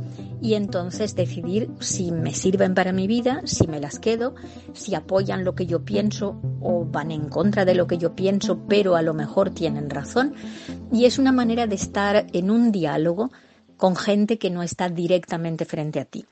y 0.41 0.55
entonces 0.55 1.16
decidir 1.16 1.70
si 1.80 2.11
me 2.11 2.34
sirven 2.34 2.74
para 2.74 2.91
mi 2.91 3.07
vida, 3.07 3.41
si 3.45 3.68
me 3.68 3.80
las 3.80 3.99
quedo, 3.99 4.36
si 4.74 4.95
apoyan 4.95 5.43
lo 5.43 5.55
que 5.55 5.66
yo 5.66 5.86
pienso 5.86 6.39
o 6.61 6.86
van 6.86 7.11
en 7.11 7.30
contra 7.30 7.66
de 7.66 7.76
lo 7.76 7.88
que 7.88 7.97
yo 7.97 8.16
pienso, 8.16 8.66
pero 8.68 8.95
a 8.95 9.01
lo 9.01 9.14
mejor 9.14 9.51
tienen 9.51 9.89
razón. 9.89 10.34
Y 10.91 11.05
es 11.05 11.18
una 11.20 11.32
manera 11.32 11.68
de 11.68 11.76
estar 11.76 12.28
en 12.34 12.51
un 12.51 12.72
diálogo 12.72 13.32
con 13.78 13.95
gente 13.95 14.38
que 14.38 14.49
no 14.49 14.64
está 14.64 14.89
directamente 14.89 15.66
frente 15.66 15.99
a 15.99 16.05
ti. 16.05 16.26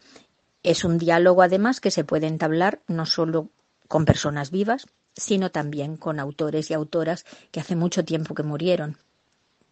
Es 0.63 0.83
un 0.83 0.97
diálogo 0.97 1.41
además 1.41 1.79
que 1.79 1.91
se 1.91 2.03
puede 2.03 2.27
entablar 2.27 2.81
no 2.87 3.05
solo 3.05 3.49
con 3.87 4.05
personas 4.05 4.51
vivas, 4.51 4.85
sino 5.15 5.51
también 5.51 5.97
con 5.97 6.19
autores 6.19 6.71
y 6.71 6.73
autoras 6.73 7.25
que 7.51 7.59
hace 7.59 7.75
mucho 7.75 8.05
tiempo 8.05 8.35
que 8.35 8.43
murieron. 8.43 8.97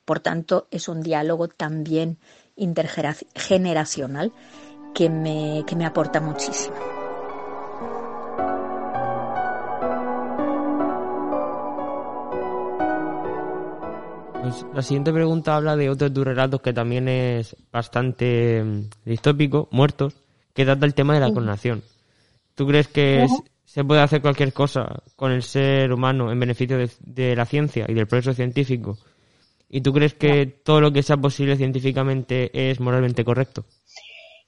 Por 0.09 0.21
tanto, 0.21 0.67
es 0.71 0.89
un 0.89 1.03
diálogo 1.03 1.49
también 1.49 2.17
intergeneracional 2.55 4.33
que 4.95 5.07
me, 5.07 5.63
que 5.67 5.75
me 5.75 5.85
aporta 5.85 6.19
muchísimo. 6.19 6.75
Pues 14.41 14.65
la 14.73 14.81
siguiente 14.81 15.13
pregunta 15.13 15.55
habla 15.55 15.75
de 15.75 15.91
otro 15.91 16.09
de 16.09 16.15
tus 16.15 16.25
relatos 16.25 16.59
que 16.61 16.73
también 16.73 17.07
es 17.07 17.55
bastante 17.71 18.63
mm, 18.63 18.89
distópico, 19.05 19.67
Muertos, 19.69 20.15
que 20.55 20.65
trata 20.65 20.87
el 20.87 20.95
tema 20.95 21.13
de 21.13 21.19
la 21.19 21.31
clonación. 21.31 21.83
¿Tú 22.55 22.65
crees 22.65 22.87
que 22.87 23.27
se 23.63 23.83
puede 23.83 24.01
hacer 24.01 24.23
cualquier 24.23 24.53
cosa 24.53 25.03
con 25.15 25.31
el 25.31 25.43
ser 25.43 25.93
humano 25.93 26.31
en 26.31 26.39
beneficio 26.39 26.79
de 26.99 27.35
la 27.35 27.45
ciencia 27.45 27.85
y 27.87 27.93
del 27.93 28.07
progreso 28.07 28.33
científico 28.33 28.97
¿Y 29.69 29.81
tú 29.81 29.93
crees 29.93 30.15
que 30.15 30.47
todo 30.47 30.81
lo 30.81 30.91
que 30.91 31.03
sea 31.03 31.17
posible 31.17 31.55
científicamente 31.55 32.71
es 32.71 32.79
moralmente 32.79 33.23
correcto? 33.23 33.65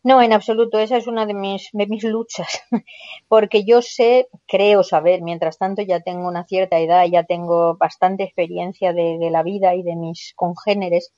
No, 0.04 0.20
en 0.20 0.34
absoluto. 0.34 0.80
Esa 0.80 0.98
es 0.98 1.06
una 1.06 1.28
de 1.28 1.36
mis, 1.36 1.70
de 1.74 1.86
mis 1.86 2.04
luchas. 2.04 2.64
Porque 3.28 3.64
yo 3.64 3.84
sé, 3.84 4.28
creo 4.48 4.84
saber, 4.84 5.22
mientras 5.22 5.60
tanto 5.60 5.84
ya 5.84 6.00
tengo 6.00 6.28
una 6.28 6.44
cierta 6.46 6.80
edad, 6.80 7.06
ya 7.06 7.24
tengo 7.24 7.78
bastante 7.78 8.24
experiencia 8.24 8.94
de, 8.94 9.20
de 9.20 9.30
la 9.30 9.44
vida 9.44 9.76
y 9.76 9.84
de 9.84 9.96
mis 9.96 10.34
congéneres, 10.36 11.14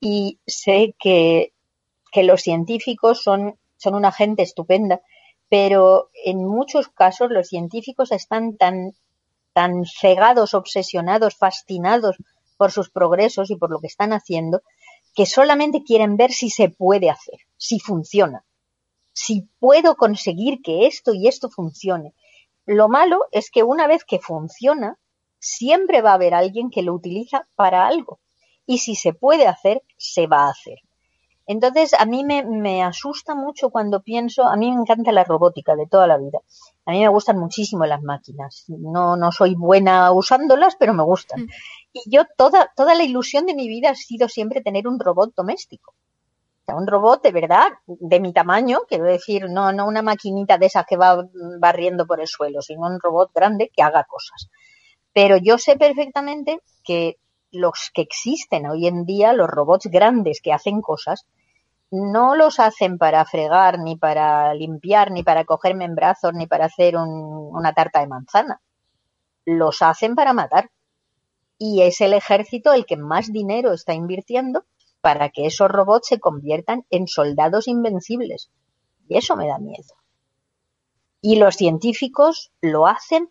y 0.00 0.38
sé 0.46 0.94
que, 0.98 1.52
que 2.10 2.22
los 2.22 2.40
científicos 2.42 3.22
son, 3.22 3.58
son 3.76 3.94
una 3.94 4.12
gente 4.12 4.42
estupenda, 4.42 5.02
pero 5.50 6.10
en 6.24 6.44
muchos 6.46 6.88
casos 6.88 7.30
los 7.30 7.48
científicos 7.48 8.12
están 8.12 8.56
tan, 8.56 8.92
tan 9.52 9.84
cegados, 9.84 10.54
obsesionados, 10.54 11.36
fascinados 11.36 12.16
por 12.58 12.72
sus 12.72 12.90
progresos 12.90 13.50
y 13.50 13.56
por 13.56 13.70
lo 13.70 13.78
que 13.78 13.86
están 13.86 14.12
haciendo, 14.12 14.60
que 15.14 15.24
solamente 15.24 15.82
quieren 15.82 16.18
ver 16.18 16.32
si 16.32 16.50
se 16.50 16.68
puede 16.68 17.08
hacer, 17.08 17.38
si 17.56 17.80
funciona, 17.80 18.44
si 19.12 19.48
puedo 19.58 19.96
conseguir 19.96 20.60
que 20.62 20.86
esto 20.86 21.14
y 21.14 21.26
esto 21.28 21.48
funcione. 21.48 22.12
Lo 22.66 22.88
malo 22.88 23.20
es 23.32 23.50
que 23.50 23.62
una 23.62 23.86
vez 23.86 24.04
que 24.04 24.18
funciona, 24.18 24.98
siempre 25.38 26.02
va 26.02 26.10
a 26.10 26.14
haber 26.14 26.34
alguien 26.34 26.70
que 26.70 26.82
lo 26.82 26.92
utiliza 26.92 27.48
para 27.54 27.86
algo. 27.86 28.20
Y 28.66 28.78
si 28.78 28.94
se 28.94 29.14
puede 29.14 29.46
hacer, 29.46 29.82
se 29.96 30.26
va 30.26 30.46
a 30.46 30.50
hacer. 30.50 30.78
Entonces, 31.46 31.94
a 31.94 32.04
mí 32.04 32.24
me, 32.24 32.44
me, 32.44 32.82
asusta 32.82 33.34
mucho 33.34 33.70
cuando 33.70 34.02
pienso, 34.02 34.46
a 34.46 34.54
mí 34.56 34.70
me 34.70 34.82
encanta 34.82 35.12
la 35.12 35.24
robótica 35.24 35.76
de 35.76 35.86
toda 35.86 36.06
la 36.06 36.18
vida. 36.18 36.40
A 36.84 36.90
mí 36.90 37.00
me 37.00 37.08
gustan 37.08 37.38
muchísimo 37.38 37.86
las 37.86 38.02
máquinas. 38.02 38.66
No, 38.68 39.16
no 39.16 39.32
soy 39.32 39.54
buena 39.54 40.12
usándolas, 40.12 40.76
pero 40.76 40.92
me 40.92 41.02
gustan. 41.04 41.48
Y 41.92 42.02
yo 42.10 42.22
toda, 42.36 42.72
toda 42.76 42.94
la 42.94 43.04
ilusión 43.04 43.46
de 43.46 43.54
mi 43.54 43.68
vida 43.68 43.90
ha 43.90 43.94
sido 43.94 44.28
siempre 44.28 44.60
tener 44.60 44.86
un 44.86 45.00
robot 45.00 45.34
doméstico. 45.34 45.92
O 45.92 46.64
sea, 46.66 46.76
un 46.76 46.86
robot 46.86 47.22
de 47.22 47.32
verdad, 47.32 47.68
de 47.86 48.20
mi 48.20 48.32
tamaño, 48.32 48.80
quiero 48.88 49.04
decir, 49.04 49.46
no, 49.48 49.72
no 49.72 49.86
una 49.86 50.02
maquinita 50.02 50.58
de 50.58 50.66
esas 50.66 50.84
que 50.86 50.96
va 50.96 51.26
barriendo 51.58 52.06
por 52.06 52.20
el 52.20 52.26
suelo, 52.26 52.60
sino 52.60 52.86
un 52.86 53.00
robot 53.00 53.32
grande 53.34 53.70
que 53.74 53.82
haga 53.82 54.04
cosas. 54.04 54.48
Pero 55.12 55.38
yo 55.38 55.58
sé 55.58 55.76
perfectamente 55.76 56.60
que 56.84 57.16
los 57.50 57.90
que 57.92 58.02
existen 58.02 58.66
hoy 58.66 58.86
en 58.86 59.04
día, 59.04 59.32
los 59.32 59.48
robots 59.48 59.86
grandes 59.86 60.40
que 60.40 60.52
hacen 60.52 60.80
cosas, 60.80 61.26
no 61.90 62.34
los 62.34 62.60
hacen 62.60 62.98
para 62.98 63.24
fregar, 63.24 63.78
ni 63.78 63.96
para 63.96 64.52
limpiar, 64.54 65.10
ni 65.10 65.22
para 65.22 65.44
cogerme 65.44 65.86
en 65.86 65.94
brazos, 65.94 66.34
ni 66.34 66.46
para 66.46 66.66
hacer 66.66 66.96
una 66.96 67.72
tarta 67.72 68.00
de 68.00 68.06
manzana. 68.06 68.60
Los 69.46 69.80
hacen 69.80 70.14
para 70.14 70.34
matar. 70.34 70.70
Y 71.58 71.82
es 71.82 72.00
el 72.00 72.12
ejército 72.12 72.72
el 72.72 72.86
que 72.86 72.96
más 72.96 73.32
dinero 73.32 73.72
está 73.72 73.94
invirtiendo 73.94 74.64
para 75.00 75.30
que 75.30 75.46
esos 75.46 75.68
robots 75.68 76.08
se 76.08 76.20
conviertan 76.20 76.84
en 76.90 77.06
soldados 77.08 77.68
invencibles. 77.68 78.50
Y 79.08 79.16
eso 79.16 79.36
me 79.36 79.48
da 79.48 79.58
miedo. 79.58 79.94
Y 81.20 81.36
los 81.36 81.56
científicos 81.56 82.52
lo 82.60 82.86
hacen 82.86 83.28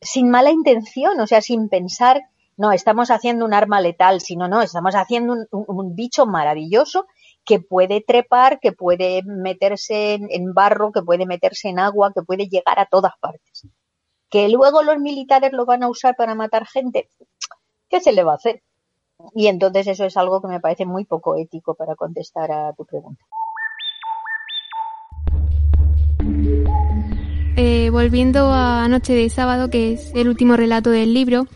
sin 0.00 0.30
mala 0.30 0.50
intención, 0.50 1.20
o 1.20 1.26
sea, 1.26 1.42
sin 1.42 1.68
pensar, 1.68 2.22
no, 2.56 2.72
estamos 2.72 3.10
haciendo 3.10 3.44
un 3.44 3.52
arma 3.52 3.80
letal, 3.80 4.20
sino 4.20 4.48
no, 4.48 4.62
estamos 4.62 4.94
haciendo 4.94 5.34
un 5.50 5.94
bicho 5.94 6.26
maravilloso 6.26 7.06
que 7.44 7.60
puede 7.60 8.00
trepar, 8.00 8.60
que 8.60 8.72
puede 8.72 9.22
meterse 9.24 10.14
en, 10.14 10.54
barro, 10.54 10.92
que 10.92 11.02
puede 11.02 11.26
meterse 11.26 11.68
en 11.68 11.78
agua, 11.78 12.12
que 12.14 12.22
puede 12.22 12.48
llegar 12.48 12.78
a 12.78 12.86
todas 12.86 13.12
partes. 13.20 13.66
Que 14.28 14.48
luego 14.48 14.82
los 14.82 14.98
militares 14.98 15.52
lo 15.52 15.66
van 15.66 15.82
a 15.82 15.88
usar 15.88 16.14
para 16.16 16.34
matar 16.34 16.66
gente, 16.66 17.08
¿qué 17.90 18.00
se 18.00 18.12
le 18.12 18.24
va 18.24 18.32
a 18.32 18.36
hacer? 18.36 18.62
Y 19.34 19.48
entonces 19.48 19.86
eso 19.88 20.06
es 20.06 20.16
algo 20.16 20.40
que 20.40 20.48
me 20.48 20.60
parece 20.60 20.86
muy 20.86 21.04
poco 21.04 21.36
ético 21.36 21.74
para 21.74 21.94
contestar 21.94 22.50
a 22.50 22.72
tu 22.72 22.86
pregunta. 22.86 23.22
Eh, 27.56 27.90
volviendo 27.90 28.50
a 28.50 28.88
Noche 28.88 29.12
de 29.12 29.28
Sábado, 29.28 29.68
que 29.68 29.92
es 29.92 30.14
el 30.14 30.28
último 30.28 30.56
relato 30.56 30.90
del 30.90 31.12
libro, 31.12 31.46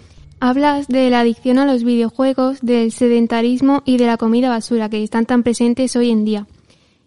Hablas 0.40 0.88
de 0.88 1.08
la 1.08 1.20
adicción 1.20 1.58
a 1.58 1.64
los 1.64 1.84
videojuegos, 1.84 2.60
del 2.60 2.92
sedentarismo 2.92 3.82
y 3.86 3.96
de 3.96 4.04
la 4.04 4.18
comida 4.18 4.50
basura 4.50 4.90
que 4.90 5.02
están 5.02 5.24
tan 5.24 5.42
presentes 5.42 5.96
hoy 5.96 6.10
en 6.10 6.26
día. 6.26 6.46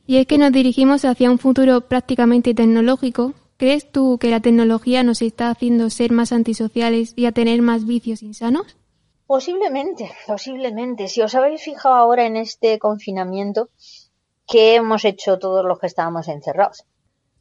Y 0.07 0.15
es 0.17 0.25
que 0.25 0.39
nos 0.39 0.51
dirigimos 0.51 1.05
hacia 1.05 1.29
un 1.29 1.37
futuro 1.37 1.81
prácticamente 1.81 2.55
tecnológico. 2.55 3.33
¿Crees 3.57 3.91
tú 3.91 4.17
que 4.17 4.31
la 4.31 4.39
tecnología 4.39 5.03
nos 5.03 5.21
está 5.21 5.51
haciendo 5.51 5.91
ser 5.91 6.13
más 6.13 6.31
antisociales 6.31 7.13
y 7.15 7.25
a 7.25 7.31
tener 7.31 7.61
más 7.61 7.85
vicios 7.85 8.23
insanos? 8.23 8.76
Posiblemente, 9.27 10.09
posiblemente. 10.25 11.09
Si 11.09 11.21
os 11.21 11.35
habéis 11.35 11.61
fijado 11.61 11.95
ahora 11.95 12.25
en 12.25 12.37
este 12.37 12.79
confinamiento, 12.79 13.69
¿qué 14.47 14.75
hemos 14.75 15.03
hecho 15.03 15.37
todos 15.37 15.65
los 15.65 15.79
que 15.79 15.87
estábamos 15.87 16.29
encerrados? 16.29 16.85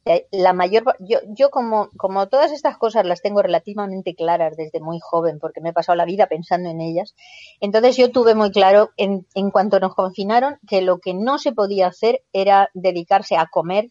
Eh, 0.03 0.27
la 0.31 0.53
mayor 0.53 0.83
yo, 0.99 1.19
yo 1.27 1.49
como, 1.49 1.89
como 1.97 2.27
todas 2.27 2.51
estas 2.51 2.77
cosas 2.77 3.05
las 3.05 3.21
tengo 3.21 3.41
relativamente 3.41 4.15
claras 4.15 4.55
desde 4.55 4.79
muy 4.79 4.99
joven 5.01 5.37
porque 5.37 5.59
me 5.59 5.69
he 5.69 5.73
pasado 5.73 5.97
la 5.97 6.05
vida 6.05 6.27
pensando 6.27 6.69
en 6.69 6.79
ellas 6.79 7.13
entonces 7.59 7.97
yo 7.97 8.09
tuve 8.09 8.33
muy 8.33 8.51
claro 8.51 8.91
en, 8.95 9.27
en 9.33 9.51
cuanto 9.51 9.81
nos 9.81 9.95
confinaron 9.95 10.59
que 10.65 10.79
lo 10.79 10.99
que 10.99 11.13
no 11.13 11.37
se 11.39 11.51
podía 11.51 11.87
hacer 11.87 12.23
era 12.31 12.69
dedicarse 12.73 13.35
a 13.35 13.47
comer 13.47 13.89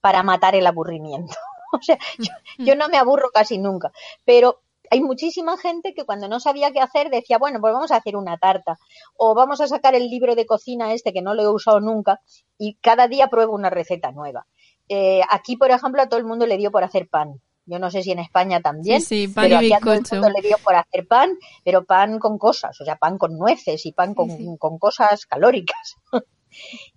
para 0.00 0.22
matar 0.22 0.54
el 0.54 0.66
aburrimiento 0.66 1.34
o 1.72 1.82
sea 1.82 1.98
yo, 2.18 2.32
yo 2.56 2.74
no 2.74 2.88
me 2.88 2.96
aburro 2.96 3.28
casi 3.30 3.58
nunca 3.58 3.92
pero 4.24 4.62
hay 4.90 5.00
muchísima 5.00 5.56
gente 5.56 5.94
que 5.94 6.04
cuando 6.04 6.28
no 6.28 6.40
sabía 6.40 6.72
qué 6.72 6.80
hacer 6.80 7.10
decía, 7.10 7.38
bueno, 7.38 7.60
pues 7.60 7.72
vamos 7.72 7.90
a 7.90 7.96
hacer 7.96 8.16
una 8.16 8.38
tarta 8.38 8.78
o 9.16 9.34
vamos 9.34 9.60
a 9.60 9.68
sacar 9.68 9.94
el 9.94 10.08
libro 10.08 10.34
de 10.34 10.46
cocina 10.46 10.92
este 10.92 11.12
que 11.12 11.22
no 11.22 11.34
lo 11.34 11.42
he 11.42 11.48
usado 11.48 11.80
nunca 11.80 12.20
y 12.58 12.74
cada 12.80 13.08
día 13.08 13.28
pruebo 13.28 13.54
una 13.54 13.70
receta 13.70 14.12
nueva. 14.12 14.46
Eh, 14.88 15.20
aquí, 15.30 15.56
por 15.56 15.70
ejemplo, 15.70 16.00
a 16.02 16.08
todo 16.08 16.18
el 16.18 16.26
mundo 16.26 16.46
le 16.46 16.56
dio 16.56 16.70
por 16.70 16.84
hacer 16.84 17.08
pan. 17.08 17.40
Yo 17.66 17.78
no 17.78 17.90
sé 17.90 18.02
si 18.02 18.12
en 18.12 18.18
España 18.18 18.62
también, 18.62 19.02
Sí, 19.02 19.26
sí, 19.26 19.32
pan 19.32 19.44
pero 19.44 19.58
aquí 19.58 19.72
a 19.74 19.80
todo 19.80 19.92
el 19.92 20.02
mundo 20.02 20.30
le 20.30 20.48
dio 20.48 20.56
por 20.64 20.74
hacer 20.74 21.06
pan, 21.06 21.36
pero 21.64 21.84
pan 21.84 22.18
con 22.18 22.38
cosas, 22.38 22.80
o 22.80 22.84
sea, 22.84 22.96
pan 22.96 23.18
con 23.18 23.36
nueces 23.36 23.84
y 23.84 23.92
pan 23.92 24.14
con, 24.14 24.56
con 24.56 24.78
cosas 24.78 25.26
calóricas. 25.26 25.96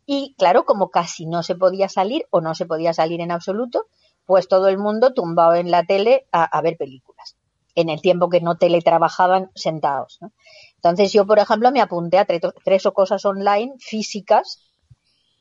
y 0.05 0.33
claro, 0.37 0.63
como 0.63 0.89
casi 0.89 1.25
no 1.25 1.43
se 1.43 1.55
podía 1.55 1.89
salir 1.89 2.25
o 2.29 2.39
no 2.39 2.55
se 2.55 2.65
podía 2.65 2.93
salir 2.93 3.19
en 3.19 3.31
absoluto, 3.31 3.87
pues 4.25 4.47
todo 4.47 4.69
el 4.69 4.77
mundo 4.77 5.13
tumbado 5.13 5.55
en 5.55 5.71
la 5.71 5.83
tele 5.83 6.25
a, 6.31 6.45
a 6.45 6.61
ver 6.61 6.77
películas, 6.77 7.35
en 7.75 7.89
el 7.89 8.01
tiempo 8.01 8.29
que 8.29 8.41
no 8.41 8.57
teletrabajaban 8.57 9.51
sentados. 9.55 10.17
¿no? 10.21 10.31
Entonces 10.75 11.13
yo, 11.13 11.25
por 11.27 11.39
ejemplo, 11.39 11.71
me 11.71 11.81
apunté 11.81 12.17
a 12.19 12.27
tre- 12.27 12.53
tres 12.65 12.85
o 12.85 12.93
cosas 12.93 13.25
online 13.25 13.73
físicas 13.79 14.67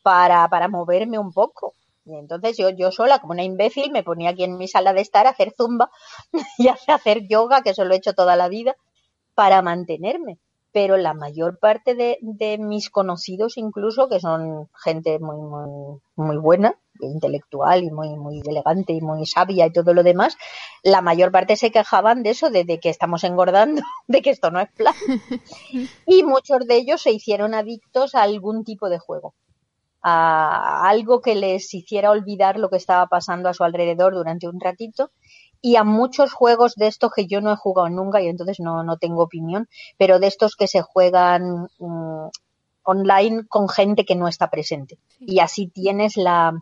para, 0.02 0.48
para 0.48 0.68
moverme 0.68 1.18
un 1.18 1.32
poco. 1.32 1.74
Y 2.04 2.14
entonces 2.16 2.56
yo, 2.56 2.70
yo 2.70 2.90
sola, 2.92 3.18
como 3.20 3.32
una 3.32 3.44
imbécil, 3.44 3.90
me 3.92 4.02
ponía 4.02 4.30
aquí 4.30 4.44
en 4.44 4.56
mi 4.56 4.68
sala 4.68 4.92
de 4.92 5.02
estar 5.02 5.26
a 5.26 5.30
hacer 5.30 5.52
zumba 5.56 5.90
y 6.58 6.68
a 6.68 6.76
hacer 6.88 7.26
yoga, 7.28 7.62
que 7.62 7.70
eso 7.70 7.84
lo 7.84 7.94
he 7.94 7.98
hecho 7.98 8.14
toda 8.14 8.36
la 8.36 8.48
vida, 8.48 8.76
para 9.34 9.62
mantenerme. 9.62 10.38
Pero 10.72 10.96
la 10.96 11.14
mayor 11.14 11.58
parte 11.58 11.94
de, 11.94 12.18
de 12.22 12.58
mis 12.58 12.90
conocidos, 12.90 13.58
incluso, 13.58 14.08
que 14.08 14.20
son 14.20 14.68
gente 14.84 15.18
muy, 15.20 15.38
muy, 15.38 16.00
muy 16.16 16.36
buena, 16.38 16.76
intelectual 17.06 17.84
y 17.84 17.90
muy, 17.90 18.16
muy 18.16 18.40
elegante 18.40 18.92
y 18.92 19.00
muy 19.00 19.26
sabia 19.26 19.66
y 19.66 19.72
todo 19.72 19.94
lo 19.94 20.02
demás, 20.02 20.36
la 20.82 21.00
mayor 21.00 21.32
parte 21.32 21.56
se 21.56 21.70
quejaban 21.70 22.22
de 22.22 22.30
eso, 22.30 22.50
de, 22.50 22.64
de 22.64 22.78
que 22.78 22.88
estamos 22.88 23.24
engordando, 23.24 23.82
de 24.08 24.22
que 24.22 24.30
esto 24.30 24.50
no 24.50 24.60
es 24.60 24.70
plan. 24.72 24.94
Y 26.06 26.22
muchos 26.22 26.66
de 26.66 26.76
ellos 26.76 27.02
se 27.02 27.12
hicieron 27.12 27.54
adictos 27.54 28.14
a 28.14 28.22
algún 28.22 28.64
tipo 28.64 28.88
de 28.88 28.98
juego 28.98 29.34
a 30.02 30.88
algo 30.88 31.20
que 31.20 31.34
les 31.34 31.74
hiciera 31.74 32.10
olvidar 32.10 32.58
lo 32.58 32.70
que 32.70 32.78
estaba 32.78 33.06
pasando 33.06 33.48
a 33.48 33.54
su 33.54 33.64
alrededor 33.64 34.14
durante 34.14 34.48
un 34.48 34.58
ratito 34.58 35.10
y 35.62 35.76
a 35.76 35.84
muchos 35.84 36.32
juegos 36.32 36.74
de 36.76 36.86
estos 36.86 37.12
que 37.12 37.26
yo 37.26 37.40
no 37.40 37.52
he 37.52 37.56
jugado 37.56 37.88
nunca 37.90 38.22
y 38.22 38.28
entonces 38.28 38.60
no, 38.60 38.82
no 38.82 38.96
tengo 38.96 39.22
opinión, 39.22 39.68
pero 39.98 40.18
de 40.18 40.26
estos 40.26 40.56
que 40.56 40.66
se 40.66 40.80
juegan 40.80 41.68
mm, 41.78 42.28
online 42.82 43.46
con 43.46 43.68
gente 43.68 44.04
que 44.04 44.16
no 44.16 44.26
está 44.26 44.48
presente. 44.48 44.98
Y 45.20 45.40
así 45.40 45.66
tienes 45.66 46.16
la, 46.16 46.52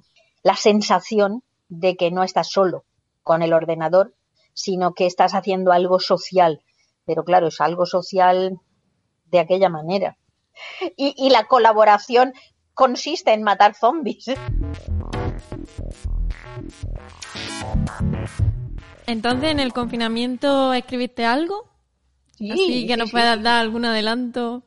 la 0.43 0.57
sensación 0.57 1.43
de 1.69 1.97
que 1.97 2.11
no 2.11 2.23
estás 2.23 2.49
solo 2.51 2.85
con 3.23 3.43
el 3.43 3.53
ordenador, 3.53 4.15
sino 4.55 4.95
que 4.95 5.07
estás 5.07 5.35
haciendo 5.35 5.73
algo 5.73 6.01
social. 6.01 6.63
Pero 7.05 7.25
claro, 7.25 7.49
es 7.49 7.61
algo 7.61 7.87
social 7.87 8.59
de 9.27 9.39
aquella 9.39 9.69
manera. 9.69 10.17
Y, 10.97 11.15
y 11.17 11.31
la 11.31 11.45
colaboración 11.45 12.33
consiste 12.75 13.33
en 13.33 13.43
matar 13.43 13.75
zombies. 13.75 14.27
Entonces, 19.07 19.51
en 19.51 19.61
el 19.61 19.73
confinamiento, 19.73 20.73
¿escribiste 20.73 21.25
algo? 21.25 21.69
Sí, 22.37 22.51
Así 22.51 22.87
que 22.87 22.95
sí, 22.95 22.99
nos 22.99 23.09
sí, 23.09 23.13
puedas 23.13 23.39
sí. 23.39 23.43
dar 23.43 23.61
algún 23.61 23.85
adelanto. 23.85 24.63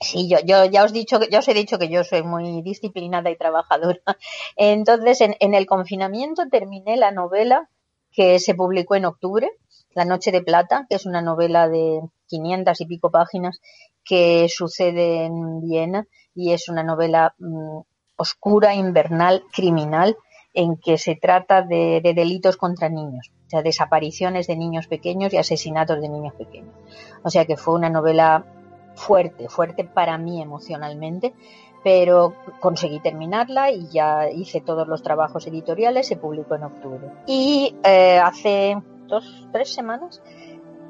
Sí, 0.00 0.28
yo, 0.28 0.38
yo 0.44 0.64
ya 0.66 0.84
os 0.84 0.92
dicho 0.92 1.18
ya 1.28 1.40
os 1.40 1.48
he 1.48 1.54
dicho 1.54 1.78
que 1.78 1.88
yo 1.88 2.04
soy 2.04 2.22
muy 2.22 2.62
disciplinada 2.62 3.30
y 3.30 3.36
trabajadora. 3.36 4.00
Entonces, 4.56 5.20
en, 5.20 5.34
en 5.40 5.54
el 5.54 5.66
confinamiento 5.66 6.48
terminé 6.50 6.96
la 6.96 7.10
novela 7.10 7.68
que 8.12 8.38
se 8.38 8.54
publicó 8.54 8.94
en 8.94 9.06
octubre, 9.06 9.50
La 9.94 10.04
Noche 10.04 10.30
de 10.30 10.42
Plata, 10.42 10.86
que 10.88 10.96
es 10.96 11.06
una 11.06 11.20
novela 11.20 11.68
de 11.68 12.00
500 12.28 12.80
y 12.80 12.86
pico 12.86 13.10
páginas 13.10 13.60
que 14.04 14.48
sucede 14.48 15.24
en 15.26 15.60
Viena 15.60 16.06
y 16.34 16.52
es 16.52 16.68
una 16.68 16.84
novela 16.84 17.34
mm, 17.38 17.78
oscura, 18.16 18.74
invernal, 18.74 19.42
criminal, 19.52 20.16
en 20.54 20.76
que 20.76 20.96
se 20.96 21.16
trata 21.16 21.62
de, 21.62 22.00
de 22.02 22.14
delitos 22.14 22.56
contra 22.56 22.88
niños, 22.88 23.30
o 23.46 23.50
sea, 23.50 23.62
desapariciones 23.62 24.46
de 24.46 24.56
niños 24.56 24.86
pequeños 24.86 25.32
y 25.32 25.36
asesinatos 25.36 26.00
de 26.00 26.08
niños 26.08 26.34
pequeños. 26.34 26.74
O 27.22 27.30
sea 27.30 27.44
que 27.44 27.56
fue 27.56 27.74
una 27.74 27.90
novela 27.90 28.44
fuerte, 28.98 29.48
fuerte 29.48 29.84
para 29.84 30.18
mí 30.18 30.42
emocionalmente, 30.42 31.34
pero 31.82 32.34
conseguí 32.60 33.00
terminarla 33.00 33.70
y 33.70 33.88
ya 33.88 34.28
hice 34.30 34.60
todos 34.60 34.86
los 34.86 35.02
trabajos 35.02 35.46
editoriales, 35.46 36.06
se 36.06 36.16
publicó 36.16 36.56
en 36.56 36.64
octubre. 36.64 37.10
Y 37.26 37.74
eh, 37.84 38.18
hace 38.18 38.76
dos, 39.06 39.46
tres 39.52 39.72
semanas, 39.72 40.20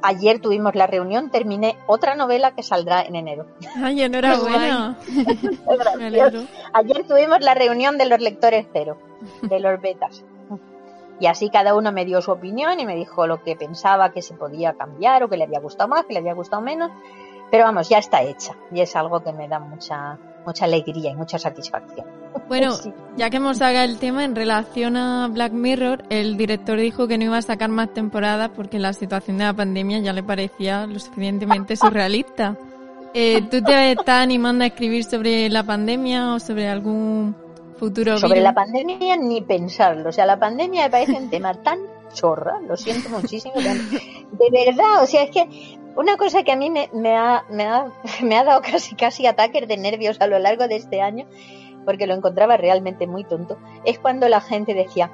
ayer 0.03 0.41
tuvimos 0.41 0.75
la 0.75 0.87
reunión, 0.87 1.31
terminé 1.31 1.77
otra 1.87 2.15
novela 2.15 2.53
que 2.53 2.63
saldrá 2.63 3.03
en 3.03 3.17
enero. 3.17 3.47
Ay, 3.77 4.03
enhorabuena. 4.03 4.99
Ayer 6.73 7.07
tuvimos 7.07 7.41
la 7.41 7.55
reunión 7.55 7.99
de 7.99 8.07
los 8.07 8.21
lectores 8.21 8.67
cero, 8.73 8.99
de 9.43 9.61
los 9.61 9.81
betas. 9.81 10.25
Y 11.21 11.27
así 11.27 11.51
cada 11.51 11.75
uno 11.75 11.91
me 11.91 12.05
dio 12.05 12.23
su 12.23 12.31
opinión 12.31 12.79
y 12.79 12.87
me 12.87 12.95
dijo 12.95 13.27
lo 13.27 13.43
que 13.43 13.57
pensaba 13.57 14.13
que 14.13 14.23
se 14.23 14.35
podía 14.35 14.75
cambiar 14.75 15.25
o 15.25 15.29
que 15.29 15.37
le 15.37 15.45
había 15.45 15.59
gustado 15.59 15.89
más, 15.89 16.05
que 16.07 16.13
le 16.13 16.21
había 16.21 16.35
gustado 16.35 16.63
menos. 16.63 16.93
Pero 17.51 17.65
vamos, 17.65 17.89
ya 17.89 17.99
está 17.99 18.23
hecha 18.23 18.55
y 18.71 18.81
es 18.81 18.95
algo 18.97 19.21
que 19.23 19.33
me 19.33 19.49
da 19.49 19.59
mucha, 19.59 20.19
mucha 20.45 20.65
alegría 20.67 21.11
y 21.11 21.15
mucha 21.15 21.39
satisfacción. 21.39 22.07
Bueno, 22.49 22.73
Sí. 22.83 22.93
ya 23.17 23.31
que 23.31 23.39
hemos 23.39 23.59
sacado 23.59 23.85
el 23.85 23.99
tema 23.99 24.25
en 24.25 24.37
relación 24.37 24.97
a 24.97 25.29
Black 25.29 25.53
Mirror, 25.53 26.05
el 26.11 26.37
director 26.37 26.79
dijo 26.79 27.09
que 27.09 27.17
no 27.19 27.25
iba 27.25 27.39
a 27.39 27.43
sacar 27.43 27.71
más 27.71 27.93
temporadas 27.95 28.51
porque 28.55 28.79
la 28.79 28.93
situación 28.93 29.39
de 29.39 29.45
la 29.45 29.55
pandemia 29.55 29.99
ya 30.01 30.13
le 30.13 30.23
parecía 30.23 30.87
lo 30.87 30.99
suficientemente 30.99 31.75
surrealista. 31.77 32.57
Eh, 33.15 33.41
¿Tú 33.51 33.63
te 33.63 33.93
estás 33.93 34.23
animando 34.23 34.65
a 34.65 34.67
escribir 34.67 35.03
sobre 35.05 35.49
la 35.49 35.63
pandemia 35.63 36.35
o 36.35 36.39
sobre 36.41 36.69
algún 36.69 37.35
futuro 37.79 38.19
Sobre 38.19 38.35
virus? 38.35 38.45
la 38.45 38.55
pandemia 38.55 39.17
ni 39.17 39.41
pensarlo. 39.41 40.11
O 40.11 40.13
sea, 40.13 40.27
la 40.27 40.39
pandemia 40.39 40.85
me 40.85 40.91
parece 40.91 41.13
un 41.15 41.31
tema 41.31 41.55
tan 41.55 41.79
chorra, 42.13 42.61
lo 42.67 42.77
siento 42.77 43.09
muchísimo. 43.09 43.55
De 43.57 44.51
verdad, 44.51 45.03
o 45.03 45.07
sea, 45.07 45.23
es 45.23 45.31
que 45.31 45.78
una 45.99 46.17
cosa 46.17 46.45
que 46.45 46.53
a 46.53 46.57
mí 46.57 46.71
me, 46.71 46.89
me 46.93 47.17
ha, 47.17 47.45
me, 47.51 47.65
ha, 47.65 47.93
me 48.23 48.39
ha 48.39 48.45
dado 48.45 48.63
casi 48.63 48.95
casi 48.95 49.27
ataques 49.27 49.67
de 49.67 49.77
nervios 49.77 50.17
a 50.21 50.29
lo 50.29 50.39
largo 50.39 50.69
de 50.69 50.77
este 50.77 51.03
año, 51.03 51.27
porque 51.85 52.07
lo 52.07 52.15
encontraba 52.15 52.57
realmente 52.57 53.07
muy 53.07 53.25
tonto, 53.25 53.59
es 53.85 53.99
cuando 53.99 54.29
la 54.29 54.41
gente 54.41 54.75
decía, 54.75 55.11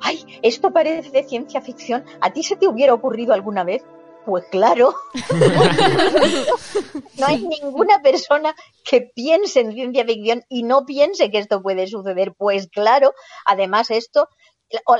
ay, 0.00 0.24
esto 0.40 0.72
parece 0.72 1.10
de 1.10 1.24
ciencia 1.24 1.60
ficción, 1.60 2.04
¿a 2.20 2.32
ti 2.32 2.42
se 2.42 2.56
te 2.56 2.66
hubiera 2.66 2.94
ocurrido 2.94 3.34
alguna 3.34 3.62
vez? 3.62 3.84
Pues 4.24 4.44
claro. 4.50 4.94
no 7.18 7.26
hay 7.26 7.44
ninguna 7.44 8.00
persona 8.02 8.54
que 8.84 9.00
piense 9.00 9.60
en 9.60 9.72
ciencia 9.72 10.04
ficción 10.04 10.44
y 10.48 10.62
no 10.62 10.86
piense 10.86 11.30
que 11.30 11.38
esto 11.38 11.60
puede 11.60 11.88
suceder. 11.88 12.32
Pues 12.32 12.68
claro, 12.68 13.14
además 13.44 13.90
esto, 13.90 14.28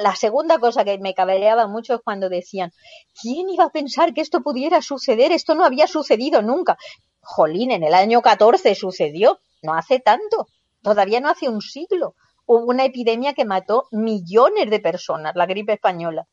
la 0.01 0.17
segunda 0.17 0.59
cosa 0.59 0.85
que 0.85 0.99
me 0.99 1.15
cabreaba 1.15 1.67
mucho 1.67 1.95
es 1.95 2.01
cuando 2.03 2.29
decían, 2.29 2.73
¿quién 3.21 3.49
iba 3.51 3.65
a 3.65 3.71
pensar 3.71 4.13
que 4.13 4.21
esto 4.21 4.43
pudiera 4.43 4.83
suceder? 4.83 5.33
Esto 5.33 5.55
no 5.55 5.65
había 5.65 5.87
sucedido 5.87 6.43
nunca. 6.43 6.77
Jolín, 7.21 7.71
en 7.71 7.85
el 7.85 7.95
año 7.95 8.21
14 8.21 8.75
sucedió, 8.75 9.41
no 9.63 9.75
hace 9.75 10.01
tanto, 10.01 10.49
todavía 10.83 11.21
no 11.21 11.29
hace 11.29 11.49
un 11.49 11.61
siglo. 11.61 12.15
Hubo 12.47 12.65
una 12.65 12.85
epidemia 12.85 13.35
que 13.35 13.45
mató 13.45 13.87
millones 13.93 14.69
de 14.69 14.81
personas, 14.81 15.35
la 15.37 15.47
gripe 15.47 15.75
española. 15.75 16.27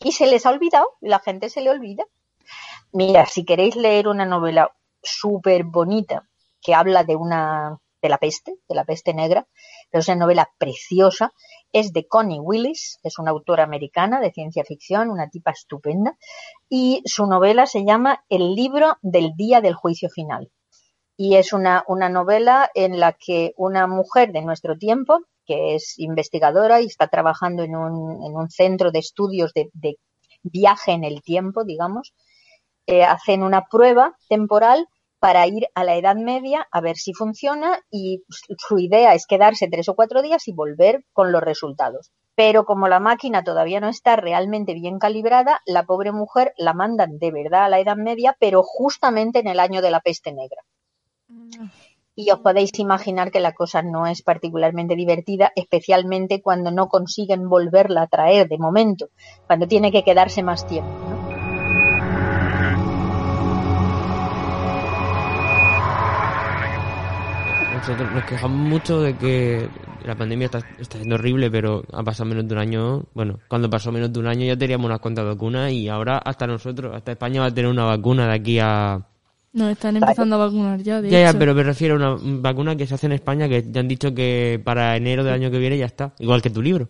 Y 0.00 0.12
se 0.12 0.26
les 0.26 0.44
ha 0.46 0.50
olvidado, 0.50 0.86
la 1.00 1.20
gente 1.20 1.48
se 1.48 1.60
le 1.60 1.70
olvida. 1.70 2.04
Mira, 2.92 3.26
si 3.26 3.44
queréis 3.44 3.76
leer 3.76 4.08
una 4.08 4.26
novela 4.26 4.72
súper 5.02 5.64
bonita 5.64 6.28
que 6.60 6.74
habla 6.74 7.04
de 7.04 7.16
una 7.16 7.78
de 8.02 8.08
la 8.08 8.18
peste, 8.18 8.56
de 8.68 8.74
la 8.74 8.84
peste 8.84 9.14
negra, 9.14 9.46
pero 9.92 10.00
es 10.00 10.08
una 10.08 10.24
novela 10.24 10.48
preciosa, 10.56 11.34
es 11.70 11.92
de 11.92 12.08
Connie 12.08 12.40
Willis, 12.40 12.98
es 13.02 13.18
una 13.18 13.30
autora 13.30 13.64
americana 13.64 14.20
de 14.20 14.32
ciencia 14.32 14.64
ficción, 14.64 15.10
una 15.10 15.28
tipa 15.28 15.50
estupenda, 15.50 16.16
y 16.70 17.02
su 17.04 17.26
novela 17.26 17.66
se 17.66 17.84
llama 17.84 18.24
El 18.30 18.54
libro 18.54 18.96
del 19.02 19.34
día 19.36 19.60
del 19.60 19.74
juicio 19.74 20.08
final. 20.08 20.50
Y 21.14 21.36
es 21.36 21.52
una, 21.52 21.84
una 21.88 22.08
novela 22.08 22.70
en 22.74 22.98
la 22.98 23.12
que 23.12 23.52
una 23.58 23.86
mujer 23.86 24.32
de 24.32 24.40
nuestro 24.40 24.78
tiempo, 24.78 25.20
que 25.44 25.74
es 25.74 25.98
investigadora 25.98 26.80
y 26.80 26.86
está 26.86 27.08
trabajando 27.08 27.62
en 27.62 27.76
un, 27.76 28.24
en 28.24 28.34
un 28.34 28.48
centro 28.48 28.92
de 28.92 28.98
estudios 29.00 29.52
de, 29.52 29.68
de 29.74 29.98
viaje 30.42 30.92
en 30.92 31.04
el 31.04 31.22
tiempo, 31.22 31.64
digamos, 31.64 32.14
eh, 32.86 33.04
hacen 33.04 33.42
una 33.42 33.66
prueba 33.70 34.16
temporal 34.30 34.88
para 35.22 35.46
ir 35.46 35.68
a 35.76 35.84
la 35.84 35.94
Edad 35.94 36.16
Media 36.16 36.66
a 36.72 36.80
ver 36.80 36.96
si 36.96 37.14
funciona 37.14 37.78
y 37.92 38.24
su 38.58 38.80
idea 38.80 39.14
es 39.14 39.24
quedarse 39.28 39.68
tres 39.70 39.88
o 39.88 39.94
cuatro 39.94 40.20
días 40.20 40.48
y 40.48 40.52
volver 40.52 41.04
con 41.12 41.30
los 41.30 41.40
resultados. 41.40 42.10
Pero 42.34 42.64
como 42.64 42.88
la 42.88 42.98
máquina 42.98 43.44
todavía 43.44 43.78
no 43.78 43.88
está 43.88 44.16
realmente 44.16 44.74
bien 44.74 44.98
calibrada, 44.98 45.60
la 45.64 45.84
pobre 45.84 46.10
mujer 46.10 46.52
la 46.56 46.74
mandan 46.74 47.20
de 47.20 47.30
verdad 47.30 47.66
a 47.66 47.68
la 47.68 47.78
Edad 47.78 47.94
Media, 47.94 48.36
pero 48.40 48.64
justamente 48.64 49.38
en 49.38 49.46
el 49.46 49.60
año 49.60 49.80
de 49.80 49.92
la 49.92 50.00
peste 50.00 50.32
negra. 50.32 50.62
Y 52.16 52.32
os 52.32 52.40
podéis 52.40 52.76
imaginar 52.80 53.30
que 53.30 53.38
la 53.38 53.52
cosa 53.52 53.80
no 53.80 54.08
es 54.08 54.22
particularmente 54.22 54.96
divertida, 54.96 55.52
especialmente 55.54 56.42
cuando 56.42 56.72
no 56.72 56.88
consiguen 56.88 57.48
volverla 57.48 58.02
a 58.02 58.08
traer 58.08 58.48
de 58.48 58.58
momento, 58.58 59.10
cuando 59.46 59.68
tiene 59.68 59.92
que 59.92 60.02
quedarse 60.02 60.42
más 60.42 60.66
tiempo. 60.66 61.11
Nosotros 67.92 68.14
nos 68.14 68.24
quejamos 68.24 68.58
mucho 68.58 69.00
de 69.02 69.16
que 69.16 69.68
la 70.04 70.14
pandemia 70.14 70.46
está, 70.46 70.58
está 70.78 70.96
siendo 70.96 71.14
horrible, 71.16 71.50
pero 71.50 71.84
ha 71.92 72.02
pasado 72.02 72.28
menos 72.28 72.48
de 72.48 72.54
un 72.54 72.60
año. 72.60 73.04
Bueno, 73.14 73.38
cuando 73.48 73.68
pasó 73.68 73.92
menos 73.92 74.12
de 74.12 74.18
un 74.18 74.26
año 74.26 74.46
ya 74.46 74.56
teníamos 74.56 74.86
unas 74.86 75.00
cuantas 75.00 75.24
vacunas 75.26 75.70
y 75.72 75.88
ahora 75.88 76.18
hasta 76.18 76.46
nosotros, 76.46 76.94
hasta 76.94 77.12
España 77.12 77.40
va 77.42 77.48
a 77.48 77.54
tener 77.54 77.70
una 77.70 77.84
vacuna 77.84 78.26
de 78.26 78.34
aquí 78.34 78.58
a. 78.58 79.06
Nos 79.54 79.70
están 79.70 79.96
empezando 79.96 80.36
a 80.36 80.38
vacunar 80.46 80.80
ya, 80.82 81.02
de 81.02 81.10
Ya, 81.10 81.20
ya, 81.20 81.30
hecho. 81.30 81.38
pero 81.38 81.54
me 81.54 81.62
refiero 81.62 81.94
a 81.94 81.96
una 82.14 82.40
vacuna 82.40 82.74
que 82.74 82.86
se 82.86 82.94
hace 82.94 83.04
en 83.06 83.12
España 83.12 83.48
que 83.50 83.62
ya 83.70 83.80
han 83.80 83.88
dicho 83.88 84.14
que 84.14 84.58
para 84.64 84.96
enero 84.96 85.24
del 85.24 85.34
año 85.34 85.50
que 85.50 85.58
viene 85.58 85.76
ya 85.76 85.84
está. 85.84 86.14
Igual 86.18 86.40
que 86.40 86.48
tu 86.48 86.62
libro. 86.62 86.88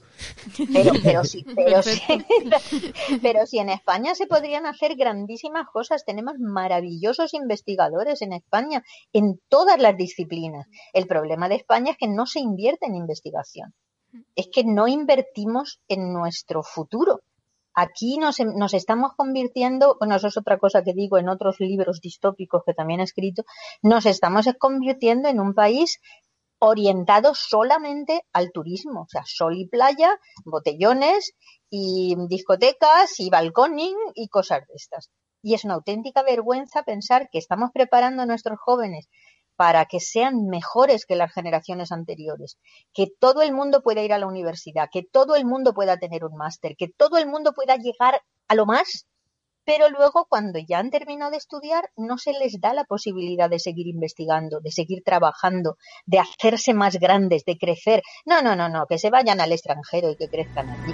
Pero, 0.73 0.93
pero 1.03 1.25
sí, 1.25 1.45
pero 1.57 1.83
sí, 1.83 2.01
pero 3.23 3.47
sí, 3.47 3.59
en 3.59 3.69
España 3.69 4.15
se 4.15 4.29
podrían 4.29 4.67
hacer 4.67 4.95
grandísimas 4.95 5.67
cosas. 5.73 6.05
Tenemos 6.05 6.35
maravillosos 6.39 7.35
investigadores 7.35 8.23
en 8.23 8.33
España 8.33 8.85
en 9.13 9.41
todas 9.49 9.81
las 9.81 9.97
disciplinas. 9.97 10.69
El 10.93 11.09
problema 11.09 11.49
de 11.49 11.57
España 11.57 11.91
es 11.93 11.97
que 11.99 12.09
no 12.09 12.27
se 12.27 12.39
invierte 12.39 12.87
en 12.87 12.95
investigación. 12.95 13.75
Es 14.37 14.49
que 14.53 14.63
no 14.65 14.87
invertimos 14.87 15.81
en 15.89 16.13
nuestro 16.13 16.63
futuro. 16.63 17.21
Aquí 17.75 18.19
nos, 18.19 18.39
nos 18.41 18.75
estamos 18.75 19.13
convirtiendo, 19.17 19.97
bueno, 19.99 20.17
eso 20.17 20.29
es 20.29 20.37
otra 20.37 20.59
cosa 20.59 20.83
que 20.83 20.93
digo 20.93 21.19
en 21.19 21.29
otros 21.29 21.59
libros 21.61 22.01
distópicos 22.01 22.63
que 22.67 22.75
también 22.75 23.01
he 23.01 23.05
escrito, 23.05 23.45
nos 23.83 24.07
estamos 24.07 24.47
convirtiendo 24.59 25.29
en 25.29 25.41
un 25.41 25.55
país 25.55 25.99
orientado 26.65 27.35
solamente 27.35 28.23
al 28.33 28.53
turismo, 28.53 29.03
o 29.03 29.09
sea, 29.09 29.25
sol 29.27 29.57
y 29.57 29.67
playa, 29.67 30.21
botellones 30.45 31.35
y 31.69 32.15
discotecas 32.29 33.19
y 33.19 33.31
balconing 33.31 33.97
y 34.15 34.29
cosas 34.29 34.61
de 34.69 34.75
estas. 34.77 35.11
Y 35.43 35.55
es 35.55 35.65
una 35.65 35.75
auténtica 35.75 36.23
vergüenza 36.23 36.85
pensar 36.85 37.29
que 37.33 37.39
estamos 37.39 37.71
preparando 37.73 38.23
a 38.23 38.27
nuestros 38.27 38.61
jóvenes 38.61 39.09
para 39.57 39.85
que 39.87 40.01
sean 40.01 40.47
mejores 40.47 41.07
que 41.07 41.17
las 41.17 41.33
generaciones 41.33 41.93
anteriores, 41.93 42.59
que 42.93 43.07
todo 43.19 43.43
el 43.43 43.53
mundo 43.53 43.83
pueda 43.83 44.03
ir 44.03 44.13
a 44.13 44.19
la 44.19 44.27
universidad, 44.27 44.89
que 44.91 45.03
todo 45.03 45.37
el 45.37 45.45
mundo 45.45 45.75
pueda 45.75 45.99
tener 45.99 46.25
un 46.25 46.37
máster, 46.37 46.75
que 46.77 46.89
todo 46.89 47.19
el 47.19 47.27
mundo 47.27 47.53
pueda 47.53 47.77
llegar 47.77 48.21
a 48.49 48.55
lo 48.55 48.67
más, 48.67 49.07
pero 49.65 49.89
luego 49.91 50.27
cuando 50.29 50.59
ya 50.59 50.79
han 50.79 50.91
terminado 50.91 51.31
de 51.31 51.37
estudiar 51.37 51.91
no 51.97 52.19
se 52.19 52.33
les 52.33 52.61
da 52.61 52.75
la 52.75 52.85
posibilidad 52.85 53.49
de 53.49 53.61
seguir 53.61 53.87
investigando, 53.87 54.61
de 54.61 54.73
seguir 54.73 55.03
trabajando, 55.05 55.77
de 56.05 56.19
hacerse 56.19 56.75
más 56.75 56.97
grandes, 56.99 57.45
de 57.45 57.57
crecer. 57.59 58.03
No, 58.25 58.43
no, 58.43 58.57
no, 58.57 58.69
no, 58.69 58.87
que 58.89 58.99
se 58.99 59.11
vayan 59.11 59.41
al 59.41 59.53
extranjero 59.53 60.11
y 60.11 60.17
que 60.17 60.29
crezcan 60.29 60.69
allí. 60.71 60.93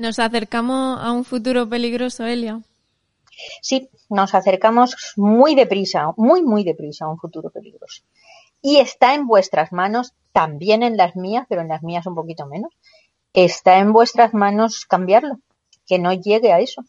Nos 0.00 0.18
acercamos 0.18 0.98
a 0.98 1.12
un 1.12 1.26
futuro 1.26 1.68
peligroso, 1.68 2.24
Elia. 2.24 2.62
Sí, 3.60 3.90
nos 4.08 4.34
acercamos 4.34 4.96
muy 5.16 5.54
deprisa, 5.54 6.14
muy, 6.16 6.42
muy 6.42 6.64
deprisa 6.64 7.04
a 7.04 7.10
un 7.10 7.18
futuro 7.18 7.50
peligroso. 7.50 8.02
Y 8.62 8.78
está 8.78 9.14
en 9.14 9.26
vuestras 9.26 9.72
manos, 9.72 10.14
también 10.32 10.82
en 10.82 10.96
las 10.96 11.16
mías, 11.16 11.44
pero 11.50 11.60
en 11.60 11.68
las 11.68 11.82
mías 11.82 12.06
un 12.06 12.14
poquito 12.14 12.46
menos, 12.46 12.72
está 13.34 13.78
en 13.78 13.92
vuestras 13.92 14.32
manos 14.32 14.86
cambiarlo, 14.86 15.38
que 15.86 15.98
no 15.98 16.14
llegue 16.14 16.50
a 16.50 16.60
eso. 16.60 16.82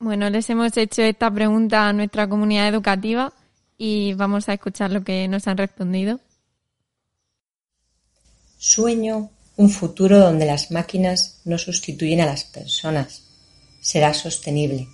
Bueno, 0.00 0.28
les 0.28 0.50
hemos 0.50 0.76
hecho 0.76 1.02
esta 1.02 1.30
pregunta 1.30 1.86
a 1.86 1.92
nuestra 1.92 2.28
comunidad 2.28 2.66
educativa 2.66 3.32
y 3.78 4.14
vamos 4.14 4.48
a 4.48 4.54
escuchar 4.54 4.90
lo 4.90 5.04
que 5.04 5.28
nos 5.28 5.46
han 5.46 5.58
respondido. 5.58 6.18
Sueño 8.58 9.30
un 9.56 9.70
futuro 9.70 10.18
donde 10.18 10.46
las 10.46 10.70
máquinas 10.70 11.40
no 11.44 11.58
sustituyen 11.58 12.20
a 12.20 12.26
las 12.26 12.44
personas. 12.44 13.22
Será 13.80 14.14
sostenible. 14.14 14.88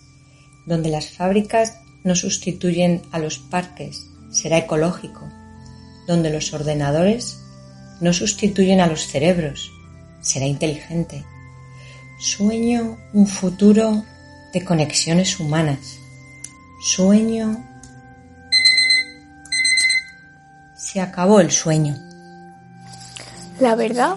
Donde 0.67 0.91
las 0.91 1.11
fábricas 1.11 1.79
no 2.05 2.15
sustituyen 2.17 3.03
a 3.13 3.19
los 3.19 3.39
parques. 3.39 4.07
Será 4.31 4.59
ecológico. 4.59 5.29
Donde 6.07 6.31
los 6.31 6.53
ordenadores 6.53 7.39
no 8.01 8.13
sustituyen 8.13 8.81
a 8.81 8.87
los 8.87 9.07
cerebros. 9.07 9.71
Será 10.21 10.47
inteligente. 10.47 11.25
Sueño 12.19 12.99
un 13.13 13.27
futuro 13.27 14.05
de 14.53 14.65
conexiones 14.65 15.39
humanas. 15.39 15.99
Sueño... 16.83 17.65
Se 20.77 21.01
acabó 21.01 21.41
el 21.41 21.51
sueño. 21.51 21.97
La 23.61 23.75
verdad, 23.75 24.17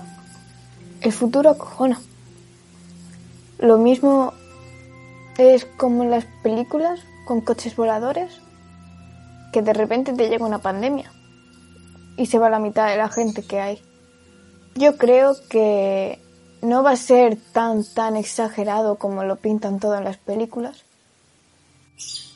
el 1.01 1.11
futuro 1.11 1.49
acojona. 1.49 1.99
Lo 3.57 3.77
mismo 3.77 4.33
es 5.37 5.65
como 5.65 6.03
en 6.03 6.11
las 6.11 6.25
películas 6.43 6.99
con 7.25 7.41
coches 7.41 7.75
voladores, 7.75 8.39
que 9.51 9.61
de 9.61 9.73
repente 9.73 10.13
te 10.13 10.29
llega 10.29 10.45
una 10.45 10.59
pandemia 10.59 11.11
y 12.17 12.27
se 12.27 12.39
va 12.39 12.49
la 12.49 12.59
mitad 12.59 12.87
de 12.87 12.97
la 12.97 13.09
gente 13.09 13.43
que 13.43 13.59
hay. 13.59 13.81
Yo 14.75 14.97
creo 14.97 15.35
que 15.49 16.19
no 16.61 16.83
va 16.83 16.91
a 16.91 16.95
ser 16.95 17.37
tan 17.51 17.83
tan 17.83 18.15
exagerado 18.15 18.95
como 18.95 19.23
lo 19.23 19.35
pintan 19.35 19.79
todo 19.79 19.97
en 19.97 20.03
las 20.03 20.17
películas, 20.17 20.83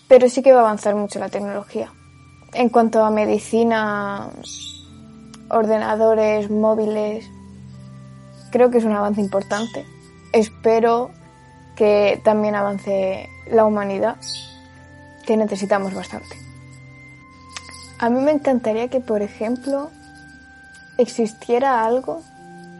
pero 0.07 0.29
sí 0.29 0.41
que 0.41 0.53
va 0.53 0.59
a 0.59 0.63
avanzar 0.63 0.95
mucho 0.95 1.19
la 1.19 1.29
tecnología. 1.29 1.91
En 2.53 2.69
cuanto 2.69 3.03
a 3.03 3.11
medicina, 3.11 4.29
ordenadores, 5.49 6.49
móviles, 6.49 7.29
creo 8.51 8.71
que 8.71 8.77
es 8.77 8.83
un 8.83 8.93
avance 8.93 9.21
importante. 9.21 9.85
Espero 10.31 11.11
que 11.75 12.21
también 12.23 12.55
avance 12.55 13.29
la 13.49 13.65
humanidad, 13.65 14.17
que 15.25 15.37
necesitamos 15.37 15.93
bastante. 15.93 16.35
A 17.99 18.09
mí 18.09 18.19
me 18.21 18.31
encantaría 18.31 18.89
que, 18.89 18.99
por 18.99 19.21
ejemplo, 19.21 19.89
existiera 20.97 21.85
algo 21.85 22.21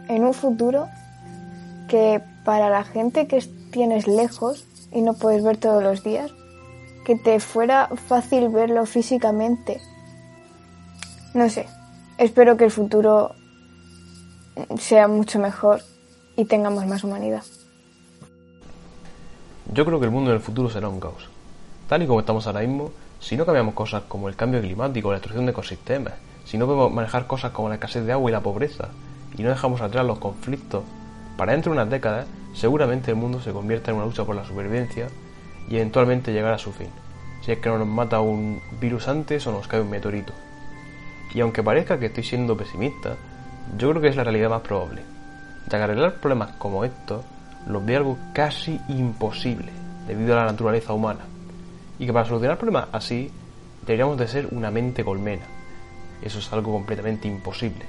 en 0.08 0.24
un 0.24 0.34
futuro 0.34 0.88
que 1.88 2.22
para 2.44 2.68
la 2.70 2.84
gente 2.84 3.26
que 3.26 3.40
tienes 3.70 4.06
lejos 4.06 4.66
y 4.92 5.02
no 5.02 5.14
puedes 5.14 5.42
ver 5.42 5.56
todos 5.56 5.82
los 5.82 6.02
días, 6.02 6.30
que 7.04 7.16
te 7.16 7.40
fuera 7.40 7.88
fácil 8.08 8.48
verlo 8.48 8.86
físicamente. 8.86 9.80
No 11.34 11.48
sé, 11.50 11.66
espero 12.18 12.56
que 12.56 12.64
el 12.64 12.70
futuro 12.70 13.34
sea 14.78 15.08
mucho 15.08 15.38
mejor 15.38 15.80
y 16.36 16.44
tengamos 16.44 16.86
más 16.86 17.04
humanidad. 17.04 17.42
Yo 19.72 19.84
creo 19.84 19.98
que 19.98 20.06
el 20.06 20.12
mundo 20.12 20.30
en 20.30 20.36
el 20.36 20.42
futuro 20.42 20.70
será 20.70 20.88
un 20.88 21.00
caos. 21.00 21.28
Tal 21.88 22.02
y 22.02 22.06
como 22.06 22.20
estamos 22.20 22.46
ahora 22.46 22.60
mismo, 22.60 22.92
si 23.20 23.36
no 23.36 23.44
cambiamos 23.44 23.74
cosas 23.74 24.04
como 24.08 24.28
el 24.28 24.36
cambio 24.36 24.60
climático, 24.60 25.10
la 25.10 25.16
destrucción 25.16 25.46
de 25.46 25.52
ecosistemas, 25.52 26.14
si 26.44 26.58
no 26.58 26.66
podemos 26.66 26.92
manejar 26.92 27.26
cosas 27.26 27.52
como 27.52 27.68
la 27.68 27.74
escasez 27.74 28.04
de 28.06 28.12
agua 28.12 28.30
y 28.30 28.32
la 28.32 28.40
pobreza, 28.40 28.88
y 29.36 29.42
no 29.42 29.48
dejamos 29.48 29.80
atrás 29.80 30.06
los 30.06 30.18
conflictos, 30.18 30.84
para 31.36 31.52
dentro 31.52 31.72
de 31.72 31.78
unas 31.78 31.90
décadas, 31.90 32.26
seguramente 32.54 33.10
el 33.10 33.16
mundo 33.16 33.40
se 33.40 33.52
convierta 33.52 33.90
en 33.90 33.96
una 33.96 34.06
lucha 34.06 34.24
por 34.24 34.36
la 34.36 34.44
supervivencia 34.44 35.08
y 35.68 35.76
eventualmente 35.76 36.32
llegar 36.32 36.54
a 36.54 36.58
su 36.58 36.72
fin, 36.72 36.88
si 37.42 37.52
es 37.52 37.58
que 37.58 37.68
no 37.68 37.78
nos 37.78 37.88
mata 37.88 38.20
un 38.20 38.60
virus 38.80 39.08
antes 39.08 39.46
o 39.46 39.52
nos 39.52 39.66
cae 39.66 39.80
un 39.80 39.90
meteorito. 39.90 40.32
Y 41.34 41.40
aunque 41.40 41.62
parezca 41.62 41.98
que 41.98 42.06
estoy 42.06 42.22
siendo 42.22 42.56
pesimista, 42.56 43.16
yo 43.76 43.90
creo 43.90 44.02
que 44.02 44.08
es 44.08 44.16
la 44.16 44.24
realidad 44.24 44.50
más 44.50 44.62
probable, 44.62 45.02
ya 45.68 45.78
que 45.78 45.84
arreglar 45.84 46.14
problemas 46.14 46.52
como 46.58 46.84
estos 46.84 47.24
los 47.66 47.84
ve 47.84 47.96
algo 47.96 48.16
casi 48.32 48.80
imposible 48.88 49.72
debido 50.06 50.34
a 50.34 50.44
la 50.44 50.52
naturaleza 50.52 50.92
humana, 50.92 51.20
y 51.98 52.06
que 52.06 52.12
para 52.12 52.26
solucionar 52.26 52.58
problemas 52.58 52.88
así 52.92 53.30
deberíamos 53.82 54.18
de 54.18 54.28
ser 54.28 54.48
una 54.50 54.70
mente 54.70 55.04
colmena. 55.04 55.44
Eso 56.22 56.38
es 56.38 56.52
algo 56.52 56.72
completamente 56.72 57.28
imposible. 57.28 57.84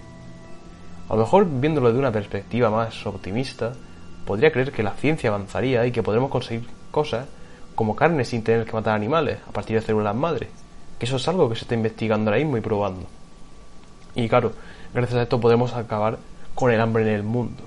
A 1.09 1.15
lo 1.15 1.21
mejor 1.21 1.47
viéndolo 1.49 1.93
de 1.93 1.99
una 1.99 2.11
perspectiva 2.11 2.69
más 2.69 3.05
optimista, 3.05 3.73
podría 4.25 4.51
creer 4.51 4.71
que 4.71 4.84
la 4.84 4.91
ciencia 4.91 5.30
avanzaría 5.30 5.86
y 5.86 5.91
que 5.91 6.03
podremos 6.03 6.30
conseguir 6.30 6.67
cosas 6.91 7.28
como 7.75 7.95
carne 7.95 8.25
sin 8.25 8.43
tener 8.43 8.65
que 8.65 8.73
matar 8.73 8.95
animales 8.95 9.39
a 9.47 9.51
partir 9.51 9.80
de 9.80 9.86
células 9.86 10.15
madre, 10.15 10.49
que 10.99 11.05
eso 11.05 11.15
es 11.17 11.28
algo 11.28 11.47
que 11.47 11.55
se 11.55 11.61
está 11.61 11.75
investigando 11.75 12.30
ahora 12.30 12.43
mismo 12.43 12.57
y 12.57 12.61
probando. 12.61 13.05
Y 14.15 14.28
claro, 14.28 14.51
gracias 14.98 15.20
a 15.20 15.24
esto 15.24 15.39
podemos 15.39 15.74
acabar 15.76 16.18
con 16.56 16.72
el 16.72 16.82
hambre 16.82 17.04
en 17.04 17.10
el 17.10 17.22
mundo. 17.22 17.62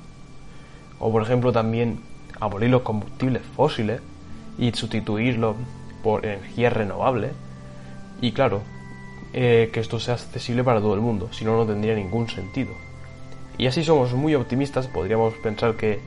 O 0.99 1.13
por 1.13 1.23
ejemplo 1.23 1.53
también 1.53 2.01
abolir 2.41 2.71
los 2.71 2.83
combustibles 2.83 3.43
fósiles 3.55 4.01
y 4.59 4.73
sustituirlos 4.73 5.55
por 6.03 6.27
energías 6.27 6.73
renovables. 6.73 7.31
Y 8.21 8.33
claro, 8.33 8.63
eh, 9.33 9.71
que 9.73 9.79
esto 9.79 10.01
sea 10.01 10.15
accesible 10.15 10.65
para 10.65 10.81
todo 10.81 10.95
el 10.95 11.01
mundo, 11.01 11.29
si 11.33 11.45
no, 11.45 11.57
no 11.57 11.65
tendría 11.65 11.95
ningún 11.95 12.29
sentido. 12.29 12.73
Y 13.59 13.69
así 13.69 13.85
somos 13.85 14.13
muy 14.13 14.35
optimistas, 14.35 14.89
podríamos 14.89 15.35
pensar 15.35 15.77
que 15.77 16.01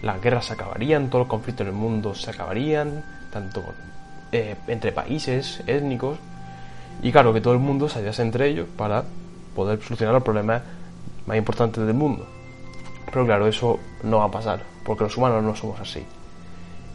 las 0.00 0.22
guerras 0.22 0.46
se 0.46 0.52
acabarían, 0.52 1.10
todos 1.10 1.22
los 1.22 1.28
conflictos 1.28 1.66
en 1.66 1.72
el 1.72 1.78
mundo 1.78 2.14
se 2.14 2.30
acabarían, 2.30 3.04
tanto 3.32 3.64
eh, 4.30 4.54
entre 4.68 4.92
países, 4.92 5.60
étnicos, 5.66 6.18
y 7.02 7.10
claro, 7.10 7.32
que 7.32 7.40
todo 7.40 7.54
el 7.54 7.58
mundo 7.58 7.88
se 7.88 7.98
ayudase 7.98 8.22
entre 8.22 8.48
ellos 8.48 8.68
para 8.76 9.04
poder 9.58 9.82
solucionar 9.82 10.14
los 10.14 10.22
problemas 10.22 10.62
más 11.26 11.36
importantes 11.36 11.84
del 11.84 11.94
mundo. 11.94 12.24
Pero 13.06 13.26
claro, 13.26 13.48
eso 13.48 13.78
no 14.04 14.18
va 14.18 14.26
a 14.26 14.30
pasar, 14.30 14.62
porque 14.84 15.02
los 15.02 15.16
humanos 15.16 15.42
no 15.42 15.56
somos 15.56 15.80
así. 15.80 16.04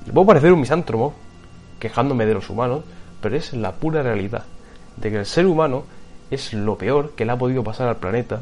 Y 0.06 0.12
puedo 0.12 0.28
parecer 0.28 0.54
un 0.54 0.62
misántropo, 0.62 1.14
quejándome 1.78 2.26
de 2.26 2.36
los 2.36 2.50
humanos, 2.50 2.84
pero 3.22 3.36
es 3.36 3.52
la 3.52 3.74
pura 3.74 4.02
realidad 4.02 4.46
de 4.96 5.12
que 5.12 5.18
el 5.18 5.26
ser 5.26 5.46
humano 5.46 5.84
es 6.32 6.54
lo 6.54 6.78
peor 6.78 7.12
que 7.16 7.26
le 7.26 7.34
ha 7.34 7.38
podido 7.38 7.64
pasar 7.66 7.90
al 7.90 7.98
planeta 7.98 8.42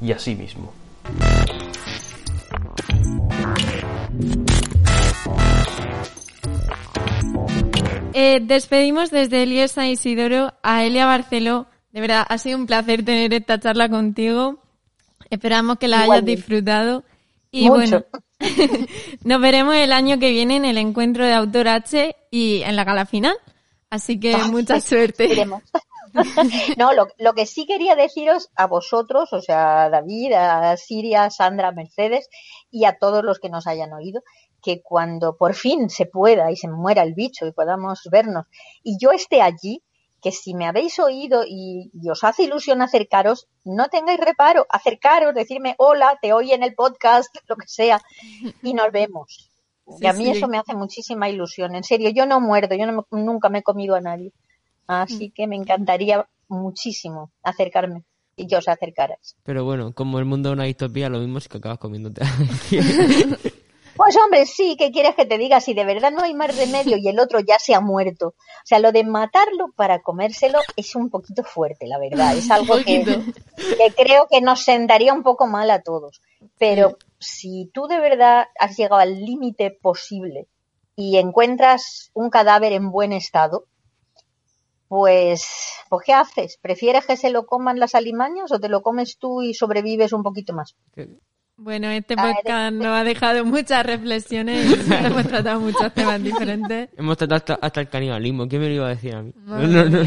y 0.00 0.12
a 0.12 0.18
sí 0.20 0.36
mismo. 0.36 0.72
Eh, 8.14 8.40
despedimos 8.40 9.10
desde 9.10 9.42
Elías 9.42 9.72
San 9.72 9.86
Isidoro 9.86 10.54
a 10.62 10.84
Elia 10.84 11.06
Barceló. 11.06 11.66
De 11.90 12.00
verdad, 12.00 12.26
ha 12.28 12.38
sido 12.38 12.58
un 12.58 12.66
placer 12.66 13.04
tener 13.04 13.32
esta 13.32 13.58
charla 13.58 13.88
contigo. 13.88 14.58
Esperamos 15.30 15.78
que 15.78 15.88
la 15.88 16.02
hayas 16.02 16.24
disfrutado. 16.24 17.04
Y 17.50 17.68
Mucho. 17.68 17.78
bueno, 17.78 18.04
nos 19.24 19.40
veremos 19.40 19.74
el 19.74 19.92
año 19.92 20.18
que 20.18 20.30
viene 20.30 20.56
en 20.56 20.64
el 20.64 20.78
encuentro 20.78 21.24
de 21.24 21.32
Autor 21.32 21.68
H 21.68 22.14
y 22.30 22.62
en 22.62 22.76
la 22.76 22.84
gala 22.84 23.06
final. 23.06 23.36
Así 23.90 24.20
que 24.20 24.36
mucha 24.36 24.80
suerte. 24.80 25.24
Esperemos. 25.24 25.62
No, 26.76 26.94
lo, 26.94 27.06
lo 27.18 27.34
que 27.34 27.44
sí 27.44 27.66
quería 27.66 27.94
deciros 27.94 28.48
a 28.56 28.66
vosotros, 28.66 29.32
o 29.32 29.40
sea, 29.42 29.84
a 29.84 29.90
David, 29.90 30.32
a 30.32 30.76
Siria, 30.76 31.24
a 31.24 31.30
Sandra, 31.30 31.68
a 31.68 31.72
Mercedes 31.72 32.28
y 32.70 32.86
a 32.86 32.96
todos 32.98 33.22
los 33.22 33.38
que 33.38 33.50
nos 33.50 33.66
hayan 33.66 33.92
oído, 33.92 34.22
que 34.62 34.82
cuando 34.82 35.36
por 35.36 35.54
fin 35.54 35.90
se 35.90 36.06
pueda 36.06 36.50
y 36.50 36.56
se 36.56 36.68
muera 36.68 37.02
el 37.02 37.14
bicho 37.14 37.46
y 37.46 37.52
podamos 37.52 38.00
vernos 38.10 38.46
y 38.82 38.96
yo 39.00 39.12
esté 39.12 39.42
allí, 39.42 39.82
que 40.20 40.32
si 40.32 40.54
me 40.54 40.66
habéis 40.66 40.98
oído 40.98 41.44
y, 41.46 41.90
y 41.94 42.08
os 42.10 42.24
hace 42.24 42.42
ilusión 42.44 42.82
acercaros, 42.82 43.46
no 43.64 43.88
tengáis 43.88 44.18
reparo, 44.20 44.66
acercaros, 44.68 45.34
decirme 45.34 45.74
hola, 45.78 46.18
te 46.20 46.32
oí 46.32 46.52
en 46.52 46.62
el 46.62 46.74
podcast, 46.74 47.34
lo 47.48 47.56
que 47.56 47.68
sea, 47.68 48.00
y 48.62 48.74
nos 48.74 48.90
vemos. 48.92 49.50
Sí, 49.90 50.04
y 50.04 50.06
a 50.06 50.12
mí 50.12 50.24
sí. 50.26 50.30
eso 50.32 50.48
me 50.48 50.58
hace 50.58 50.74
muchísima 50.74 51.30
ilusión. 51.30 51.74
En 51.74 51.82
serio, 51.82 52.10
yo 52.10 52.26
no 52.26 52.42
muerdo, 52.42 52.74
yo 52.74 52.84
no 52.84 53.06
me- 53.10 53.22
nunca 53.22 53.48
me 53.48 53.60
he 53.60 53.62
comido 53.62 53.94
a 53.94 54.02
nadie. 54.02 54.34
Mm. 54.86 54.92
Así 54.92 55.30
que 55.30 55.46
me 55.46 55.56
encantaría 55.56 56.28
muchísimo 56.46 57.30
acercarme 57.42 58.04
y 58.36 58.46
yo 58.46 58.58
os 58.58 58.68
acercarais. 58.68 59.34
Pero 59.44 59.64
bueno, 59.64 59.94
como 59.94 60.18
el 60.18 60.26
mundo 60.26 60.50
es 60.50 60.52
una 60.52 60.64
distopía, 60.64 61.08
lo 61.08 61.20
mismo 61.20 61.38
es 61.38 61.48
que 61.48 61.56
acabas 61.56 61.78
comiéndote. 61.78 62.20
Pues 63.98 64.16
hombre, 64.16 64.46
sí, 64.46 64.76
¿qué 64.78 64.92
quieres 64.92 65.16
que 65.16 65.26
te 65.26 65.38
diga? 65.38 65.60
Si 65.60 65.74
de 65.74 65.84
verdad 65.84 66.12
no 66.12 66.22
hay 66.22 66.32
más 66.32 66.56
remedio 66.56 66.96
y 66.96 67.08
el 67.08 67.18
otro 67.18 67.40
ya 67.40 67.58
se 67.58 67.74
ha 67.74 67.80
muerto. 67.80 68.28
O 68.28 68.64
sea, 68.64 68.78
lo 68.78 68.92
de 68.92 69.02
matarlo 69.02 69.72
para 69.74 70.02
comérselo 70.02 70.60
es 70.76 70.94
un 70.94 71.10
poquito 71.10 71.42
fuerte, 71.42 71.88
la 71.88 71.98
verdad. 71.98 72.36
Es 72.36 72.48
algo 72.52 72.76
que, 72.76 73.04
que 73.04 73.92
creo 73.96 74.28
que 74.30 74.40
nos 74.40 74.62
sentaría 74.62 75.12
un 75.12 75.24
poco 75.24 75.48
mal 75.48 75.68
a 75.72 75.82
todos. 75.82 76.22
Pero 76.60 76.96
si 77.18 77.72
tú 77.74 77.88
de 77.88 77.98
verdad 77.98 78.46
has 78.60 78.76
llegado 78.76 79.00
al 79.00 79.20
límite 79.20 79.72
posible 79.72 80.46
y 80.94 81.16
encuentras 81.16 82.12
un 82.14 82.30
cadáver 82.30 82.74
en 82.74 82.92
buen 82.92 83.12
estado, 83.12 83.64
pues, 84.86 85.44
pues 85.88 86.06
¿qué 86.06 86.12
haces? 86.12 86.56
¿Prefieres 86.62 87.04
que 87.04 87.16
se 87.16 87.30
lo 87.30 87.46
coman 87.46 87.80
las 87.80 87.96
alimañas 87.96 88.52
o 88.52 88.60
te 88.60 88.68
lo 88.68 88.80
comes 88.80 89.18
tú 89.18 89.42
y 89.42 89.54
sobrevives 89.54 90.12
un 90.12 90.22
poquito 90.22 90.52
más? 90.52 90.76
Bueno, 91.60 91.88
este 91.90 92.14
podcast 92.14 92.72
nos 92.72 92.86
ha 92.86 93.02
dejado 93.02 93.44
muchas 93.44 93.84
reflexiones 93.84 94.64
y 94.88 94.94
hemos 94.94 95.26
tratado 95.26 95.58
muchos 95.60 95.92
temas 95.92 96.22
diferentes. 96.22 96.88
Hemos 96.96 97.16
tratado 97.16 97.36
hasta, 97.36 97.54
hasta 97.54 97.80
el 97.80 97.88
canibalismo. 97.88 98.46
¿Qué 98.48 98.58
me 98.60 98.68
lo 98.68 98.74
iba 98.74 98.86
a 98.86 98.90
decir 98.90 99.14
a 99.16 99.22
mí? 99.22 99.32
No, 99.44 99.58
no, 99.66 99.84
no. 99.84 99.98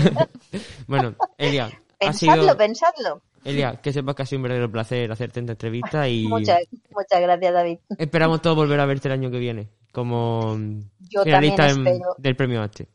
Bueno, 0.88 1.16
Elia, 1.38 1.66
ha 1.66 1.72
Pensadlo, 2.00 2.44
sido... 2.44 2.58
pensadlo. 2.58 3.22
Elia, 3.44 3.76
que 3.82 3.92
sepas 3.92 4.16
que 4.16 4.24
ha 4.24 4.26
sido 4.26 4.38
un 4.40 4.44
verdadero 4.44 4.72
placer 4.72 5.12
hacerte 5.12 5.42
esta 5.42 5.52
entrevista 5.52 6.08
y 6.08 6.26
Muchas, 6.28 6.60
muchas 6.92 7.20
gracias, 7.22 7.54
David. 7.54 7.80
esperamos 7.98 8.42
todos 8.42 8.56
volver 8.56 8.80
a 8.80 8.86
verte 8.86 9.10
el 9.10 9.14
año 9.14 9.30
que 9.32 9.40
viene 9.40 9.68
como 9.92 10.58
Yo 11.00 11.24
finalista 11.24 11.70
en- 11.70 12.00
del 12.18 12.36
premio 12.38 12.62
H. 12.62 12.88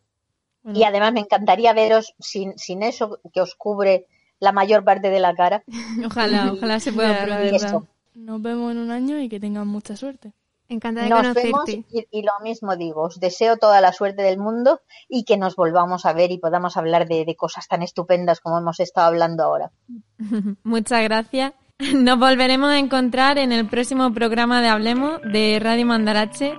Y 0.73 0.83
además 0.85 1.13
me 1.13 1.21
encantaría 1.21 1.73
veros 1.75 2.15
sin, 2.19 2.57
sin 2.59 2.83
eso 2.83 3.21
que 3.35 3.41
os 3.43 3.55
cubre 3.55 4.07
la 4.41 4.53
mayor 4.53 4.83
parte 4.83 5.11
de 5.11 5.21
la 5.21 5.35
cara. 5.35 5.63
Ojalá, 6.07 6.53
ojalá 6.53 6.81
se 6.81 6.93
pueda 6.93 7.23
probar. 7.23 7.83
Nos 8.17 8.41
vemos 8.41 8.73
en 8.73 8.79
un 8.79 8.91
año 8.91 9.19
y 9.21 9.29
que 9.29 9.39
tengan 9.39 9.69
mucha 9.69 9.95
suerte. 9.95 10.33
Encantada 10.69 11.05
de 11.05 11.11
Nos 11.11 11.21
conocerte. 11.21 11.47
vemos 11.49 11.69
y, 11.69 12.09
y 12.11 12.23
lo 12.23 12.33
mismo 12.43 12.75
digo, 12.77 13.03
os 13.03 13.21
deseo 13.21 13.57
toda 13.57 13.81
la 13.81 13.93
suerte 13.93 14.23
del 14.23 14.39
mundo 14.39 14.81
y 15.09 15.25
que 15.25 15.37
nos 15.37 15.55
volvamos 15.55 16.07
a 16.07 16.13
ver 16.13 16.33
y 16.33 16.39
podamos 16.39 16.77
hablar 16.77 17.07
de, 17.07 17.25
de 17.25 17.37
cosas 17.37 17.69
tan 17.69 17.83
estupendas 17.83 18.41
como 18.41 18.59
hemos 18.59 18.81
estado 18.81 19.09
hablando 19.09 19.45
ahora. 19.45 19.71
Muchas 20.65 21.03
gracias. 21.03 21.53
Nos 21.95 22.19
volveremos 22.19 22.71
a 22.71 22.79
encontrar 22.79 23.37
en 23.37 23.53
el 23.53 23.69
próximo 23.69 24.13
programa 24.15 24.63
de 24.63 24.69
Hablemos 24.69 25.21
de 25.23 25.59
Radio 25.63 25.85
Mandarache 25.85 26.55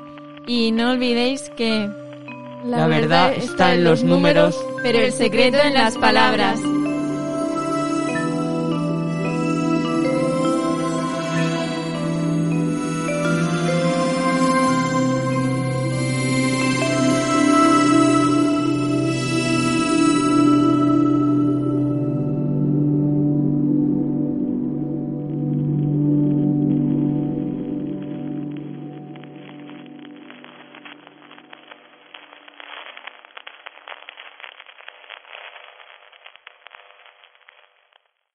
y 0.45 0.71
no 0.71 0.91
olvidéis 0.91 1.49
que 1.57 1.89
La 2.63 2.85
verdad 2.87 3.33
está 3.33 3.73
en 3.73 3.83
los 3.83 4.03
números, 4.03 4.55
pero 4.83 4.99
el 4.99 5.11
secreto 5.11 5.57
en 5.57 5.73
las 5.73 5.97
palabras. 5.97 6.59